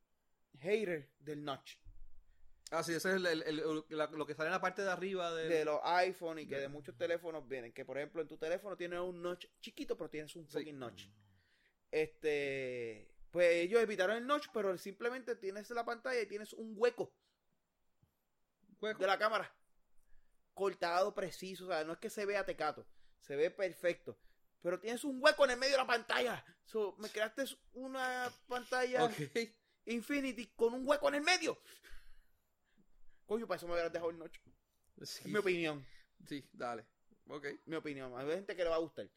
[0.61, 1.77] hater del notch.
[2.71, 4.91] Ah, sí, ese es el, el- el- la- lo que sale en la parte de
[4.91, 5.49] arriba del...
[5.51, 7.73] de los iPhone y que de- muchos teléfonos vienen.
[7.73, 10.53] Que por ejemplo en tu teléfono tienes un notch chiquito, pero tienes un Sí.
[10.59, 11.05] fucking notch.
[11.91, 13.09] Este.
[13.31, 17.15] Pues ellos evitaron el notch, pero simplemente tienes la pantalla y tienes un hueco
[18.81, 18.99] Hueco.
[19.01, 19.55] de la cámara.
[20.55, 21.65] Cortado, preciso.
[21.65, 22.87] O sea, no es que se vea tecato.
[23.21, 24.19] Se ve perfecto.
[24.63, 26.45] Pero tienes un hueco en el medio de la pantalla.
[26.65, 27.45] So, me creaste
[27.75, 29.11] una pantalla.
[29.87, 31.59] Infinity con un hueco en el medio.
[33.27, 34.31] Coño, para eso me hubieras dejado el.
[35.03, 35.85] Sí, Es mi opinión.
[36.27, 36.87] sí, dale.
[37.29, 37.47] Ok.
[37.67, 38.17] Mi opinión.
[38.17, 39.09] Hay gente que le va a gustar.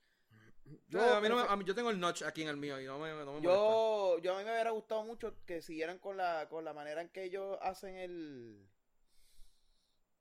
[0.88, 2.82] Yo, a mí no me- a mí- yo tengo el notch aquí en el mío
[2.82, 3.42] y no me, no me.
[3.42, 7.02] Yo, yo a mí me hubiera gustado mucho que siguieran con la, con la manera
[7.02, 8.68] en que ellos hacen el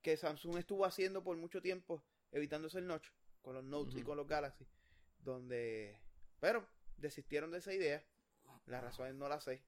[0.03, 3.09] que Samsung estuvo haciendo por mucho tiempo, evitándose el notch
[3.41, 4.07] con los Notes y Ujú.
[4.09, 4.67] con los Galaxy,
[5.25, 5.99] donde,
[6.41, 6.67] pero
[6.97, 8.05] desistieron de esa idea,
[8.67, 9.63] las razones no las sé.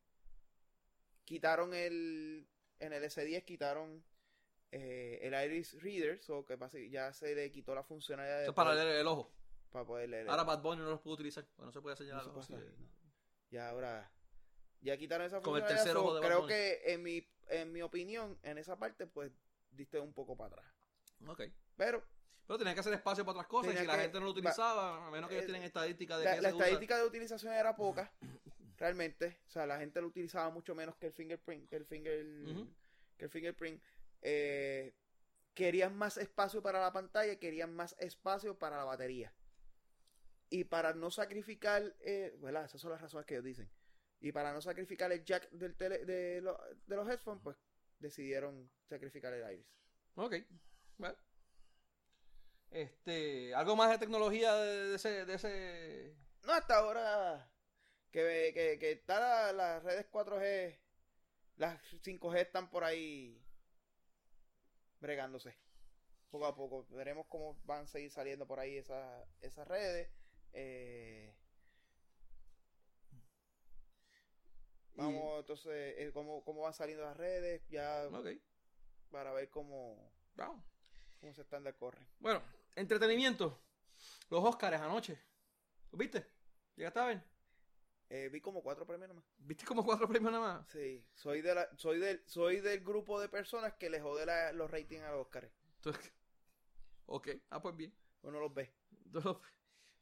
[1.25, 2.49] Quitaron el,
[2.79, 4.05] en el S10 quitaron
[4.71, 6.57] eh, el Iris Reader, so que
[6.91, 9.33] ya se le quitó la funcionalidad de Eso para leer el ojo.
[9.71, 10.29] para poder leer.
[10.29, 11.47] Ahora Bad Bunny no los puede utilizar.
[11.59, 12.25] no se puede No señalar.
[12.25, 12.89] se puede no.
[13.51, 14.13] Ya ahora.
[14.83, 17.83] Ya quitaron esa Con el funcionalidad, so, ojo de Creo que en mi, en mi
[17.83, 19.33] opinión, en esa parte, pues
[19.71, 20.75] diste un poco para atrás.
[21.27, 21.43] Ok.
[21.77, 22.05] Pero
[22.47, 24.33] Pero tenían que hacer espacio para otras cosas y si la gente no lo va-
[24.39, 26.59] utilizaba, a menos que ellos tienen estadística de la, que la usa.
[26.67, 28.13] estadística de utilización era poca,
[28.77, 29.41] realmente.
[29.47, 32.25] O sea, la gente lo utilizaba mucho menos que el fingerprint, que el finger,
[33.17, 33.83] que el fingerprint.
[34.23, 34.95] Eh,
[35.55, 39.33] querían más espacio para la pantalla, querían más espacio para la batería.
[40.51, 42.67] Y para no sacrificar, eh, ¿verdad?
[42.67, 43.71] Esas son las razones que ellos dicen.
[44.21, 47.57] Y para no sacrificar el jack del tele, de, lo- de los headphones, pues
[47.99, 49.67] decidieron sacrificar el iris.
[50.15, 50.37] Ok.
[50.99, 51.17] Bueno.
[52.77, 56.15] Este, algo más de tecnología de, de ese, de ese.
[56.45, 57.51] No, hasta ahora
[58.11, 60.79] que, que, que está la- las redes 4G,
[61.57, 63.43] las 5G están por ahí
[65.01, 65.57] bregándose.
[66.31, 66.85] Poco a poco.
[66.91, 70.11] Veremos cómo van a seguir saliendo por ahí esas, esas redes.
[70.53, 71.35] Eh,
[74.97, 78.07] vamos, entonces, eh, cómo, cómo van saliendo las redes, ya
[79.11, 80.13] para ver cómo,
[81.21, 82.07] cómo se están de corre.
[82.19, 82.43] Bueno,
[82.77, 83.61] entretenimiento.
[84.31, 85.19] Los Oscars anoche.
[85.91, 86.27] ¿Lo viste?
[86.77, 87.25] ¿Llegaste a ver?
[88.09, 89.25] Eh, vi como cuatro premios nomás.
[89.39, 90.69] ¿Viste como cuatro premios nada más?
[90.69, 94.53] Sí, soy de la, soy del, soy del grupo de personas que le jode la-
[94.53, 95.51] los ratings a los Oscars.
[95.77, 96.13] Entonces,
[97.07, 97.93] ok, ah, pues bien.
[98.23, 98.73] Uno los ve.
[99.07, 99.41] Yo,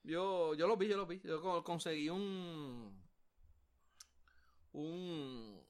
[0.03, 1.21] yo, yo lo vi, yo lo vi.
[1.21, 3.03] Yo co- conseguí un.
[4.73, 5.63] Un.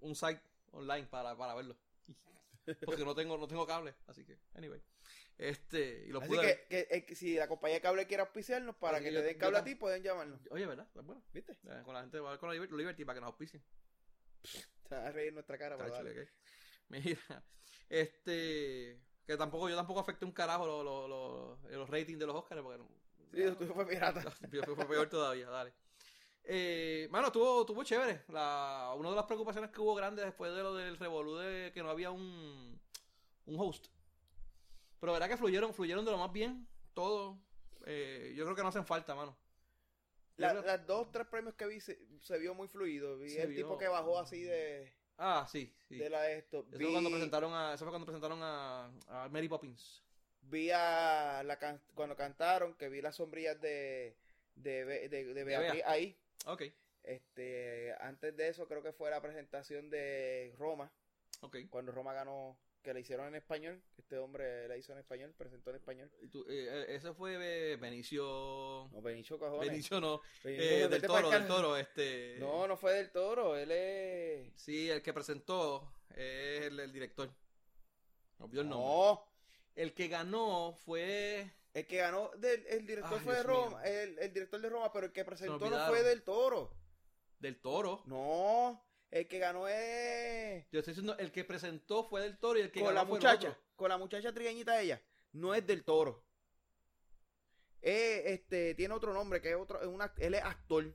[0.00, 0.40] Un site
[0.72, 1.76] online para, para verlo.
[2.84, 4.80] Porque no tengo, no tengo cable, así que, anyway.
[5.38, 6.66] Este, y lo Así pude ver.
[6.68, 9.16] que, que, eh, que si la compañía de cable quiere auspiciarnos para Así que que
[9.18, 10.40] le den yo cable a ti, pueden llamarnos.
[10.50, 10.88] Oye, ¿verdad?
[10.94, 11.52] Pues Bueno, ¿Viste?
[11.52, 13.62] eh, con la gente, voy a ver con la Liber- Liberty para que nos auspicien.
[14.88, 16.14] Van a reír nuestra cara, Cáchale, dale.
[16.14, 16.32] ¿qué?
[16.88, 17.44] Mira,
[17.90, 22.36] este, que tampoco, yo tampoco afecté un carajo los, los, los, los ratings de los
[22.36, 22.88] Oscars, porque no-
[23.32, 24.20] Sí, lo tuyo fue pirata.
[24.50, 25.74] fue, fue peor todavía, dale.
[26.44, 28.22] Eh, mano, estuvo, estuvo chévere.
[28.28, 31.82] La, una de las preocupaciones que hubo grandes después de lo del revolú de que
[31.82, 32.80] no había un,
[33.46, 33.88] un host.
[35.00, 37.38] Pero verdad que fluyeron, fluyeron de lo más bien, todo.
[37.86, 39.36] Eh, yo creo que no hacen falta, mano.
[40.38, 43.18] Yo La- creo- las dos, tres premios que vi se, se vio muy fluido.
[43.18, 45.96] Vi Se el vio- tipo que bajó así de, Ah, sí, sí.
[45.96, 46.66] de la de esto.
[46.68, 50.02] Eso Vi, fue cuando presentaron a, eso fue cuando presentaron a, a Mary Poppins.
[50.42, 54.16] vi a la can- cuando cantaron, que vi las sombrillas de,
[54.54, 55.90] de, de, de Beatriz Bea.
[55.90, 56.16] ahí.
[56.46, 56.62] Ok,
[57.02, 60.92] Este, antes de eso creo que fue la presentación de Roma,
[61.40, 61.56] ok.
[61.70, 62.56] cuando Roma ganó,
[62.86, 66.08] que le hicieron en español, este hombre la hizo en español, presentó en español.
[66.22, 67.34] Y tú, eh, eh, ese fue
[67.72, 68.88] eh, Benicio.
[68.92, 69.68] No, Benicio cojones.
[69.68, 70.20] Benicio no.
[70.44, 72.36] Benicio, eh, del toro, del toro, este.
[72.38, 74.52] No, no fue del toro, él es...
[74.54, 77.28] Sí, el que presentó es el, el director.
[78.38, 78.86] Olvidó el nombre.
[78.88, 79.24] No,
[79.74, 81.50] El que ganó fue.
[81.74, 83.46] el que ganó, del, el director Ay, fue de Dios.
[83.52, 86.72] Roma, el, el director de Roma, pero el que presentó no fue del toro.
[87.40, 88.02] Del toro.
[88.06, 88.85] No,
[89.18, 90.64] el que ganó es...
[90.70, 93.06] Yo estoy diciendo, el que presentó fue del toro y el que con ganó la
[93.06, 93.62] fue el muchacha, otro.
[93.76, 95.02] con la muchacha trigueñita ella,
[95.32, 96.24] no es del toro.
[97.82, 100.92] Este, tiene otro nombre, que es otro, es una, él es actor.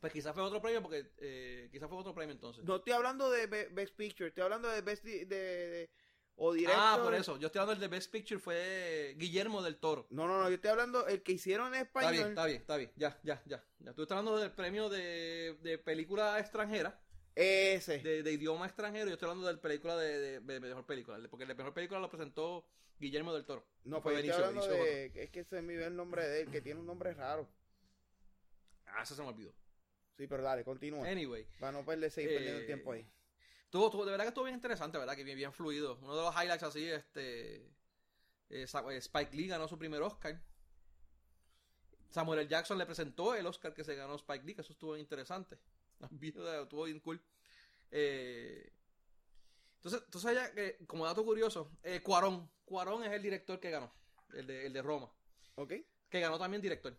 [0.00, 1.12] Pues quizás fue otro premio porque.
[1.18, 2.64] Eh, quizás fue otro premio entonces.
[2.64, 5.90] No estoy hablando de Be- Best Picture, estoy hablando de Best de-
[6.36, 6.80] o director.
[6.82, 7.38] ah, por eso.
[7.38, 10.06] Yo estoy hablando del de Best Picture fue Guillermo del Toro.
[10.10, 12.12] No, no, no, yo estoy hablando el que hicieron en Está español.
[12.12, 12.92] bien, está bien, está bien.
[12.96, 13.64] Ya, ya, ya.
[13.78, 13.92] ya.
[13.94, 17.00] Tú estás hablando del premio de, de película extranjera,
[17.34, 17.98] Ese.
[17.98, 19.06] de, de idioma extranjero.
[19.06, 21.18] Yo estoy hablando del película de, de- de mejor película.
[21.30, 22.66] Porque la mejor película lo presentó
[22.98, 23.66] Guillermo del Toro.
[23.84, 24.84] no, fue pues yo estoy hablando Benicio
[25.14, 27.48] de es que se me ve el nombre de él, que tiene un nombre raro.
[28.86, 29.52] Ah, eso se me olvidó.
[30.16, 31.08] Sí, pero dale, continúa.
[31.08, 31.46] Anyway.
[31.58, 33.06] Para no perder, seguir Eh, perdiendo el tiempo ahí.
[33.72, 35.16] Tuvo- de verdad que estuvo bien interesante, ¿verdad?
[35.16, 35.98] Que bien, bien fluido.
[36.02, 37.56] Uno de los highlights así, este.
[37.56, 40.38] eh, eh, Spike Lee ganó su primer Oscar.
[42.10, 42.48] Samuel L.
[42.50, 45.58] Jackson le presentó el Oscar que se ganó Spike Lee, que eso estuvo interesante.
[46.20, 47.18] Estuvo bien cool.
[47.90, 48.70] Eh,
[49.76, 51.70] entonces, sabes ya como dato curioso,
[52.02, 52.50] Cuarón.
[52.66, 53.90] Cuarón es el director que ganó,
[54.34, 55.10] el de, el de Roma.
[55.54, 55.72] ¿Ok?
[56.10, 56.94] Que ganó también director.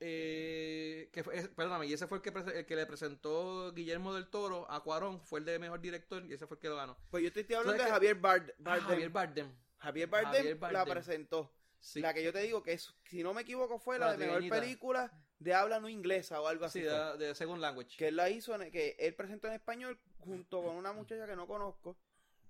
[0.00, 4.28] Eh, que fue- perdóname, y ese fue el que, el que le presentó Guillermo del
[4.28, 6.96] Toro a Cuarón, fue el de mejor director y ese fue el que lo ganó.
[7.10, 7.92] Pues yo te estoy hablando ¿Sabes de qué?
[7.94, 8.86] Javier Bard Ah, Bardem.
[8.88, 9.52] Javier Bardem.
[9.78, 11.52] Javier Bardem la presentó.
[11.80, 14.16] Sí, La que yo te digo que es, si no me equivoco, fue la, La
[14.16, 16.80] de mejor película de habla no inglesa o algo así.
[16.80, 17.96] sí de, de Second Language.
[17.96, 21.36] Que él la hizo, en- que él presentó en español junto con una muchacha que
[21.36, 21.96] no conozco.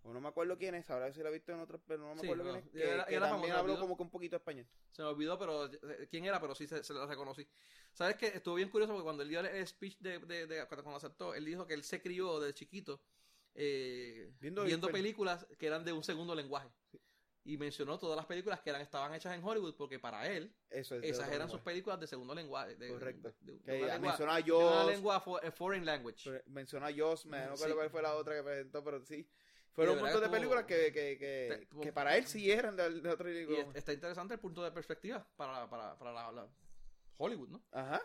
[0.02, 2.14] O no me acuerdo quién es, ahora si la he visto en otro, pero no
[2.14, 2.70] me Sí, acuerdo no, quién es.
[2.70, 3.80] Que, era- que era también famosa, habló olvidó.
[3.84, 4.66] como que un poquito español.
[4.92, 7.46] Se me olvidó, pero eh, quién era, pero sí se, se la reconocí.
[7.92, 8.28] ¿Sabes qué?
[8.28, 11.44] Estuvo bien curioso porque cuando él dio el speech de, de, de- cuando aceptó, él
[11.44, 13.02] dijo que él se crió de chiquito
[13.54, 16.68] eh, Viendo viendo, pel- películas que eran de un segundo lenguaje.
[17.44, 20.96] Y mencionó todas las películas que eran estaban hechas en Hollywood porque para él Eso
[20.96, 21.00] es.
[21.02, 22.76] de esas eran sus películas de segundo lenguaje.
[22.76, 23.32] de- Correcto.
[23.40, 26.42] de- de Que una lengua- mencionó a de una lengua eh, foreign language.
[26.46, 27.62] mencionó a Jaws, me no Sí.
[27.62, 29.26] acuerdo cuál fue la otra que presentó, pero sí.
[29.78, 32.74] Fueron un montón de películas que, que, que, te- tuvo- que para él sí eran
[32.76, 33.70] de, de otro Y idioma.
[33.70, 36.48] es- está interesante el punto de perspectiva para, para, para la, la
[37.16, 37.62] Hollywood, ¿no?
[37.70, 38.02] Ajá.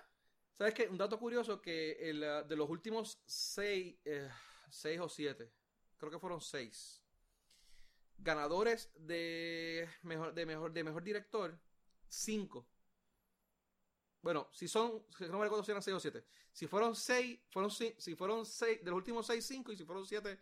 [0.56, 0.88] ¿Sabes qué?
[0.88, 4.30] Un dato curioso que el, ah, de los últimos seis, eh,
[4.70, 5.52] seis o siete,
[5.98, 7.02] creo que fueron seis,
[8.20, 11.60] ganadores de mejor, de mejor, de mejor director,
[12.08, 12.68] cinco.
[14.22, 16.24] Bueno, si son, no me recuerdo si eran seis o siete.
[16.52, 19.84] Si fueron seis, fueron si, si fueron seis, de los últimos seis, cinco, y si
[19.86, 20.40] fueron siete,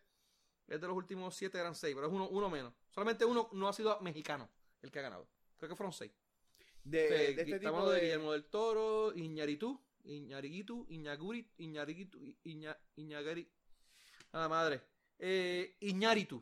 [0.71, 2.73] es de los últimos siete eran seis, pero es uno, uno menos.
[2.89, 4.49] Solamente uno no ha sido mexicano
[4.81, 5.27] el que ha ganado.
[5.57, 6.11] Creo que fueron seis.
[6.83, 7.95] De, de este estamos tipo hablando de...
[7.97, 8.01] de...
[8.03, 13.47] Guillermo del Toro, Iñaritú, Iñariguitu, Iñaguri, Iñariguitu, Iña, Iñagari,
[14.31, 14.81] a la madre,
[15.19, 16.41] eh, Iñaritu,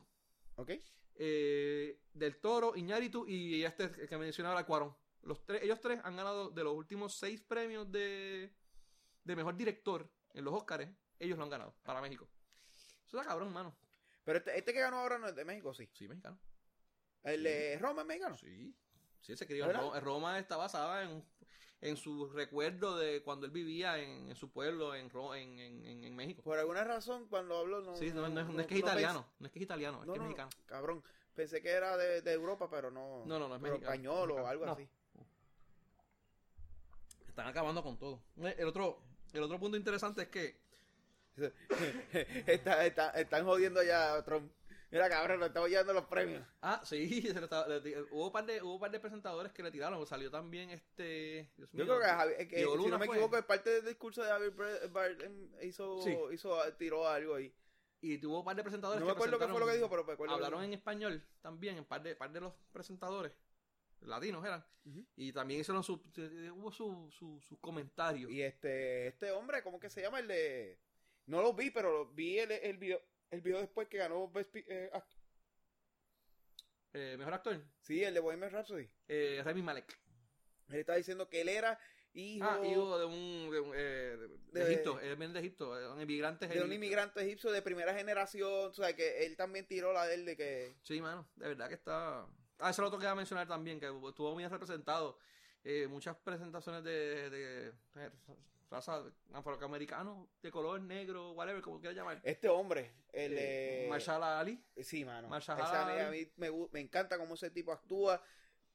[0.55, 0.71] ¿Ok?
[1.15, 4.95] eh, del Toro, Iñaritu y este que mencionaba era Cuarón.
[5.23, 8.53] Los tres, ellos tres han ganado de los últimos seis premios de,
[9.25, 10.87] de mejor director en los Oscars,
[11.17, 12.29] ellos lo han ganado para México.
[13.05, 13.75] Eso está cabrón, mano.
[14.29, 15.89] Pero este, este que ganó ahora no es de México, sí.
[15.91, 16.37] Sí, mexicano.
[17.23, 18.37] El de Roma es mexicano.
[18.37, 18.75] Sí,
[19.21, 19.75] sí, se crió en.
[19.75, 19.99] Roma.
[19.99, 21.25] Roma está basada en,
[21.81, 26.15] en su recuerdo de cuando él vivía en, en su pueblo en, en, en, en-
[26.15, 26.43] México.
[26.43, 27.95] Por alguna razón, cuando hablo, no.
[27.95, 29.97] Sí, no, no es, no es que es no italiano, no es que es italiano,
[30.03, 30.49] es que es no, mexicano.
[30.67, 31.03] Cabrón.
[31.33, 33.25] Pensé que era de, de Europa, pero no.
[33.25, 33.93] No, no, no es pero mexicano.
[33.95, 34.87] español o algo así.
[37.27, 38.21] Están acabando con todo.
[38.37, 39.01] El otro,
[39.33, 40.68] el otro punto interesante es que
[42.47, 44.51] Está- está- están jodiendo ya a Trump.
[44.91, 46.43] Mira, cabrón, nos estamos llevando los premios.
[46.61, 49.51] Ah, sí, se lo estaba- le hubo un par de hubo un par de presentadores
[49.53, 52.97] que le tiraron, salió también este Dios Yo mío, creo que, Javi- que, si no
[52.97, 53.15] me fue.
[53.15, 54.53] equivoco, es parte del discurso de Javier
[54.89, 56.17] Bardem hizo, Sí.
[56.33, 57.53] hizo, tiró algo ahí.
[58.01, 59.89] y tuvo un par de presentadores No que me acuerdo qué fue lo que dijo,
[59.89, 60.33] pero me acuerdo.
[60.33, 63.33] hablaron en español también, en par de, par de los presentadores
[64.01, 65.05] latinos eran, Ujú.
[65.17, 65.95] y también hicieron su,
[66.55, 68.31] hubo su, su, comentarios.
[68.31, 70.19] Y este, este hombre, ¿cómo que se llama?
[70.19, 70.79] El de...
[71.29, 73.01] No lo vi, pero vi el, el video
[73.31, 75.15] el video después que ganó Best eh, Act-
[76.93, 78.89] Eh, mejor actor, Sí, el de Bohemian Rhapsody.
[79.07, 79.95] eh, Remy Malek.
[80.69, 81.79] Él estaba diciendo que él era
[82.13, 85.39] hijo, Ah, hijo de un, de, un, eh, de- de De- Egipto, él viene de
[85.39, 86.75] Egipto, eh, un inmigrante de un egipcio.
[86.75, 88.71] inmigrante egipcio de primera generación.
[88.71, 90.75] O sea, que él también tiró la de él de que...
[90.81, 92.21] Sí, mano, de verdad que está.
[92.57, 95.19] Ah, eso es lo otro que iba a mencionar también, que estuvo bien representado.
[95.63, 97.71] Eh, muchas presentaciones de
[98.69, 102.21] raza afroamericano, de color negro, whatever, como quieras llamar.
[102.23, 103.87] Este hombre, el Eh, de...
[103.89, 104.63] Marshall Ali.
[104.77, 105.27] Sí, mano.
[105.27, 106.01] Marshall Ali.
[106.01, 108.21] a mí me, me encanta cómo ese tipo actúa.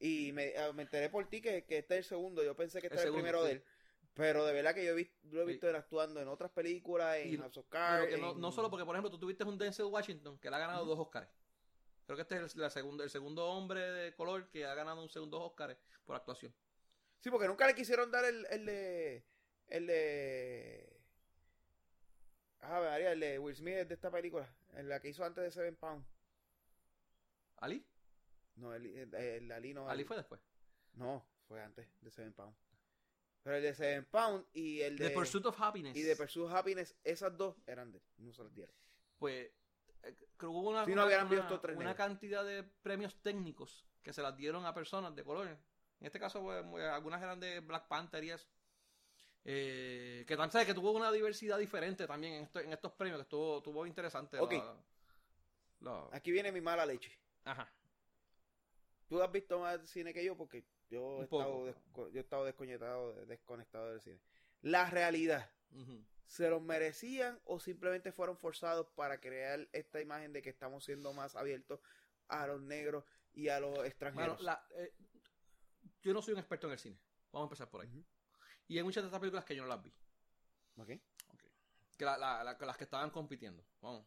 [0.01, 2.43] Y me, me enteré por ti que, que este es el segundo.
[2.43, 3.47] Yo pensé que este El era el primero sí.
[3.47, 3.65] de él.
[4.15, 5.51] Pero de verdad que yo he visto, lo he Sí.
[5.53, 8.17] visto él actuando en otras películas, en Y- House of Cards.
[8.37, 10.99] No, solo porque, por ejemplo, tú tuviste un Denzel Washington que le ha ganado dos
[10.99, 11.29] Oscars.
[12.07, 15.01] Creo que este es el, la segundo, el segundo hombre de color que ha ganado
[15.03, 16.55] un segundo Oscar por actuación.
[17.21, 19.25] Sí, porque nunca le quisieron dar el, el de...
[19.69, 21.01] El de...
[22.61, 24.49] Ah, María, el de Will Smith de esta película.
[24.75, 26.05] En la que hizo antes de Seven Pound.
[27.59, 27.85] ¿Ali?
[28.57, 29.89] No, el, el, el Ali no.
[29.89, 30.41] Ali el- fue después.
[30.95, 32.55] No, fue antes de Seven Pound.
[33.43, 35.09] Pero el de Seven Pound y el de...
[35.09, 35.97] The Pursuit of Happiness.
[35.97, 38.05] Y de Pursuit of Happiness, esas dos eran de él.
[38.19, 38.75] No se las dieron.
[39.19, 39.51] pues
[40.03, 44.37] eh, creo que hubo una, Si no una- cantidad de premios técnicos que se las
[44.37, 45.49] dieron a personas de color.
[45.49, 48.47] En este caso, pues, algunas eran de Black Panther y eso.
[49.47, 53.23] Eh, que sabes que tuvo una diversidad diferente también en, esto- en estos premios, que
[53.23, 54.39] estuvo, estuvo interesante.
[54.41, 54.53] Ok.
[54.53, 54.77] la-
[55.81, 57.13] la- Aquí viene mi mala leche.
[57.45, 57.71] ajá.
[59.07, 61.67] Tú has visto más cine que yo porque yo he, estado,
[62.11, 64.19] yo he estado desconectado, desconectado del cine.
[64.63, 65.51] La realidad.
[66.27, 71.13] ¿se los merecían o simplemente fueron forzados para crear esta imagen de que estamos siendo
[71.13, 71.81] más abiertos
[72.29, 73.05] a los negros
[73.35, 74.41] y a los Bueno, extranjeros?
[74.41, 74.95] la- eh,
[76.01, 76.99] yo no soy un experto en el cine.
[77.31, 78.05] Vamos a empezar por ahí.
[78.69, 79.93] Y hay muchas de estas películas que yo no las vi.
[80.77, 80.89] Ok.
[81.97, 83.65] que la- la- la- las que estaban compitiendo.
[83.81, 84.05] Vamos.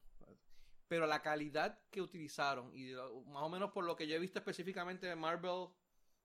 [0.90, 2.94] Pero la calidad que utilizaron, y
[3.28, 5.68] más o menos por lo que yo he visto específicamente de Marvel,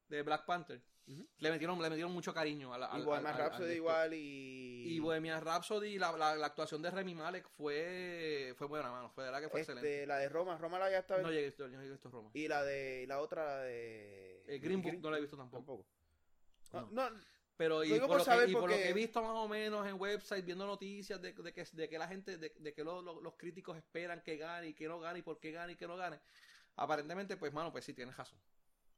[0.09, 2.90] de Black Panther, le, metieron, le metieron mucho cariño a la.
[2.98, 4.84] Y Bohemian Rhapsody al- igual y...
[4.94, 9.09] Y Bohemian Rhapsody, la, la, la actuación de Remy Malek fue, fue buena, mano.
[9.10, 9.88] Fue de verdad que fue excelente.
[9.94, 12.30] este, la de Roma, Roma la ya está No llegué esto, no a esto, Roma.
[12.34, 14.44] Y la de la otra, la de...
[14.46, 15.86] Eh, Green Book no la he visto tampoco.
[16.70, 16.92] tampoco.
[16.94, 17.20] No, no,
[17.62, 19.47] Pero y por, por lo que, y por lo porque- que he visto más o
[19.47, 22.82] menos en websites, viendo noticias de, de que, de que la gente, de, de que
[22.82, 25.74] lo- lo- los críticos esperan que gane y que no gane y por qué gane
[25.74, 26.18] y que no gane.
[26.74, 28.39] Aparentemente, pues, mano, pues sí, tienes razón.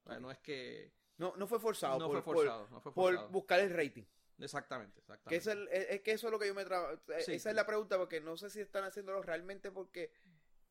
[0.05, 0.93] O sea, no es que...
[1.19, 1.99] no, no fue forzado.
[1.99, 3.28] no por, fue forzado, no fue por- por forzado.
[3.31, 4.05] buscar el rating.
[4.39, 5.28] Exactamente, exactamente.
[5.28, 6.99] Que es, el, es, que eso es lo que yo me trabajo.
[7.20, 7.35] Sí.
[7.35, 10.11] Esa es la pregunta, porque no sé si están haciéndolo realmente porque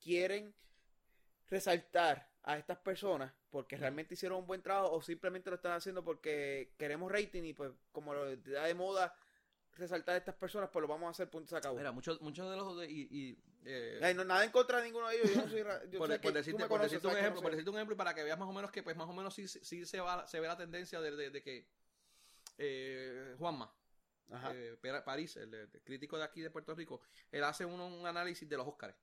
[0.02, 0.56] quieren
[1.48, 6.04] resaltar a estas personas porque realmente hicieron un buen trabajo o simplemente lo están haciendo
[6.04, 9.16] porque queremos rating y pues como lo da de moda
[9.76, 11.78] resaltar a estas personas, pues lo vamos a hacer punto se acabó.
[11.78, 12.78] Mira, muchos muchos de los...
[12.78, 15.32] de- y, y, eh, Ay, no, nada en contra de ninguno de ellos.
[15.34, 15.60] Yo no soy.
[15.90, 18.48] Yo por, decirte, por decirte un ejemplo, por decirte un ejemplo para que veas más
[18.50, 21.02] o menos que pues más o menos sí, sí se, va, se ve la tendencia
[21.02, 21.68] de, de- de que
[22.58, 23.74] eh, Juanma,
[24.32, 24.52] Ajá.
[24.54, 27.02] eh, París, el, el crítico de aquí de Puerto Rico,
[27.32, 28.96] él hace uno- un análisis de los Oscars.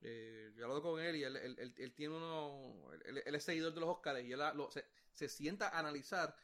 [0.00, 3.72] Eh, yo hablo con él y él, él- él- él tiene uno, él, es seguidor
[3.74, 6.36] de los Oscars y él lo- se, se sienta a analizar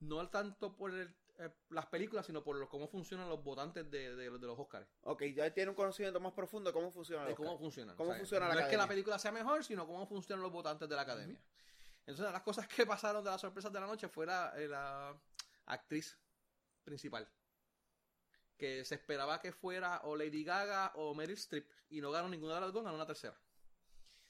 [0.00, 4.14] no tanto por el- eh, las películas, sino por lo- cómo funcionan los votantes de,
[4.16, 4.86] de- de los Oscars.
[5.02, 7.24] Ok, ya tiene un conocimiento más profundo de cómo funciona.
[7.24, 7.96] de los cómo funcionan.
[7.96, 10.88] ¿Cómo funciona no la es que la película sea mejor, sino cómo funcionan los votantes
[10.88, 11.38] de la academia.
[12.06, 15.14] Entonces, las cosas que pasaron de las sorpresas de la noche fue la, eh, la
[15.66, 16.18] actriz
[16.82, 17.28] principal.
[18.56, 22.54] Que se esperaba que fuera o Lady Gaga o Meryl Streep y no ganó ninguna
[22.56, 23.38] de las dos, ganó una tercera.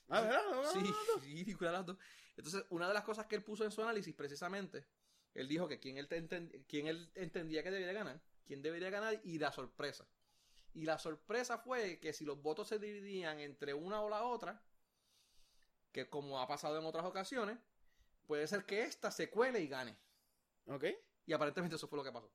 [0.08, 0.42] Ah, ¿verdad?
[0.50, 1.20] No, Sí, no, no.
[1.22, 1.98] sí, ninguna de las dos.
[2.36, 4.86] Entonces, una de las cosas que él puso en su análisis, precisamente,
[5.34, 6.08] él dijo que quien él,
[6.66, 10.06] quien él entendía que debería ganar, quién debería ganar y la sorpresa.
[10.74, 14.62] Y la sorpresa fue que si los votos se dividían entre una o la otra,
[15.92, 17.58] que como ha pasado en otras ocasiones,
[18.26, 19.96] puede ser que esta se cuele y gane.
[20.66, 20.84] Ok.
[21.26, 22.30] Y aparentemente eso fue lo que pasó.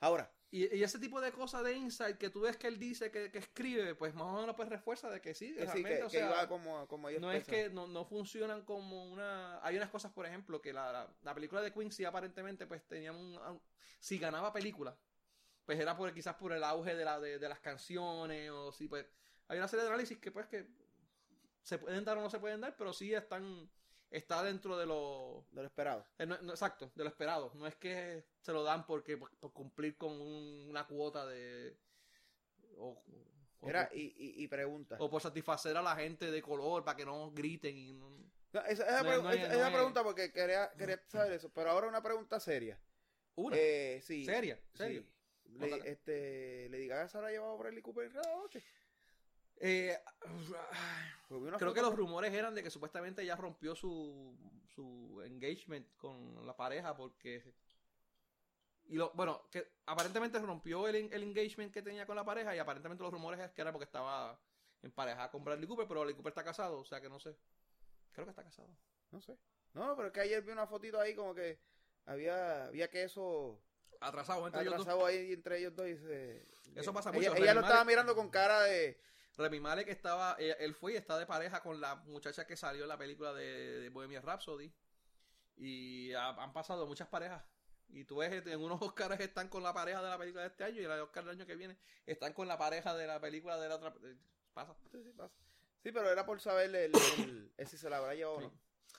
[0.00, 3.10] Ahora, Y, y ese tipo de cosas de insight que tú ves que él dice
[3.10, 5.98] que, que escribe, pues más o menos pues refuerza de que sí, que sí, realmente,
[5.98, 9.58] que, o sea, iba como, como ellos no es que no, no funcionan como una
[9.66, 12.86] hay unas cosas por ejemplo que la, la, la película de Queen sí aparentemente pues
[12.86, 13.38] tenía un,
[13.98, 14.96] si ganaba película
[15.64, 18.86] pues era por quizás por el auge de, la, de, de las canciones, o sí,
[18.86, 19.04] pues
[19.48, 20.68] hay una serie de análisis que pues que
[21.62, 23.68] se pueden dar o no se pueden dar, pero sí están,
[24.10, 26.06] está dentro de lo, De lo esperado.
[26.18, 27.52] eh, no- no, exacto, de lo esperado.
[27.54, 31.76] No es que se lo dan porque por, por cumplir con un- una cuota de...
[32.78, 33.02] O,
[33.60, 34.96] o Era, por- y, y, y pregunta.
[35.00, 38.16] o por satisfacer a la gente de color para que no griten y no-
[38.68, 41.50] esa, esa pregu- es- esa- pregunta porque quería, quería saber eso.
[41.52, 42.78] Pero ahora una pregunta seria.
[43.34, 44.24] Una, Eh, sí.
[44.24, 44.78] seria, sí.
[44.78, 45.04] serio.
[45.44, 48.62] Le, este, Lady Gaga se habrá llevado a Bradley Cooper en la noche.
[49.58, 49.98] Eh,
[51.30, 54.36] vi una creo que los rumores eran de que supuestamente ella rompió su,
[54.74, 57.42] su engagement con la pareja porque...
[58.88, 62.58] Y lo, bueno, que aparentemente rompió el, el engagement que tenía con la pareja y
[62.58, 64.38] aparentemente los rumores es que era porque estaba
[64.82, 67.36] en pareja con Bradley Cooper, pero Bradley Cooper está casado, o sea que no sé.
[68.12, 68.68] Creo que está casado.
[69.10, 69.36] No sé.
[69.74, 71.58] No, pero es que ayer vi una fotito ahí como que
[72.04, 73.60] había, había queso
[74.00, 74.82] Atrasado entre ellos dos.
[74.82, 75.88] atrasado ahí entre ellos dos.
[75.88, 76.46] Y se-
[76.76, 77.34] Eso pasa mucho.
[77.34, 79.00] Ella lo estaba mirando con cara de...
[79.36, 82.82] Remy Malek estaba, eh, él fue y está de pareja con la muchacha que salió
[82.84, 84.72] en la película de, de Bohemian Rhapsody.
[85.56, 87.42] Y ha- han pasado muchas parejas.
[87.88, 90.64] Y tú ves en unos Oscars están con la pareja de la película de este
[90.64, 93.20] año y en el Oscar del año que viene están con la pareja de la
[93.20, 93.94] película de la otra.
[94.02, 94.16] eh,
[94.52, 94.74] Pasa.
[94.90, 95.34] Sí, sí, pasa.
[95.82, 98.52] Sí, pero era por saber el, el- el si se la habrá llevado o no.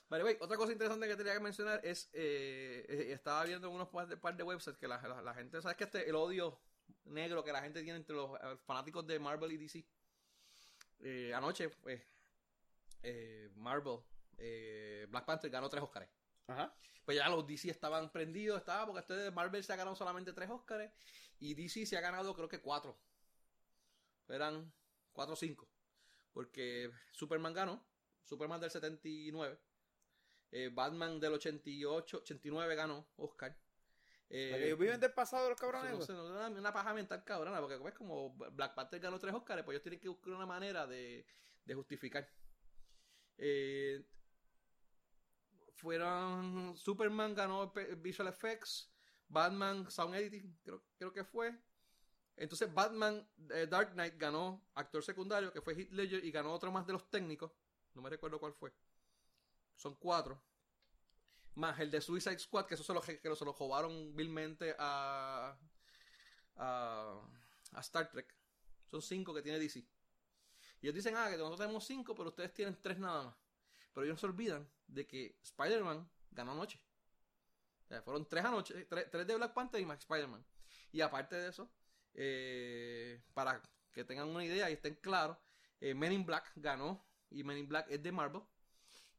[0.09, 4.07] Way, otra cosa interesante que tenía que mencionar es, eh, estaba viendo en unos par
[4.07, 6.61] de, par de websites que la, la- la gente, ¿sabes que este, el odio
[7.05, 8.31] negro que la gente tiene entre los
[8.65, 9.85] fanáticos de Marvel y DC?
[10.99, 12.01] Eh, anoche, pues,
[13.03, 13.99] eh, Marvel,
[14.37, 16.09] eh, Black Panther ganó tres Oscars.
[16.47, 16.75] Ajá.
[17.05, 20.49] Pues ya los DC estaban prendidos, estaba porque de Marvel se ha ganado solamente tres
[20.49, 20.91] Oscars
[21.39, 22.99] y DC se ha ganado creo que cuatro.
[24.27, 24.73] Eran
[25.13, 25.69] cuatro o cinco.
[26.33, 27.83] Porque Superman ganó,
[28.23, 29.57] Superman del 79,
[30.51, 33.57] eh, Batman del 88, 89 ganó Oscar.
[34.29, 35.91] Eh, viven del pasado los cabrones.
[35.91, 36.07] no esos.
[36.07, 39.63] sé, no, una, una paja mental cabrona, porque es como Black Panther ganó tres Oscars,
[39.63, 41.25] pues ellos tienen que buscar una manera de,
[41.63, 42.29] de justificar.
[43.37, 44.05] Eh,
[45.75, 48.91] fueron Superman ganó Visual Effects,
[49.27, 51.55] Batman Sound Editing, creo, creo que fue.
[52.35, 56.71] Entonces Batman eh, Dark Knight ganó actor secundario, que fue Heath Ledger, y ganó otro
[56.71, 57.51] más de los técnicos.
[57.93, 58.73] No me recuerdo cuál fue.
[59.75, 60.41] Son cuatro.
[61.57, 65.57] Más el de Suicide Squad, que eso se lo, que se vilmente a,
[66.55, 67.21] a,
[67.79, 68.31] Star Trek.
[68.91, 69.79] Son cinco que tiene DC.
[69.79, 69.87] Y
[70.83, 73.35] ellos dicen, ah, que nosotros tenemos cinco, pero ustedes tienen tres nada más.
[73.91, 76.79] Pero ellos no se olvidan de que Spider-Man ganó anoche.
[78.03, 80.45] Fueron tres anoche, tres, tres de Black Panther y más Spider-Man.
[80.91, 81.71] Y aparte de eso,
[82.13, 85.37] eh, para que tengan una idea y estén claros,
[85.79, 87.03] eh, Men in Black ganó.
[87.31, 88.43] Y Men in Black es de Marvel.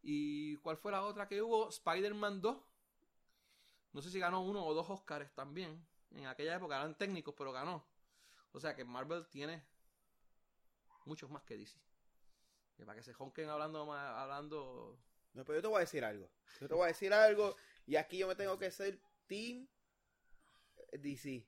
[0.03, 1.69] ¿Y cuál fue la otra que hubo?
[1.69, 2.59] Spider-Man 2.
[3.93, 5.87] No sé si ganó uno o dos Oscars también.
[6.11, 7.87] En aquella época eran técnicos, pero ganó.
[8.53, 9.65] O sea que Marvel tiene
[11.05, 11.81] muchos más que DC.
[12.79, 14.99] Y para que se jonquen hablando hablando.
[15.33, 16.31] No, pero yo te voy a decir algo.
[16.61, 17.57] Yo te voy a decir algo.
[17.87, 19.69] Y aquí yo me tengo que ser Team
[20.93, 21.47] DC.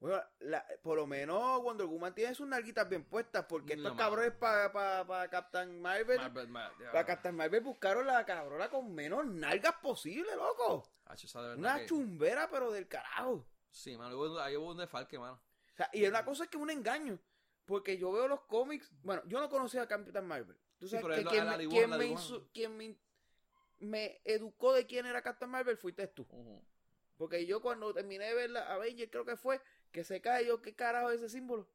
[0.00, 3.46] Bueno, la- por lo menos Wonder Woman tiene sus nalguitas bien puestas.
[3.48, 4.10] Porque No, estos mano.
[4.10, 6.18] cabrones para pa, pa Captain Marvel.
[6.18, 10.90] Marvel, ma- Para Captain Marvel buscaron la cabrona con menos nalgas posible, loco.
[11.56, 13.46] Una que- chumbera, pero del carajo.
[13.70, 14.16] Sí, mano.
[14.16, 15.40] hubo- Ahí hubo un desfalque, mano.
[15.72, 17.18] O sea, y una cosa es que es un engaño.
[17.64, 18.90] Porque yo veo los cómics.
[19.02, 20.56] Bueno, yo no conocía a Captain Marvel.
[20.78, 22.18] Tú sabes que quien, me, averiguó, quien él me averiguó.
[22.18, 22.96] insu- quien me,
[23.78, 26.26] me educó de quién era Captain Marvel fuiste tú.
[27.16, 29.62] Porque yo cuando terminé de ver la Avenger, creo que fue,
[29.94, 31.68] que se cae yo, ¿qué carajo es ese símbolo?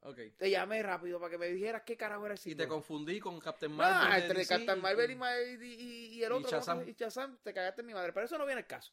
[0.00, 0.18] Ok.
[0.36, 2.68] Te llamé rápido para que me dijeras qué carajo era el Y te símbolo.
[2.68, 4.12] confundí con Captain Marvel.
[4.12, 6.84] Ah, entre Captain Marvel y, y, y- y el otro, ¿cómo Shazam.
[6.84, 8.12] se- y Shazam, te cagaste en mi madre.
[8.12, 8.92] Pero eso no viene el caso.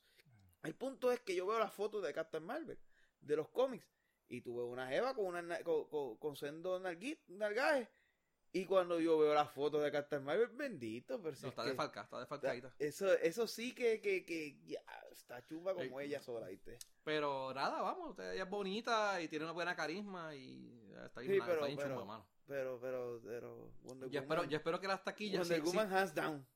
[0.61, 2.77] El punto es que yo veo las fotos de Captain Marvel,
[3.19, 3.87] de los cómics,
[4.29, 7.89] y tuve una jeva con, una, na- con, con, con sendo nalgajes.
[8.53, 11.69] Y cuando yo veo las fotos de Captain Marvel, bendito, pero No, es está que-
[11.69, 12.73] desfalcada, está desfalcadita.
[12.79, 16.07] eso, eso sí que, que, que ya, está chumba como Ey.
[16.07, 16.77] ella sola, ¿viste?
[17.03, 21.39] Pero nada, vamos, ella es bonita y tiene una buena carisma y está bien, Sí,
[21.39, 22.27] pero- está bien pero- chumba, mano.
[22.47, 25.39] Pero, pero, pero, Wonder Yo Woman, espero, yo espero que las taquillas.
[25.47, 26.47] Wonder sí- sí- Woman down.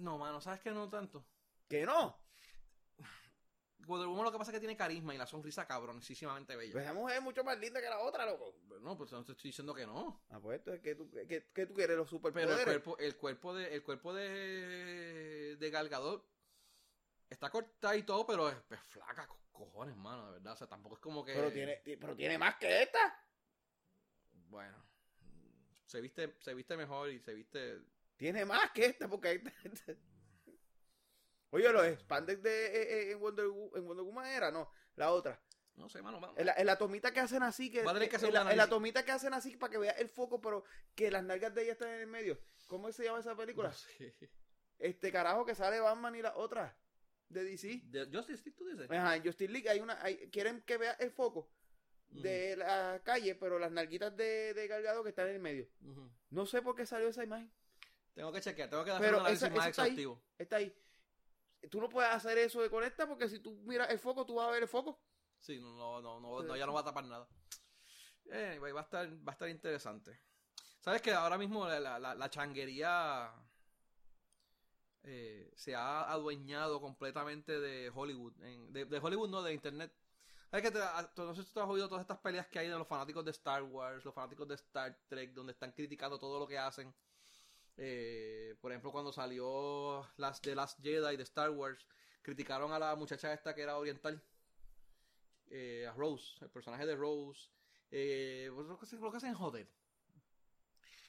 [0.00, 0.70] No, mano, ¿sabes qué?
[0.70, 1.26] No tanto.
[1.68, 2.18] Que no.
[3.86, 6.72] Wonder Woman lo que pasa es que tiene carisma y la sonrisa cabronísimamente bella.
[6.72, 8.54] Pues esa mujer es mucho más linda que la otra, loco.
[8.82, 10.22] No, pues no te estoy diciendo que no.
[10.30, 11.96] Ah, pues entonces, ¿qué tú, qué, qué tú quieres?
[11.96, 12.58] Los Pero superpoderes.
[12.58, 16.28] el cuerpo, el cuerpo de, el cuerpo de, de Gal Gadot
[17.30, 20.52] está corta y todo, pero es, es flaca, co- cojones, mano, de verdad.
[20.52, 21.32] O sea, tampoco es como que.
[21.34, 23.22] Pero tiene, pero tiene más que esta.
[24.48, 24.76] Bueno.
[25.86, 27.80] Se viste, se viste mejor y se viste.
[28.16, 29.52] Tiene más que esta, porque está-
[31.56, 35.10] Oye, los spandex de eh, eh, en, Wonder, Wo- en Wonder Woman era, no, la
[35.12, 35.40] otra.
[35.76, 36.20] No sé, mano.
[36.20, 36.38] vamos.
[36.38, 38.66] En la, en la tomita que hacen así, que, tener que en, la, en la
[38.68, 40.64] tomita que hacen así para que veas el foco, pero
[40.94, 42.38] que las nalgas de ella están en el medio.
[42.66, 43.68] ¿Cómo se llama esa película?
[43.68, 44.14] No sé.
[44.78, 46.76] Este carajo que sale Batman y la otra
[47.28, 47.82] de DC.
[47.84, 48.90] De Justice League, tú dices.
[48.90, 51.50] Ajá, en Justice League hay una, hay- quieren que veas el foco
[52.08, 55.68] de la calle, pero las nalguitas de, de Galgado que están en el medio.
[56.30, 57.52] No sé por qué salió esa imagen.
[58.14, 60.08] Tengo que chequear, tengo que hacer Pero un análisis esa- más está ahí.
[60.38, 60.74] Está ahí.
[61.70, 64.48] Tú no puedes hacer eso de conecta porque si tú miras el foco, tú vas
[64.48, 64.98] a ver el foco.
[65.40, 67.28] Sí, no, no, no, no, no, ya no va a tapar nada.
[68.30, 70.20] Va a estar, va a estar interesante.
[70.80, 73.32] Sabes que ahora mismo la, la, changuería
[75.02, 78.34] eh, se ha adueñado completamente de Hollywood.
[78.42, 79.92] en- de, de Hollywood no, de internet.
[80.50, 80.78] ¿Sabes que te,
[81.16, 83.32] no sé si tú has oído todas estas peleas que hay de los fanáticos de
[83.32, 86.94] Star Wars, los fanáticos de Star Trek, donde están criticando todo lo que hacen?
[87.78, 91.86] Eh, por ejemplo, cuando salió las de las Jedi de Star Wars,
[92.22, 94.22] criticaron a la muchacha esta que era oriental
[95.50, 97.50] eh, a Rose, el personaje de Rose.
[97.90, 99.68] Eh, pues lo, que hacen, lo que hacen es joder.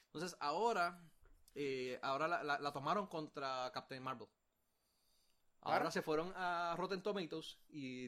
[0.06, 1.02] Entonces ahora,
[1.54, 4.28] eh, ahora la, la- la tomaron contra Captain Marvel.
[5.60, 5.90] Ahora ¿Para?
[5.90, 8.06] se fueron a Rotten Tomatoes y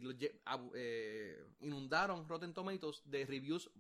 [1.61, 3.71] inundaron Rotten Tomatoes de reviews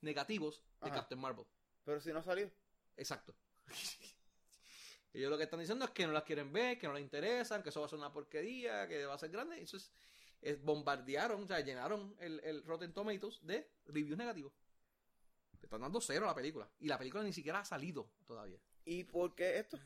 [0.00, 0.96] negativos de Ajá.
[0.96, 1.46] Captain Marvel.
[1.84, 2.50] Pero si no salió.
[2.96, 3.34] Exacto.
[5.14, 7.62] Ellos lo que están diciendo es que no las quieren ver, que no les interesan,
[7.62, 9.56] que eso va a ser una porquería, que va a ser grande.
[9.58, 9.92] Entonces,
[10.42, 14.52] eh, bombardearon, o sea, llenaron el, el Rotten Tomatoes de reviews negativos.
[15.60, 16.68] Le están dando cero a la película.
[16.80, 18.58] Y la película ni siquiera ha salido todavía.
[18.84, 19.78] ¿Y por qué esto?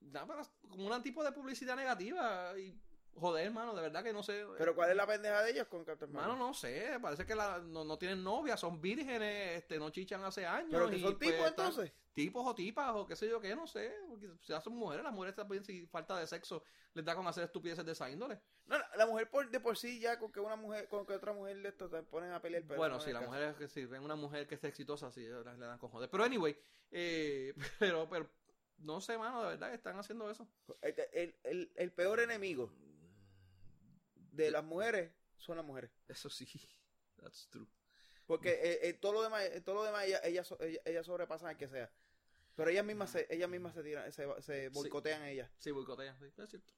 [0.00, 2.58] Nada como un tipo de publicidad negativa.
[2.58, 2.74] Y
[3.14, 4.44] joder, hermano, de verdad que no sé.
[4.58, 6.38] ¿Pero cuál es la pendeja de ellos con Captain Marvel?
[6.38, 10.46] no sé, parece que la- no, no tienen novia, son vírgenes, este, no chichan hace
[10.46, 10.70] años.
[10.72, 11.92] ¿Pero que son pues, tipos entonces?
[12.14, 13.94] Tipos o tipas o qué sé yo qué, no sé.
[14.08, 16.62] Porque si hacen mujeres, las mujeres también si falta de sexo
[16.94, 18.40] les da con hacer estupideces de esa índole.
[18.66, 21.14] No, la- la mujer por, de por sí ya con que una mujer, con que
[21.14, 22.62] otra mujer de esto te ponen a pelear.
[22.66, 23.30] pero bueno, no si es la caso.
[23.32, 26.10] mujer es que si ven una mujer que esté exitosa, sí, le, dan con joder.
[26.10, 26.56] Pero anyway,
[26.90, 28.28] eh, pero, pero
[28.78, 30.46] no sé, mano, de verdad que están haciendo eso.
[30.82, 32.72] El, el- el- el peor enemigo
[34.32, 35.90] de las mujeres son las mujeres.
[36.08, 36.46] Eso sí,
[37.20, 37.66] that's true.
[38.26, 41.48] Porque eh, eh, todo lo demás, todo lo demás ellas ella, so- ella- ellas sobrepasan
[41.48, 41.90] al que sea.
[42.62, 45.50] Pero ellas mismas se, ellas mismas se tiran, se, se boicotean ellas.
[45.58, 46.72] Sí, boicotean, sí, es cierto.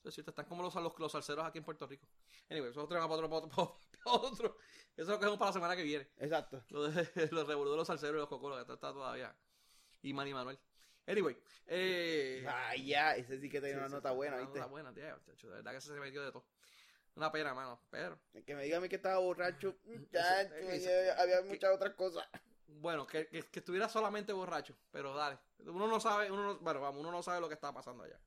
[0.00, 2.08] Eso es cierto, están como los, los, los salseros aquí en Puerto Rico.
[2.50, 4.58] Anyway, eso es para otro, para otro, para otro.
[4.96, 6.08] Eso lo cogemos para la semana que viene.
[6.18, 6.64] Exacto.
[6.70, 9.32] Lo de los revoludos de los salseros y los cocolos, que está todavía.
[10.02, 10.58] Y Manny Manuel.
[11.06, 11.38] Anyway,
[11.68, 12.44] eh.
[12.48, 14.58] Ay, ya, ese sí que tenía sí, una sí, nota buena, una ¿viste?
[14.58, 16.44] nota buena, tío, muchacho, De verdad que ese se metió de todo.
[17.14, 17.80] Una pena, mano.
[17.88, 21.94] Pero, Que me diga a mí que estaba borracho, muchacho, ese- y había muchas otras
[21.94, 22.26] cosas.
[22.80, 24.74] Bueno, que, que, que estuviera solamente borracho.
[24.90, 25.38] Pero dale.
[25.66, 28.18] Uno no sabe, uno no, bueno, vamos, uno no sabe lo que está pasando allá.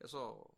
[0.00, 0.48] Eso,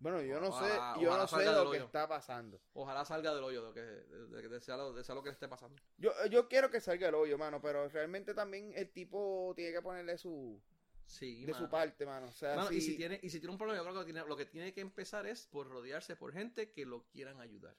[0.00, 2.60] Bueno, yo no Ojalá- sé, yo no sé del lo que está pasando.
[2.74, 5.28] ojalá salga del hoyo de, que, de, de- de sea lo, de sea lo que
[5.30, 5.80] le esté pasando.
[5.96, 9.82] Yo, yo quiero que salga el hoyo, mano, pero realmente también el tipo tiene que
[9.82, 10.60] ponerle su
[11.04, 11.64] Sí, de mano.
[11.64, 12.26] su parte, mano.
[12.26, 14.12] O sea, Mano, y, si- si tiene, y si tiene un problema, yo creo que
[14.12, 17.74] tiene- lo que tiene que empezar es por rodearse por gente que lo quieran ayudar.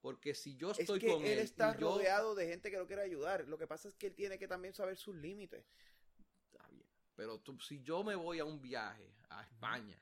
[0.00, 2.70] Porque si yo es estoy que con él él, está y yo- rodeado de gente
[2.70, 3.46] que lo quiere ayudar.
[3.48, 5.64] Lo que pasa es que él tiene que también saber sus límites.
[6.52, 6.86] Está bien.
[7.16, 9.98] Pero tú- si yo me voy a un viaje a España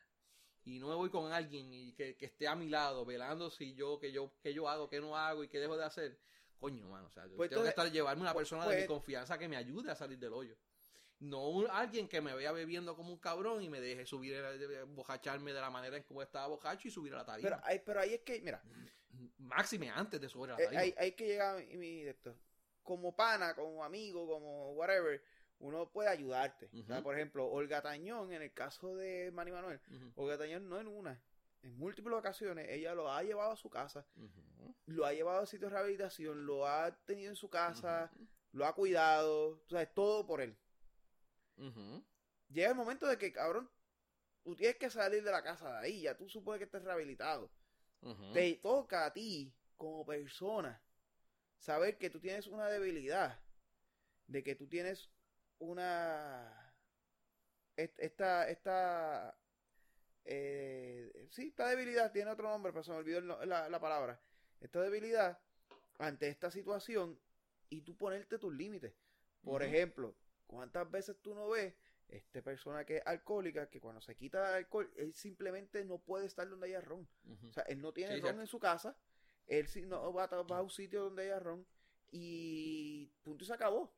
[0.65, 3.75] y no me voy con alguien y que, que esté a mi lado velando si
[3.75, 6.19] yo que yo que yo hago, que no hago y qué dejo de hacer,
[6.59, 8.81] coño, mano, o sea, yo Pues tengo que estar llevarme una pues- persona de pues-
[8.83, 10.57] mi confianza que me ayude a salir del hoyo.
[11.21, 14.83] No un- alguien que me vea bebiendo como un cabrón y me deje subir, eh,
[14.83, 17.63] bojacharme de la manera en como estaba bojacho y subir a la tarima.
[17.65, 18.63] Pero pero ahí es que, mira,
[19.39, 22.37] Máxime antes de subir a la eh, ahí, ahí que llega mi, mi- esto.
[22.83, 25.23] Como pana, como amigo, como whatever,
[25.59, 26.67] uno puede ayudarte.
[26.79, 27.05] O sea, Ujú.
[27.05, 29.81] por ejemplo, Olga Tañón, en el caso de Manny Manuel,
[30.15, 31.21] Olga Tañón no en una,
[31.63, 34.07] en múltiples ocasiones, ella lo ha llevado a su casa,
[34.87, 38.11] lo ha llevado a sitios de rehabilitación, lo ha tenido en su casa,
[38.53, 40.57] lo ha cuidado, o sea, todo por él.
[42.51, 43.69] Llega el momento de que, cabrón,
[44.45, 47.51] tú tienes que salir de la casa de ahí, ya tú supones que estés rehabilitado.
[48.33, 50.81] Te toca a ti, como persona,
[51.59, 53.39] saber que tú tienes una debilidad,
[54.27, 55.11] de que tú tienes
[55.59, 56.75] una...
[57.77, 59.39] est- Esta, esta,
[60.25, 64.21] eh, sí, esta debilidad tiene otro nombre, pero se me olvidó la, la palabra.
[64.61, 65.39] Esta debilidad
[65.99, 67.19] ante esta situación
[67.71, 68.95] y tú ponerte tus límites.
[69.45, 70.15] Por ejemplo,
[70.47, 71.75] ¿cuántas veces tú no ves
[72.09, 76.27] esta persona que es alcohólica que cuando se quita el alcohol, él simplemente no puede
[76.27, 77.09] estar donde haya ron?
[77.49, 78.97] O sea, él no tiene Sí, ron en su casa,
[79.47, 81.67] él no va a, va a un sitio donde haya ron
[82.11, 83.93] y punto y se acabó.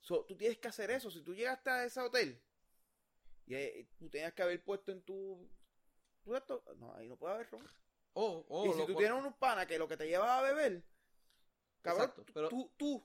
[0.00, 1.10] So, tú tienes que hacer eso.
[1.10, 2.40] Si tú llegaste a ese hotel
[3.46, 5.50] y eh, tú tenías que haber puesto en tu...
[6.76, 7.66] no, ahí no puede haber ron.
[8.12, 10.84] O, o y si tú tienes unos panas que lo que te lleva a beber,
[11.82, 13.04] cabrón, Exacto, pero- tú, tú,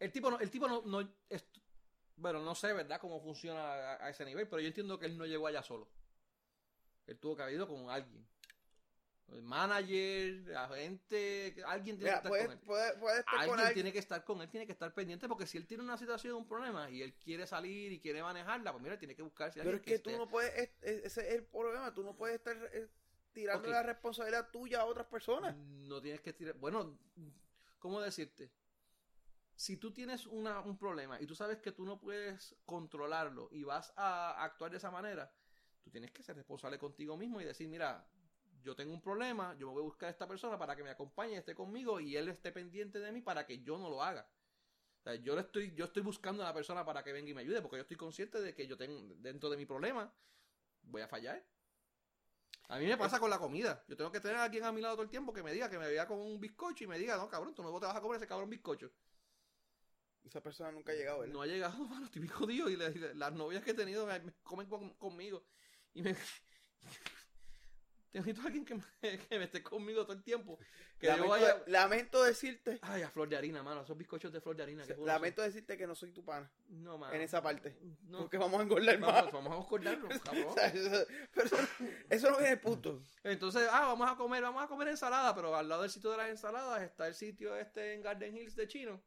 [0.00, 1.44] El tipo no, el tipo no, no es-
[2.22, 5.18] bueno, no sé, ¿verdad?, cómo funciona a, a ese nivel, pero yo entiendo que él
[5.18, 5.88] no llegó allá solo.
[7.06, 8.24] Él tuvo que haber ido con alguien.
[9.28, 12.58] El manager, agente, alguien tiene mira, que estar con él.
[13.00, 15.58] puedes estar con Alguien tiene que estar con él, tiene que estar pendiente, porque si
[15.58, 18.98] él tiene una situación, un problema, y él quiere salir y quiere manejarla, pues mira,
[18.98, 21.28] tiene que buscarse a Pero es alguien que tú esté- no puedes, es- es- ese
[21.28, 22.88] es el problema, tú no puedes estar eh,
[23.32, 25.56] tirando la responsabilidad tuya a otras personas.
[25.56, 26.54] No tienes que tirar.
[26.56, 26.96] Bueno,
[27.78, 28.50] ¿cómo decirte?
[29.62, 33.62] Si tú tienes una, un problema y tú sabes que tú no puedes controlarlo y
[33.62, 35.32] vas a actuar de esa manera,
[35.84, 38.04] tú tienes que ser responsable contigo mismo y decir, mira,
[38.60, 40.90] yo tengo un problema, yo me voy a buscar a esta persona para que me
[40.90, 44.28] acompañe, esté conmigo y él esté pendiente de mí para que yo no lo haga.
[44.98, 47.34] O sea, yo le estoy, yo estoy buscando a la persona para que venga y
[47.34, 50.12] me ayude, porque yo estoy consciente de que yo tengo dentro de mi problema,
[50.82, 51.40] voy a fallar.
[52.66, 53.84] A mí me pasa con la comida.
[53.86, 55.70] Yo tengo que tener a alguien a mi lado todo el tiempo que me diga
[55.70, 57.94] que me vea con un bizcocho y me diga, no, cabrón, tú no te vas
[57.94, 58.90] a comer ese cabrón bizcocho.
[60.24, 61.32] Esa persona nunca ha llegado, ¿verdad?
[61.34, 62.68] No ha llegado, mano, estoy bien jodido.
[62.70, 65.44] Y, le- y las novias que he tenido me, me comen con- conmigo.
[65.94, 66.16] Y me.
[68.14, 68.82] Necesito a alguien que me,
[69.28, 70.58] que me esté conmigo todo el tiempo.
[70.98, 71.62] Que yo lamento, vaya.
[71.66, 73.80] lamento decirte, Ay, a flor de harina, mano.
[73.82, 74.84] Esos bizcochos de flor de harina.
[74.84, 77.14] que lamento decirte que no soy tu pana No, mano.
[77.14, 77.74] en esa parte.
[78.02, 78.18] No.
[78.18, 79.14] Porque vamos a engordar más.
[79.32, 80.54] Vamos, vamos a acordarnos, cabrón.
[81.32, 81.48] Pero
[82.10, 83.02] eso no viene el punto.
[83.24, 86.18] Entonces, ah, vamos a comer, vamos a comer ensalada, pero al lado del sitio de
[86.18, 89.02] las ensaladas está el sitio este en Garden Hills de chino.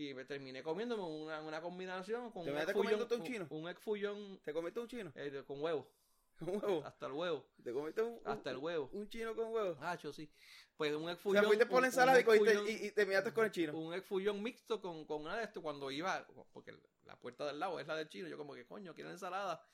[0.00, 3.26] Y me terminé comiéndome una, una combinación con un ¿Terminaste egg fouillon- comiéndote un un-
[3.26, 3.46] chino?
[3.50, 5.12] Un fouillon, ¿Te comiste un chino?
[5.16, 5.90] eh, con huevo,
[6.38, 6.84] ¿Con huevo?
[6.86, 8.88] hasta el huevo, ¿Te comiste un, un- hasta el huevo.
[8.92, 9.76] un chino con huevo?
[9.80, 10.30] Ah, yo sí.
[10.76, 11.42] Pues un egg O fouillon.
[11.42, 13.76] sea, fuiste por un- la un ensalada y, y, y terminaste con el chino.
[13.76, 16.72] Un egg fouillon mixto con, con una de esto cuando iba, porque
[17.04, 19.66] la puerta del lado es la del chino, yo como que coño, quiero ensalada.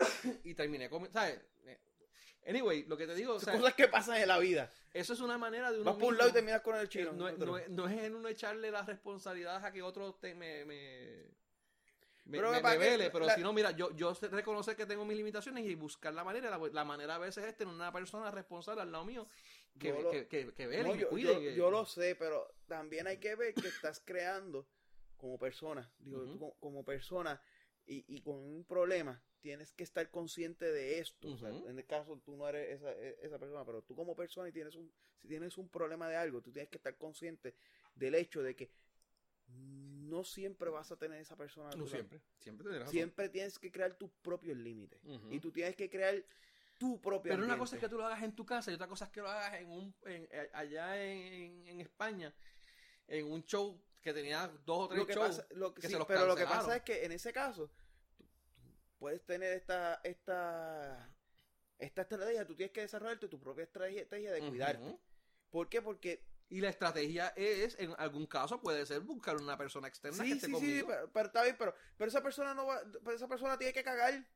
[0.44, 1.40] y terminé comiendo, ¿sabes?
[2.46, 4.70] Anyway, lo que te digo, o sea, cosas que pasan en la vida.
[4.92, 7.12] eso es una manera de uno Vas por un lado y terminas con el chino.
[7.12, 11.24] No, no no es en uno echarle la responsabilidad a que otro te, me, me,
[12.26, 14.86] me, Pero me- me vele, pero la- si no, mira, yo, yo sé reconocer que
[14.86, 16.50] tengo mis limitaciones y buscar la manera.
[16.50, 19.26] La, la manera a veces es tener una persona responsable al lado mío
[19.78, 21.32] que, lo- que, que, que vele No, y yo, cuide.
[21.34, 24.66] yo- y que- yo lo sé, pero también hay que ver que estás creando
[25.16, 25.90] como persona.
[25.98, 27.40] Digo, como persona
[27.86, 31.28] y, y con un problema, tienes que estar consciente de esto.
[31.28, 34.16] O sea, en el caso, tú no eres esa, e- esa persona, pero tú como
[34.16, 34.90] persona y tienes un,
[35.20, 37.54] si tienes un problema de algo, tú tienes que estar consciente
[37.94, 38.70] del hecho de que
[39.48, 41.68] no siempre vas a tener esa persona.
[41.76, 42.22] No siempre.
[42.38, 42.92] Siempre tienes razón.
[42.92, 44.98] Siempre tienes que crear tus propios límites.
[45.30, 46.24] Y tú tienes que crear
[46.78, 48.88] tu propio Pero una cosa es que tú lo hagas en tu casa y otra
[48.88, 52.34] cosa es que lo hagas en un, en- eh, allá en, en España,
[53.08, 55.28] en un show que tenía dos o tres lo que shows.
[55.36, 57.30] pasa, lo que, que sí, se los pero lo que pasa es que en ese
[57.32, 57.70] caso
[59.04, 61.14] puedes tener esta esta
[61.78, 64.98] esta estrategia, tú tienes que desarrollarte tu propia estrategia de cuidarte.
[65.50, 65.82] ¿Por qué?
[65.82, 70.30] Porque Y la estrategia es, en algún caso, puede ser buscar una persona externa que
[70.30, 73.14] sí, esté sí, sí, pero, pero está bien, pero, pero esa persona no va, pero
[73.14, 74.26] esa persona tiene que cagar.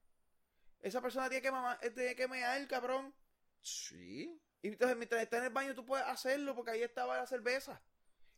[0.81, 3.15] Esa persona tiene que mamar, eh, tiene que mear, cabrón.
[3.63, 4.39] Sí.
[4.61, 7.81] Y entonces mientras está en el baño tú puedes hacerlo porque ahí estaba la cerveza.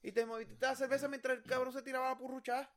[0.01, 2.71] Y te moviste la cerveza mientras el cabrón se tiraba la purrucha.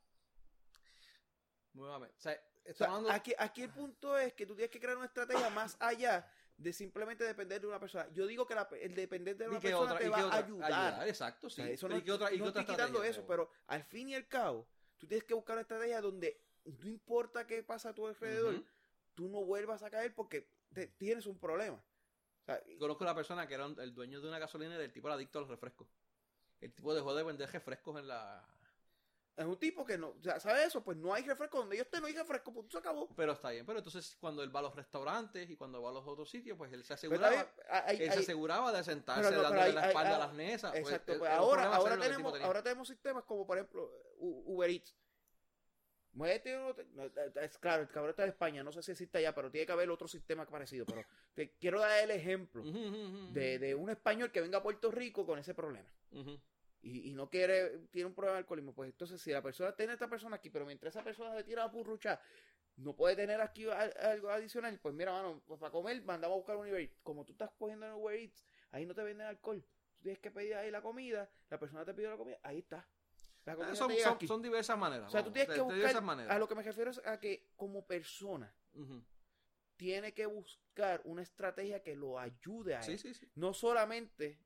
[1.74, 2.16] Nuevamente.
[2.18, 4.80] O sea, O estamos sea, hablando- aquí, aquí el punto es que tú tienes que
[4.80, 6.28] crear una estrategia más allá
[6.58, 8.08] de simplemente depender de una persona.
[8.14, 10.24] Yo digo que la- el depender de ¿y una qué persona otra- te va qué
[10.24, 11.08] a ayudar.
[11.08, 11.62] exacto, sí.
[11.62, 13.50] O sea, eso no, ¿y qué otra, y qué no otra estoy quitando eso, pero
[13.68, 14.68] al fin y al cabo,
[14.98, 18.66] tú tienes que buscar una estrategia donde no importa qué pasa a tu alrededor, Ujú.
[19.16, 21.76] tú no vuelvas a caer porque te- tienes un problema.
[21.76, 24.94] O sea, Conozco a una persona que era el dueño de una gasolinera y el
[24.94, 25.88] tipo era adicto a los refrescos.
[26.62, 28.48] El tipo dejó de vender refrescos en la...
[29.36, 30.84] es un tipo que no, ¿sabes eso?
[30.84, 31.58] Pues no hay refresco.
[31.60, 33.08] Donde yo esté no hay refresco, pues se acabó.
[33.16, 35.94] Pero está bien, pero entonces cuando él va a los restaurantes y cuando va a
[35.94, 39.22] los otros sitios, pues él se aseguraba, bien, hay- él hay- se aseguraba de sentarse
[39.32, 40.72] no, dándole la espalda a las mesas.
[40.72, 44.96] pues, Exacto, pues ahora, ahora, tenemos, ahora tenemos sistemas como por ejemplo Uber Eats.
[46.16, 49.34] Muévete uno- no, es claro, el cabrón está en España, no sé si existe allá,
[49.34, 50.86] pero tiene que haber otro sistema parecido.
[50.86, 51.04] Pero
[51.34, 52.62] te quiero dar el ejemplo
[53.34, 55.90] de, de un español que venga a Puerto Rico con ese problema.
[56.84, 58.74] Y, y no quiere, tiene un problema de alcoholismo.
[58.76, 61.44] Pues entonces, si la persona tiene a esta persona aquí, pero mientras esa persona se
[61.46, 62.22] tira a purruchar,
[62.76, 66.38] no puede tener aquí al- algo adicional, pues mira, mano, pues para comer mandamos a
[66.38, 67.00] buscar un Uber Eats.
[67.02, 69.64] Como tú estás cogiendo en Uber Eats, ahí no te venden alcohol.
[69.96, 72.86] Tú tienes que pedir ahí la comida, la persona te pide la comida, ahí está.
[73.46, 73.76] La comida Ah,
[74.28, 75.08] Son, diversas maneras.
[75.08, 77.50] o sea, tú tienes de- que buscar, a lo que me refiero es a que
[77.56, 78.54] como persona
[79.78, 83.30] tiene que buscar una estrategia que lo ayude a él Sí, sí, sí.
[83.36, 84.40] no solamente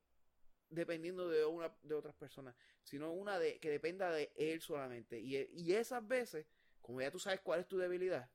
[0.70, 5.18] dependiendo de una de otras personas, sino una de que dependa de él solamente.
[5.18, 6.46] Y, y esas veces,
[6.82, 8.28] como ya tú sabes cuál es tu debilidad,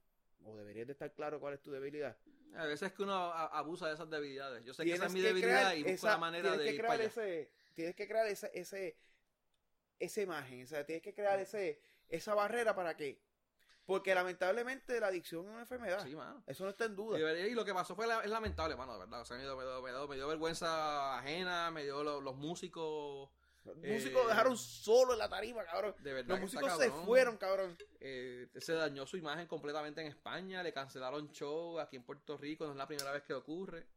[0.44, 2.18] o deberías de estar claro cuál es tu debilidad,
[2.56, 4.64] A veces es que uno a- abusa de esas debilidades.
[4.64, 6.70] Yo sé que esa es mi debilidad crear y busco esa- la manera de que
[6.72, 7.08] ir crear para allá.
[7.10, 8.98] ese, tienes que crear ese, ese,
[10.00, 11.80] esa imagen, o sea, tienes que crear ese,
[12.10, 13.20] esa barrera para que,
[13.86, 16.44] porque lamentablemente la adicción es una enfermedad, Sí, mano.
[16.48, 17.20] eso no está en duda.
[17.20, 19.22] y lo que pasó fue la- es lamentable, mano, de verdad.
[19.22, 22.22] O sea, me dio, me dio- me dio- me dio vergüenza ajena, me dio lo-
[22.22, 23.30] los músicos.
[23.66, 25.96] Los eh, músicos dejaron solo en la tarima, cabrón.
[26.00, 26.38] De verdad.
[26.38, 27.78] Los está músicos se fueron, cabrón.
[28.02, 32.66] Eh, se dañó su imagen completamente en España, le cancelaron show aquí en Puerto Rico,
[32.66, 33.88] no es la primera vez que ocurre.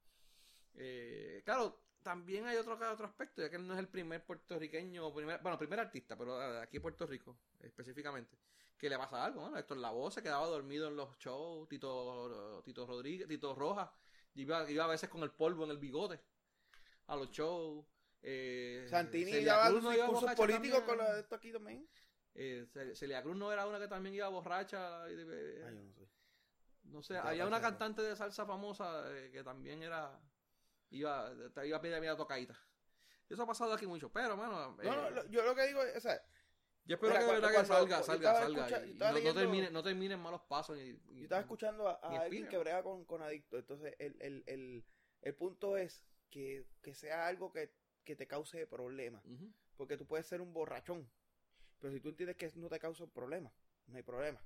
[0.75, 5.13] Eh, claro, también hay otro, otro aspecto, ya que él no es el primer puertorriqueño,
[5.13, 8.39] primer, bueno, primer artista, pero de aquí en Puerto Rico, específicamente,
[8.79, 9.59] que le pasa algo, ¿no?
[9.59, 13.91] Héctor Lavoe se quedaba dormido en los shows, Tito, Tito Rodríguez, Tito Rojas,
[14.37, 16.21] iba, iba a veces con el polvo en el bigote
[17.09, 17.85] a los shows.
[18.23, 21.89] Eh, Santini Celia daba discursos políticos con lo de esto aquí también.
[22.35, 25.03] Eh, Ce- Celia Cruz no era una que también iba borracha.
[25.05, 25.33] Ay, yo no
[25.93, 26.09] sé.
[26.85, 30.21] no sé, Ya, había una cantante de salsa famosa eh, que también era.
[30.91, 32.59] Iba, te iba a pedir a tocadita.
[33.29, 34.77] Eso ha pasado aquí mucho, pero, bueno.
[34.77, 36.21] No, no, lo- yo lo que digo es, o sea,
[36.85, 38.87] yo espero mira, que, de cuando- verdad que cuando- salga, salga, salga.
[38.87, 40.79] y no, leyendo- termine, no termine en malos pasos.
[40.79, 44.45] y- y- yo estaba escuchando a, alguien que brega con, con adictos, entonces el, el,
[44.47, 44.85] el,
[45.23, 47.73] el punto es que, que sea algo que,
[48.05, 49.25] que te cause problemas.
[49.77, 51.11] Porque tú puedes ser un borrachón.
[51.81, 53.53] Pero si tú entiendes que no te causa un problema,
[53.89, 54.41] no hay problema.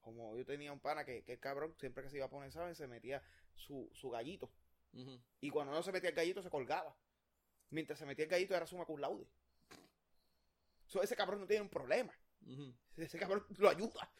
[0.00, 2.48] Como yo tenía un pana que, que el cabrón, siempre que se iba a poner
[2.48, 3.22] examen, se metía
[3.54, 4.50] su, su gallito.
[5.40, 6.96] Y cuando no se metía el gallito, se colgaba.
[7.70, 9.26] Mientras se metía el gallito, era suma cum laude.
[10.86, 12.12] So, ese cabrón no tiene un problema.
[12.96, 14.10] Ese cabrón lo ayuda.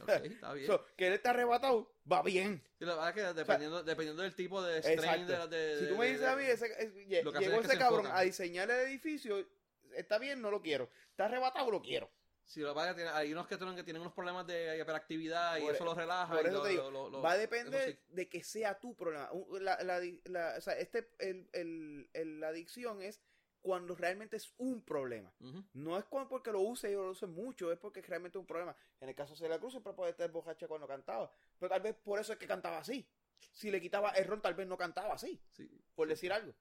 [0.00, 0.66] Ok, está bien.
[0.66, 2.62] So, que él está arrebatado, va bien.
[2.78, 6.20] La verdad es que dependiendo, dependiendo del tipo de strain de, Si tú me dices
[6.20, 8.16] de- a mí, ese, es- llegó es que ese se cabrón enfocan.
[8.18, 9.46] a diseñar el edificio,
[9.94, 10.88] está bien, no lo quiero.
[11.10, 12.10] Está arrebatado, lo quiero.
[12.50, 15.74] Si lo tiene- hay unos que tienen, que tienen unos problemas de hiperactividad y Por-
[15.76, 16.34] eso los relaja.
[16.34, 18.96] por y eso lo- te digo, lo- lo- va a depender de que sea tu
[18.96, 19.30] problema.
[19.60, 23.20] La, la, la- o sea, este, el, el- el- la adicción es
[23.60, 25.32] cuando realmente es un problema.
[25.74, 28.46] No es cuando porque lo use y lo use mucho, es porque es realmente un
[28.46, 28.74] problema.
[29.00, 31.32] En el caso de la Cruz siempre puede estar borracha cuando cantaba.
[31.56, 33.06] Pero tal vez por eso es que cantaba así.
[33.52, 35.40] Si le quitaba el ron, tal vez no cantaba así.
[35.52, 36.52] Sí, Por decir algo.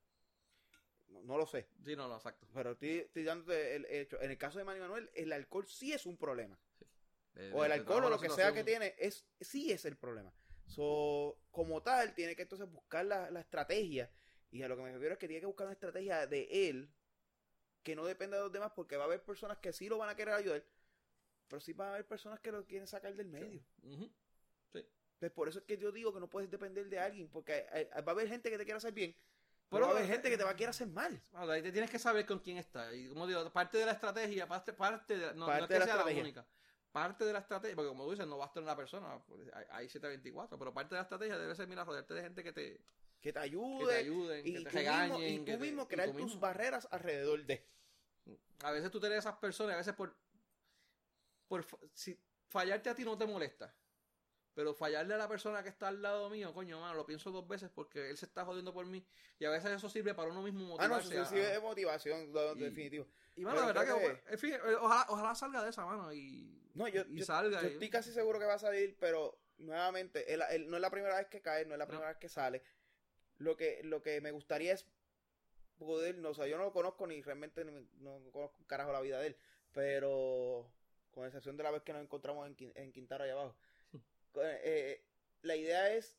[1.10, 1.68] No, no lo sé.
[1.84, 2.48] sí, no, no, exacto.
[2.54, 4.22] Pero estoy, estoy dándote el hecho.
[4.22, 6.60] En el caso de Manny Manuel, el alcohol sí es un problema.
[7.34, 9.98] De- o el de alcohol o lo que sea que tiene, es, sí es el
[9.98, 10.34] problema.
[10.66, 14.12] So, como tal, tiene que entonces buscar la, la estrategia.
[14.52, 16.92] Y a lo que me refiero es que tiene que buscar una estrategia de él
[17.84, 20.10] que no dependa de los demás, porque va a haber personas que sí lo van
[20.10, 20.64] a querer ayudar,
[21.48, 23.64] pero sí va a haber personas que lo quieren sacar del medio.
[23.84, 24.12] Ujú.
[24.74, 27.88] Entonces, por eso es que yo digo que no puedes depender de alguien, porque hay-
[27.92, 29.16] hay- va a haber gente que te quiera hacer bien,
[29.70, 31.22] pero haber gente que te va a querer hacer mal.
[31.32, 32.94] Bueno, ahí te tienes que saber con quién está.
[32.94, 35.74] Y como digo, parte de la estrategia, parte, parte de, no, no Parte es que
[35.74, 36.22] de la sea la estrategia.
[36.24, 36.46] única.
[36.92, 39.90] Parte de la estrategia, porque como tú dices, no basta una persona, pues, hay, hay
[39.90, 42.80] 724, pero parte de la estrategia debe ser, mira, rodearte de gente que te, Que
[42.82, 42.84] te
[43.22, 45.12] que te ayude, ayuden, y, que te tú regañen.
[45.20, 46.40] mismo, y tú te- mismo crear tú tus mismo.
[46.42, 47.64] barreras alrededor de.
[48.64, 50.16] A veces tú tienes esas personas, a veces por,
[51.48, 52.18] por si
[52.48, 53.72] fallarte a ti no te molesta.
[54.60, 57.48] Pero fallarle a la persona que está al lado mío, coño, mano, lo pienso dos
[57.48, 59.02] veces porque él se está jodiendo por mí.
[59.40, 61.16] Y a veces eso sirve para uno mismo Ah, no, motivarse.
[61.16, 63.08] eso sí es motivación, lo- Y- definitivo.
[63.38, 66.12] y mano, la verdad que, que- en fin, eh, ojalá, ojalá salga de esa mano
[66.12, 67.62] y, No, yo, y yo- salga.
[67.62, 70.82] yo y- estoy casi seguro que va a salir, pero nuevamente, él- él- no es
[70.82, 71.90] la primera vez que cae, no es la No.
[71.92, 72.62] primera vez que sale.
[73.38, 74.86] Lo que, lo que me gustaría es
[75.78, 79.00] poder, no, o sea, yo no lo conozco ni realmente no conozco un carajo la
[79.00, 79.38] vida de él,
[79.72, 80.70] pero
[81.12, 83.56] con excepción de la vez que nos encontramos en, en Quintaro allá abajo.
[84.36, 85.04] Eh,
[85.42, 86.18] la idea es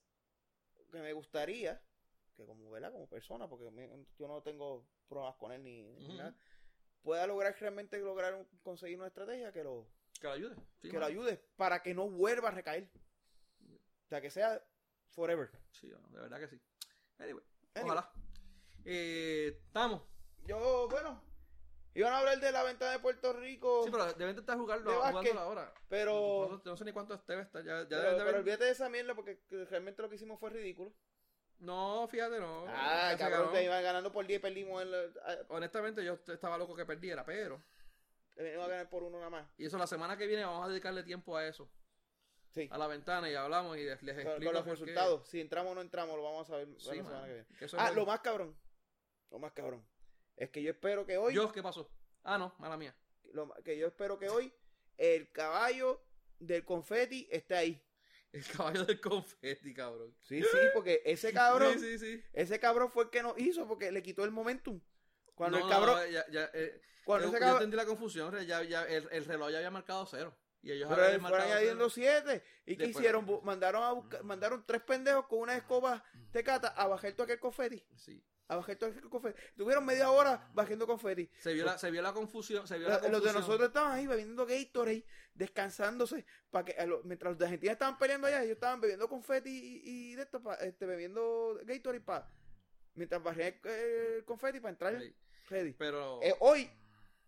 [0.90, 1.80] que me gustaría
[2.36, 2.90] que como, ¿verdad?
[2.92, 5.82] como persona, porque me- yo no tengo pruebas con él ni,
[6.16, 6.34] nada,
[7.02, 9.86] pueda lograr realmente lograr un- conseguir una estrategia que lo,
[10.20, 10.56] Que lo ayude.
[10.80, 12.88] sí, que lo ayude para que no vuelva a recaer.
[14.04, 14.64] O sea, que sea
[15.10, 15.50] forever.
[15.72, 16.60] Sí, de verdad que sí.
[17.18, 17.92] Anyway, Anyway.
[17.98, 18.12] Ojalá.
[18.84, 20.02] Eh, estamos.
[20.46, 21.22] Yo, bueno,
[21.94, 24.96] iban a hablar de la ventana de Puerto Rico, Sí, pero deben intentar jugarlo, de
[24.96, 25.74] básquet, jugándolo ahora.
[25.88, 27.62] pero, No, sé ni cuánto debe estar.
[27.64, 30.08] Ya, ya pero, deben de pero haber- olvídate de esa mierda porque que realmente lo
[30.08, 30.92] que hicimos fue ridículo.
[31.58, 32.64] No, fíjate, no.
[32.68, 36.56] ah, cabrón, que iban ganando por 10 y perdimos en la, ah, Honestamente, yo estaba
[36.56, 37.62] loco que perdiera, pero.
[38.38, 39.46] iban a ganar por uno nada más.
[39.58, 41.68] Y eso la semana que viene vamos a dedicarle tiempo a eso.
[42.48, 42.66] Sí.
[42.72, 44.70] A la ventana y hablamos y les, les explico con los qué.
[44.70, 45.28] resultados.
[45.28, 47.46] Si entramos o no entramos, lo vamos a ver Sí, la semana que viene.
[47.60, 48.56] es Ah, lo más cabrón.
[49.30, 49.84] Lo más cabrón.
[50.40, 51.34] Es que yo espero que hoy.
[51.34, 51.86] Yo, ¿qué pasó?
[52.24, 52.94] Ah, no, mala mía.
[53.34, 54.50] lo que yo espero que hoy
[54.96, 56.02] el caballo
[56.38, 57.82] del confeti esté ahí.
[58.32, 60.16] El caballo del confeti, cabrón.
[60.22, 62.24] Sí, sí, porque ese cabrón, Sí, sí, sí.
[62.32, 64.80] ese cabrón fue el que nos hizo porque le quitó el momentum.
[65.34, 67.86] Cuando No, el cabrón, no, ya, ya, eh, cuando yo, ese yo cabrón, entendí la
[67.86, 68.46] confusión.
[68.46, 70.34] Ya, ya, el, el reloj ya había marcado cero.
[70.62, 72.42] Y ellos Pero habían fueron añadiendo siete.
[72.64, 73.26] ¿Y qué hicieron?
[73.42, 77.84] Mandaron a buscar, mandaron tres pendejos con una escoba tecata a bajar todo aquel confeti.
[77.96, 78.22] Sí.
[78.50, 79.38] A bajar todo aquel confeti.
[79.56, 81.30] Tuvieron media hora bajando confeti.
[81.38, 82.66] Se vio la, se vio la confusión.
[82.66, 83.40] Se vio Los, la los de confusión.
[83.42, 85.04] nosotros estaban ahí bebiendo Gatorade,
[85.34, 89.50] descansándose, para que lo- mientras los de Argentina estaban peleando allá, ellos estaban bebiendo confeti
[89.50, 89.82] y,
[90.12, 92.28] y de esto, pa- este, bebiendo Gatorade para
[92.94, 95.14] mientras bajé el confeti para entrar Sí.
[95.48, 95.72] ready.
[95.74, 96.18] Pero.
[96.20, 96.68] Eh, hoy,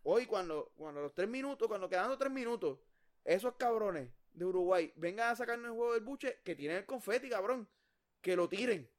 [0.03, 2.79] hoy cuando, cuando los tres minutos, cuando quedando tres minutos,
[3.23, 7.29] esos cabrones de Uruguay vengan a sacarnos el juego del buche, que tienen el confeti,
[7.29, 7.69] cabrón,
[8.19, 8.89] que lo tiren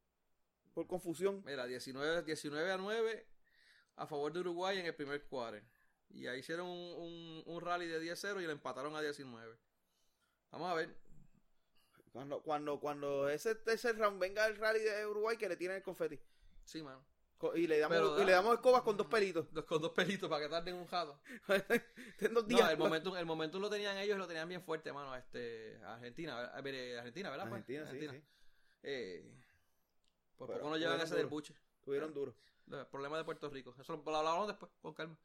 [0.74, 1.42] por confusión.
[1.46, 3.26] Mira, 19, 19 a 9
[3.96, 5.62] a favor de Uruguay en el primer quarter.
[6.10, 9.56] Y ahí hicieron un, un, un rally de 10-0 y lo empataron a 19.
[10.50, 10.94] Vamos a ver.
[12.12, 15.82] Cuando, cuando, cuando ese tercer round venga el rally de Uruguay, que le tiren el
[15.82, 16.20] confeti.
[16.64, 17.04] Sí, mano.
[17.56, 19.46] Y le damos, Pero, y le damos escobas con dos pelitos.
[19.68, 21.20] Con dos pelitos para que tarden un jato.
[22.20, 22.70] en dos No, días.
[22.70, 25.14] el momentum, el momentum lo tenían ellos, lo tenían bien fuerte, mano.
[25.14, 26.56] Este, Argentina, ¿verdad?
[26.56, 27.48] A ver, eh, Argentina, ¿verdad?
[27.48, 27.60] pues?
[27.60, 28.24] Argentina, sí, sí.
[28.82, 29.43] Eh,
[30.36, 31.30] por poco no llevan tuvieron ese del duro.
[31.30, 31.54] buche.
[31.82, 32.34] Tuvieron duro.
[32.70, 33.74] El problema de Puerto Rico.
[33.78, 35.16] Eso lo hablamos después, con calma.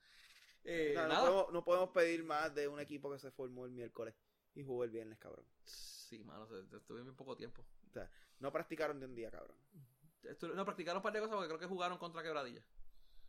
[0.66, 4.14] Eh, No, podemos, no podemos pedir más de un equipo que se formó el miércoles
[4.56, 5.46] y jugó el viernes, cabrón.
[5.64, 7.64] Sí, mano, estuve bien poco tiempo.
[7.88, 8.10] O sea,
[8.40, 9.56] no practicaron de un día, cabrón.
[10.54, 12.62] No, practicaron un par de cosas porque creo que jugaron contra Quebradilla.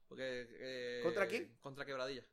[0.09, 1.57] Porque, eh, ¿Contra quién?
[1.61, 2.25] Contra Quebradilla.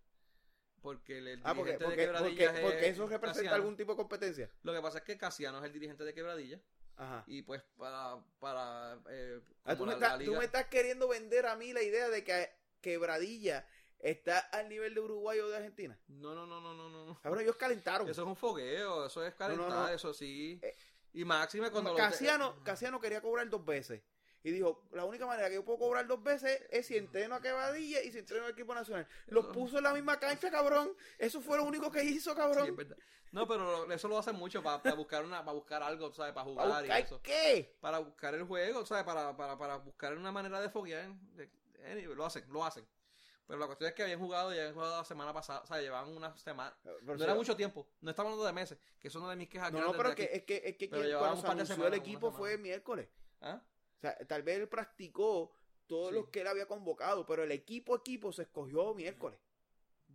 [0.81, 3.55] Porque el, el Ah, porque, dirigente de porque, Quebradilla porque, es porque eso representa Casiano.
[3.55, 4.51] algún tipo de competencia.
[4.63, 6.59] Lo que pasa es que Casiano es el dirigente de Quebradilla.
[6.97, 7.23] Ajá.
[7.27, 8.17] Y pues para...
[8.39, 11.55] para eh, Ah, tú, me la- la estás, tú liga- me estás queriendo vender a
[11.55, 12.49] mí la idea de que
[12.81, 13.67] Quebradilla
[13.99, 15.97] está al nivel de Uruguay o de Argentina.
[16.07, 17.21] No, no, no, no, no, no.
[17.21, 18.07] Cabrón, ellos calentaron.
[18.09, 19.87] Eso es un fogueo, eso es calentar, no.
[19.89, 20.59] eso sí.
[20.61, 20.75] Eh,
[21.13, 21.91] y máxime cuando...
[21.91, 24.01] lo- Casiano, Casiano quería cobrar dos veces.
[24.47, 27.41] Y dijo, la única manera que yo puedo cobrar dos veces es si entreno a
[27.41, 29.05] Quebradilla y si entreno al equipo nacional.
[29.27, 30.93] Los puso en la misma cancha, cabrón.
[31.17, 32.77] Eso fue lo único que hizo, cabrón.
[33.33, 36.33] No, pero eso lo hacen mucho para buscar una para buscar algo, ¿sabes?
[36.33, 37.21] Para ¿Para jugar y buscar eso.
[37.21, 37.75] qué?
[37.81, 39.03] Para buscar el juego, ¿sabes?
[39.03, 41.09] Para, para, para buscar una manera de foguear.
[42.15, 42.87] Lo hacen, lo hacen.
[43.47, 45.81] Pero la cuestión es que habían jugado y habían jugado la semana pasada, o sea,
[45.81, 46.73] llevaban una semana.
[46.83, 49.35] Pero no era mucho tiempo, no estamos hablando de meses, que eso no es de
[49.35, 49.73] mis quejas.
[49.73, 52.53] No, no, pero que, es que, es que Pero cuando se anunció el equipo fue
[52.53, 53.09] el miércoles.
[53.41, 53.61] ¿Ah?
[53.97, 55.51] O sea, tal vez él practicó
[55.87, 56.15] todos Sí.
[56.15, 59.39] los que él había convocado, pero el equipo equipo se escogió miércoles.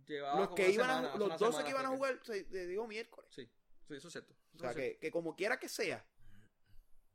[0.05, 2.19] Llevaba Los que iban a, semana, hace los una 12 semana que iban a jugar
[2.23, 3.29] se le digo miércoles.
[3.33, 3.49] Sí,
[3.87, 4.33] sí, eso es cierto.
[4.55, 4.93] O sea, es cierto.
[4.93, 6.05] que, que como quiera que sea,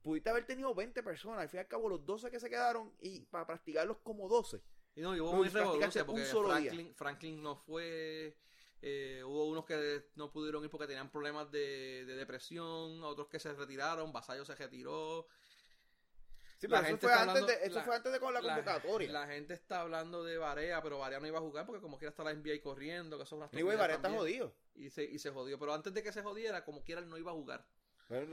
[0.03, 1.41] pudiste haber tenido 20 personas.
[1.41, 4.63] Al fin y al cabo, los 12 que se quedaron y para practicarlos como 12.
[4.95, 6.71] Y no, y hubo No, muy revolución porque un solo día.
[6.71, 8.37] Franklin, Franklin no fue.
[8.81, 13.39] eh, hubo unos que no pudieron ir porque tenían problemas de, de depresión, otros que
[13.39, 15.27] se retiraron, Vasallo se retiró.
[16.59, 18.35] Sí, La pero eso, gente fue antes, hablando- de, eso la- fue antes de con
[18.35, 19.13] la convocatoria.
[19.13, 22.11] La, gente está hablando de Varea, pero Varea no iba a jugar porque como quiera
[22.11, 24.53] está la NBA corriendo, que eso es una estupidez Varela está jodido.
[24.75, 27.17] Y se, y se jodió, pero antes de que se jodiera, como quiera él no
[27.17, 27.65] iba a jugar.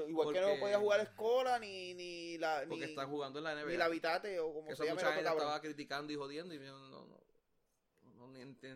[0.07, 3.53] Igual que no podía jugar Escola ni, ni la ni, Porque está jugando en la
[3.55, 3.65] NBA.
[3.71, 6.79] ni la Habitate o como que se mucha gente estaba criticando y jodiendo y no,
[6.89, 8.27] no, no,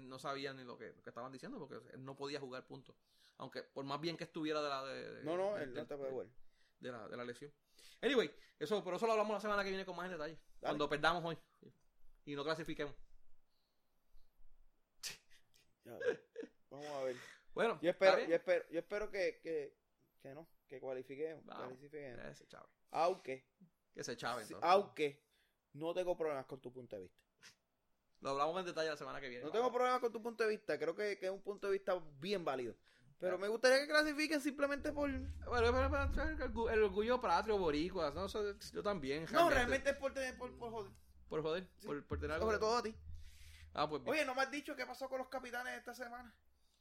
[0.01, 2.95] no, sabían ni lo que, lo que estaban diciendo porque él no podía jugar punto
[3.38, 5.95] aunque por más bien que estuviera de la de, de- No, no, él no te
[5.95, 6.27] puede jugar.
[6.80, 7.51] De la, de la lesión
[8.01, 10.60] anyway eso por eso lo hablamos la semana que viene con más en detalle Dale.
[10.60, 11.38] cuando perdamos hoy
[12.26, 12.95] y no clasifiquemos
[15.85, 15.97] Ya,
[16.69, 17.15] Vamos a ver.
[17.53, 19.76] bueno Yo ¿está espero, yo espero, yo espero que, que,
[20.22, 21.43] que no, que cualifiquemos.
[21.45, 22.26] Cualifiquemos.
[22.26, 23.47] ese chave Aunque,
[23.93, 25.23] que se chave aunque
[25.73, 27.19] no tengo problemas con tu punto de vista.
[28.22, 30.49] lo hablamos en detalle la semana que viene No tengo problemas con tu punto de
[30.49, 30.77] vista.
[30.77, 32.76] Creo que, que es un punto de vista bien válido.
[33.20, 35.10] Pero me gustaría que clasifiquen simplemente por.
[35.46, 40.38] bueno el orgu- el orgullo patrio boricua no yo también No, realmente es por, tener-
[40.38, 40.91] por, por joder.
[41.28, 41.88] por joder Sí.
[41.88, 42.96] por, por tener algo Sobre todo a ti.
[43.74, 44.14] ah pues bien.
[44.16, 46.34] Oye, no me has dicho qué pasó con los capitanes esta semana.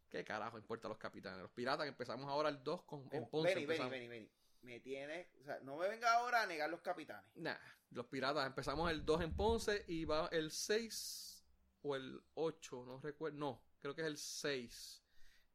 [0.09, 1.41] ¿Qué carajo importa a los capitanes?
[1.43, 3.55] Los piratas que empezamos ahora el 2 con, Oh, Ponce.
[3.55, 4.31] Vení, vení, vení, vení.
[4.63, 5.27] Me tienes.
[5.41, 7.31] O sea, no me venga ahora a negar los capitanes.
[7.35, 7.57] Nah,
[7.91, 11.45] los piratas empezamos el 2 en Ponce y va el 6
[11.83, 13.37] o el 8, no recuerdo.
[13.39, 15.05] No, creo que es el 6.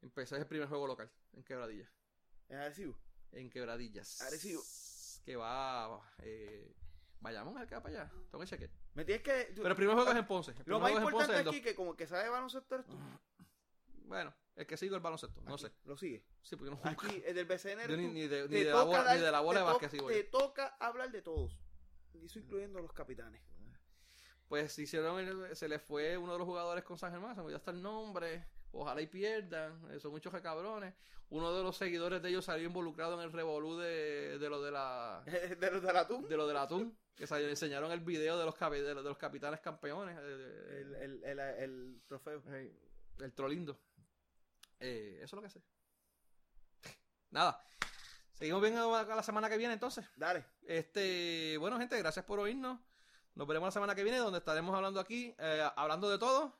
[0.04, 1.90] Empecé el primer juego local en Quebradilla.
[2.50, 2.96] ¿Es Arecibo?
[3.32, 4.22] En Quebradillas.
[4.22, 4.62] Arecibo.
[5.26, 6.02] Que va.
[6.20, 6.76] Eh,
[7.22, 8.12] vayamos va para allá.
[8.30, 8.70] Tengo que chequear.
[8.94, 9.54] Me tienes que.
[9.56, 10.52] Pero el primer juego es en Ponce.
[10.52, 11.56] El Lo más juego es en importante el 2.
[11.56, 12.98] aquí que como que sabe baloncesto eres tú.
[14.06, 15.42] Bueno, el que sigo el baloncesto.
[15.42, 15.72] No sé.
[15.86, 16.26] Lo sigue.
[16.42, 19.04] Sí, porque no Aquí, el del BCN Yo ni, ni de, ni de la bola,
[19.04, 20.16] dar- ni de la bola de básquet sigo yo.
[20.18, 21.58] Te toca hablar de todos.
[22.14, 23.42] Y eso incluyendo los capitanes.
[24.50, 27.46] pues hicieron el- se le fue uno de los jugadores con San Germán, se me
[27.46, 30.94] olvidó hasta el nombre, ojalá y pierdan, eh, son muchos cabrones.
[31.30, 34.72] Uno de los seguidores de ellos salió involucrado en el revolú de, de lo de
[34.72, 36.28] la de los del atún.
[36.28, 40.16] de lo del atún, que salió- enseñaron el video de los de los, capitanes campeones,
[40.22, 42.44] eh, El, el, el, el trofeo.
[42.50, 42.72] eh,
[43.20, 43.80] el trolindo.
[44.80, 45.64] Eh, eso es lo que sé.
[47.32, 47.64] nada.
[48.34, 50.06] Seguimos viendo la semana que viene entonces.
[50.18, 50.44] Dale.
[50.64, 52.80] Este, bueno, gente, gracias por oírnos.
[53.36, 55.34] Nos veremos la semana que viene donde estaremos hablando aquí,
[55.76, 56.56] hablando de todo.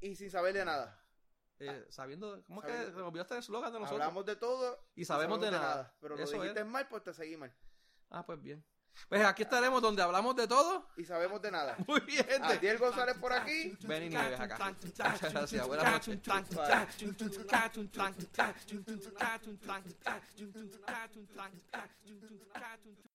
[0.00, 1.00] Y sin saber de nada.
[1.60, 4.00] Eh, sabiendo, ¿cómo es que se me olvidó este eslogan de nosotros?
[4.00, 5.94] Hablamos de todo Y sabemos de nada.
[6.00, 6.66] Pero lo Eso dijiste es.
[6.66, 7.52] mal, pues te seguí mal.
[8.10, 8.64] Ah, pues bien.
[9.08, 10.88] Pues aquí estaremos donde hablamos de todo.
[10.96, 11.76] Y sabemos de nada.
[11.86, 12.42] Muy bien.
[12.42, 13.76] Adiel González por aquí.
[13.86, 14.74] Ven y Nieves acá.
[14.82, 15.66] Muchas gracias.
[15.66, 16.26] Buenas noches.
[22.26, 23.07] noches.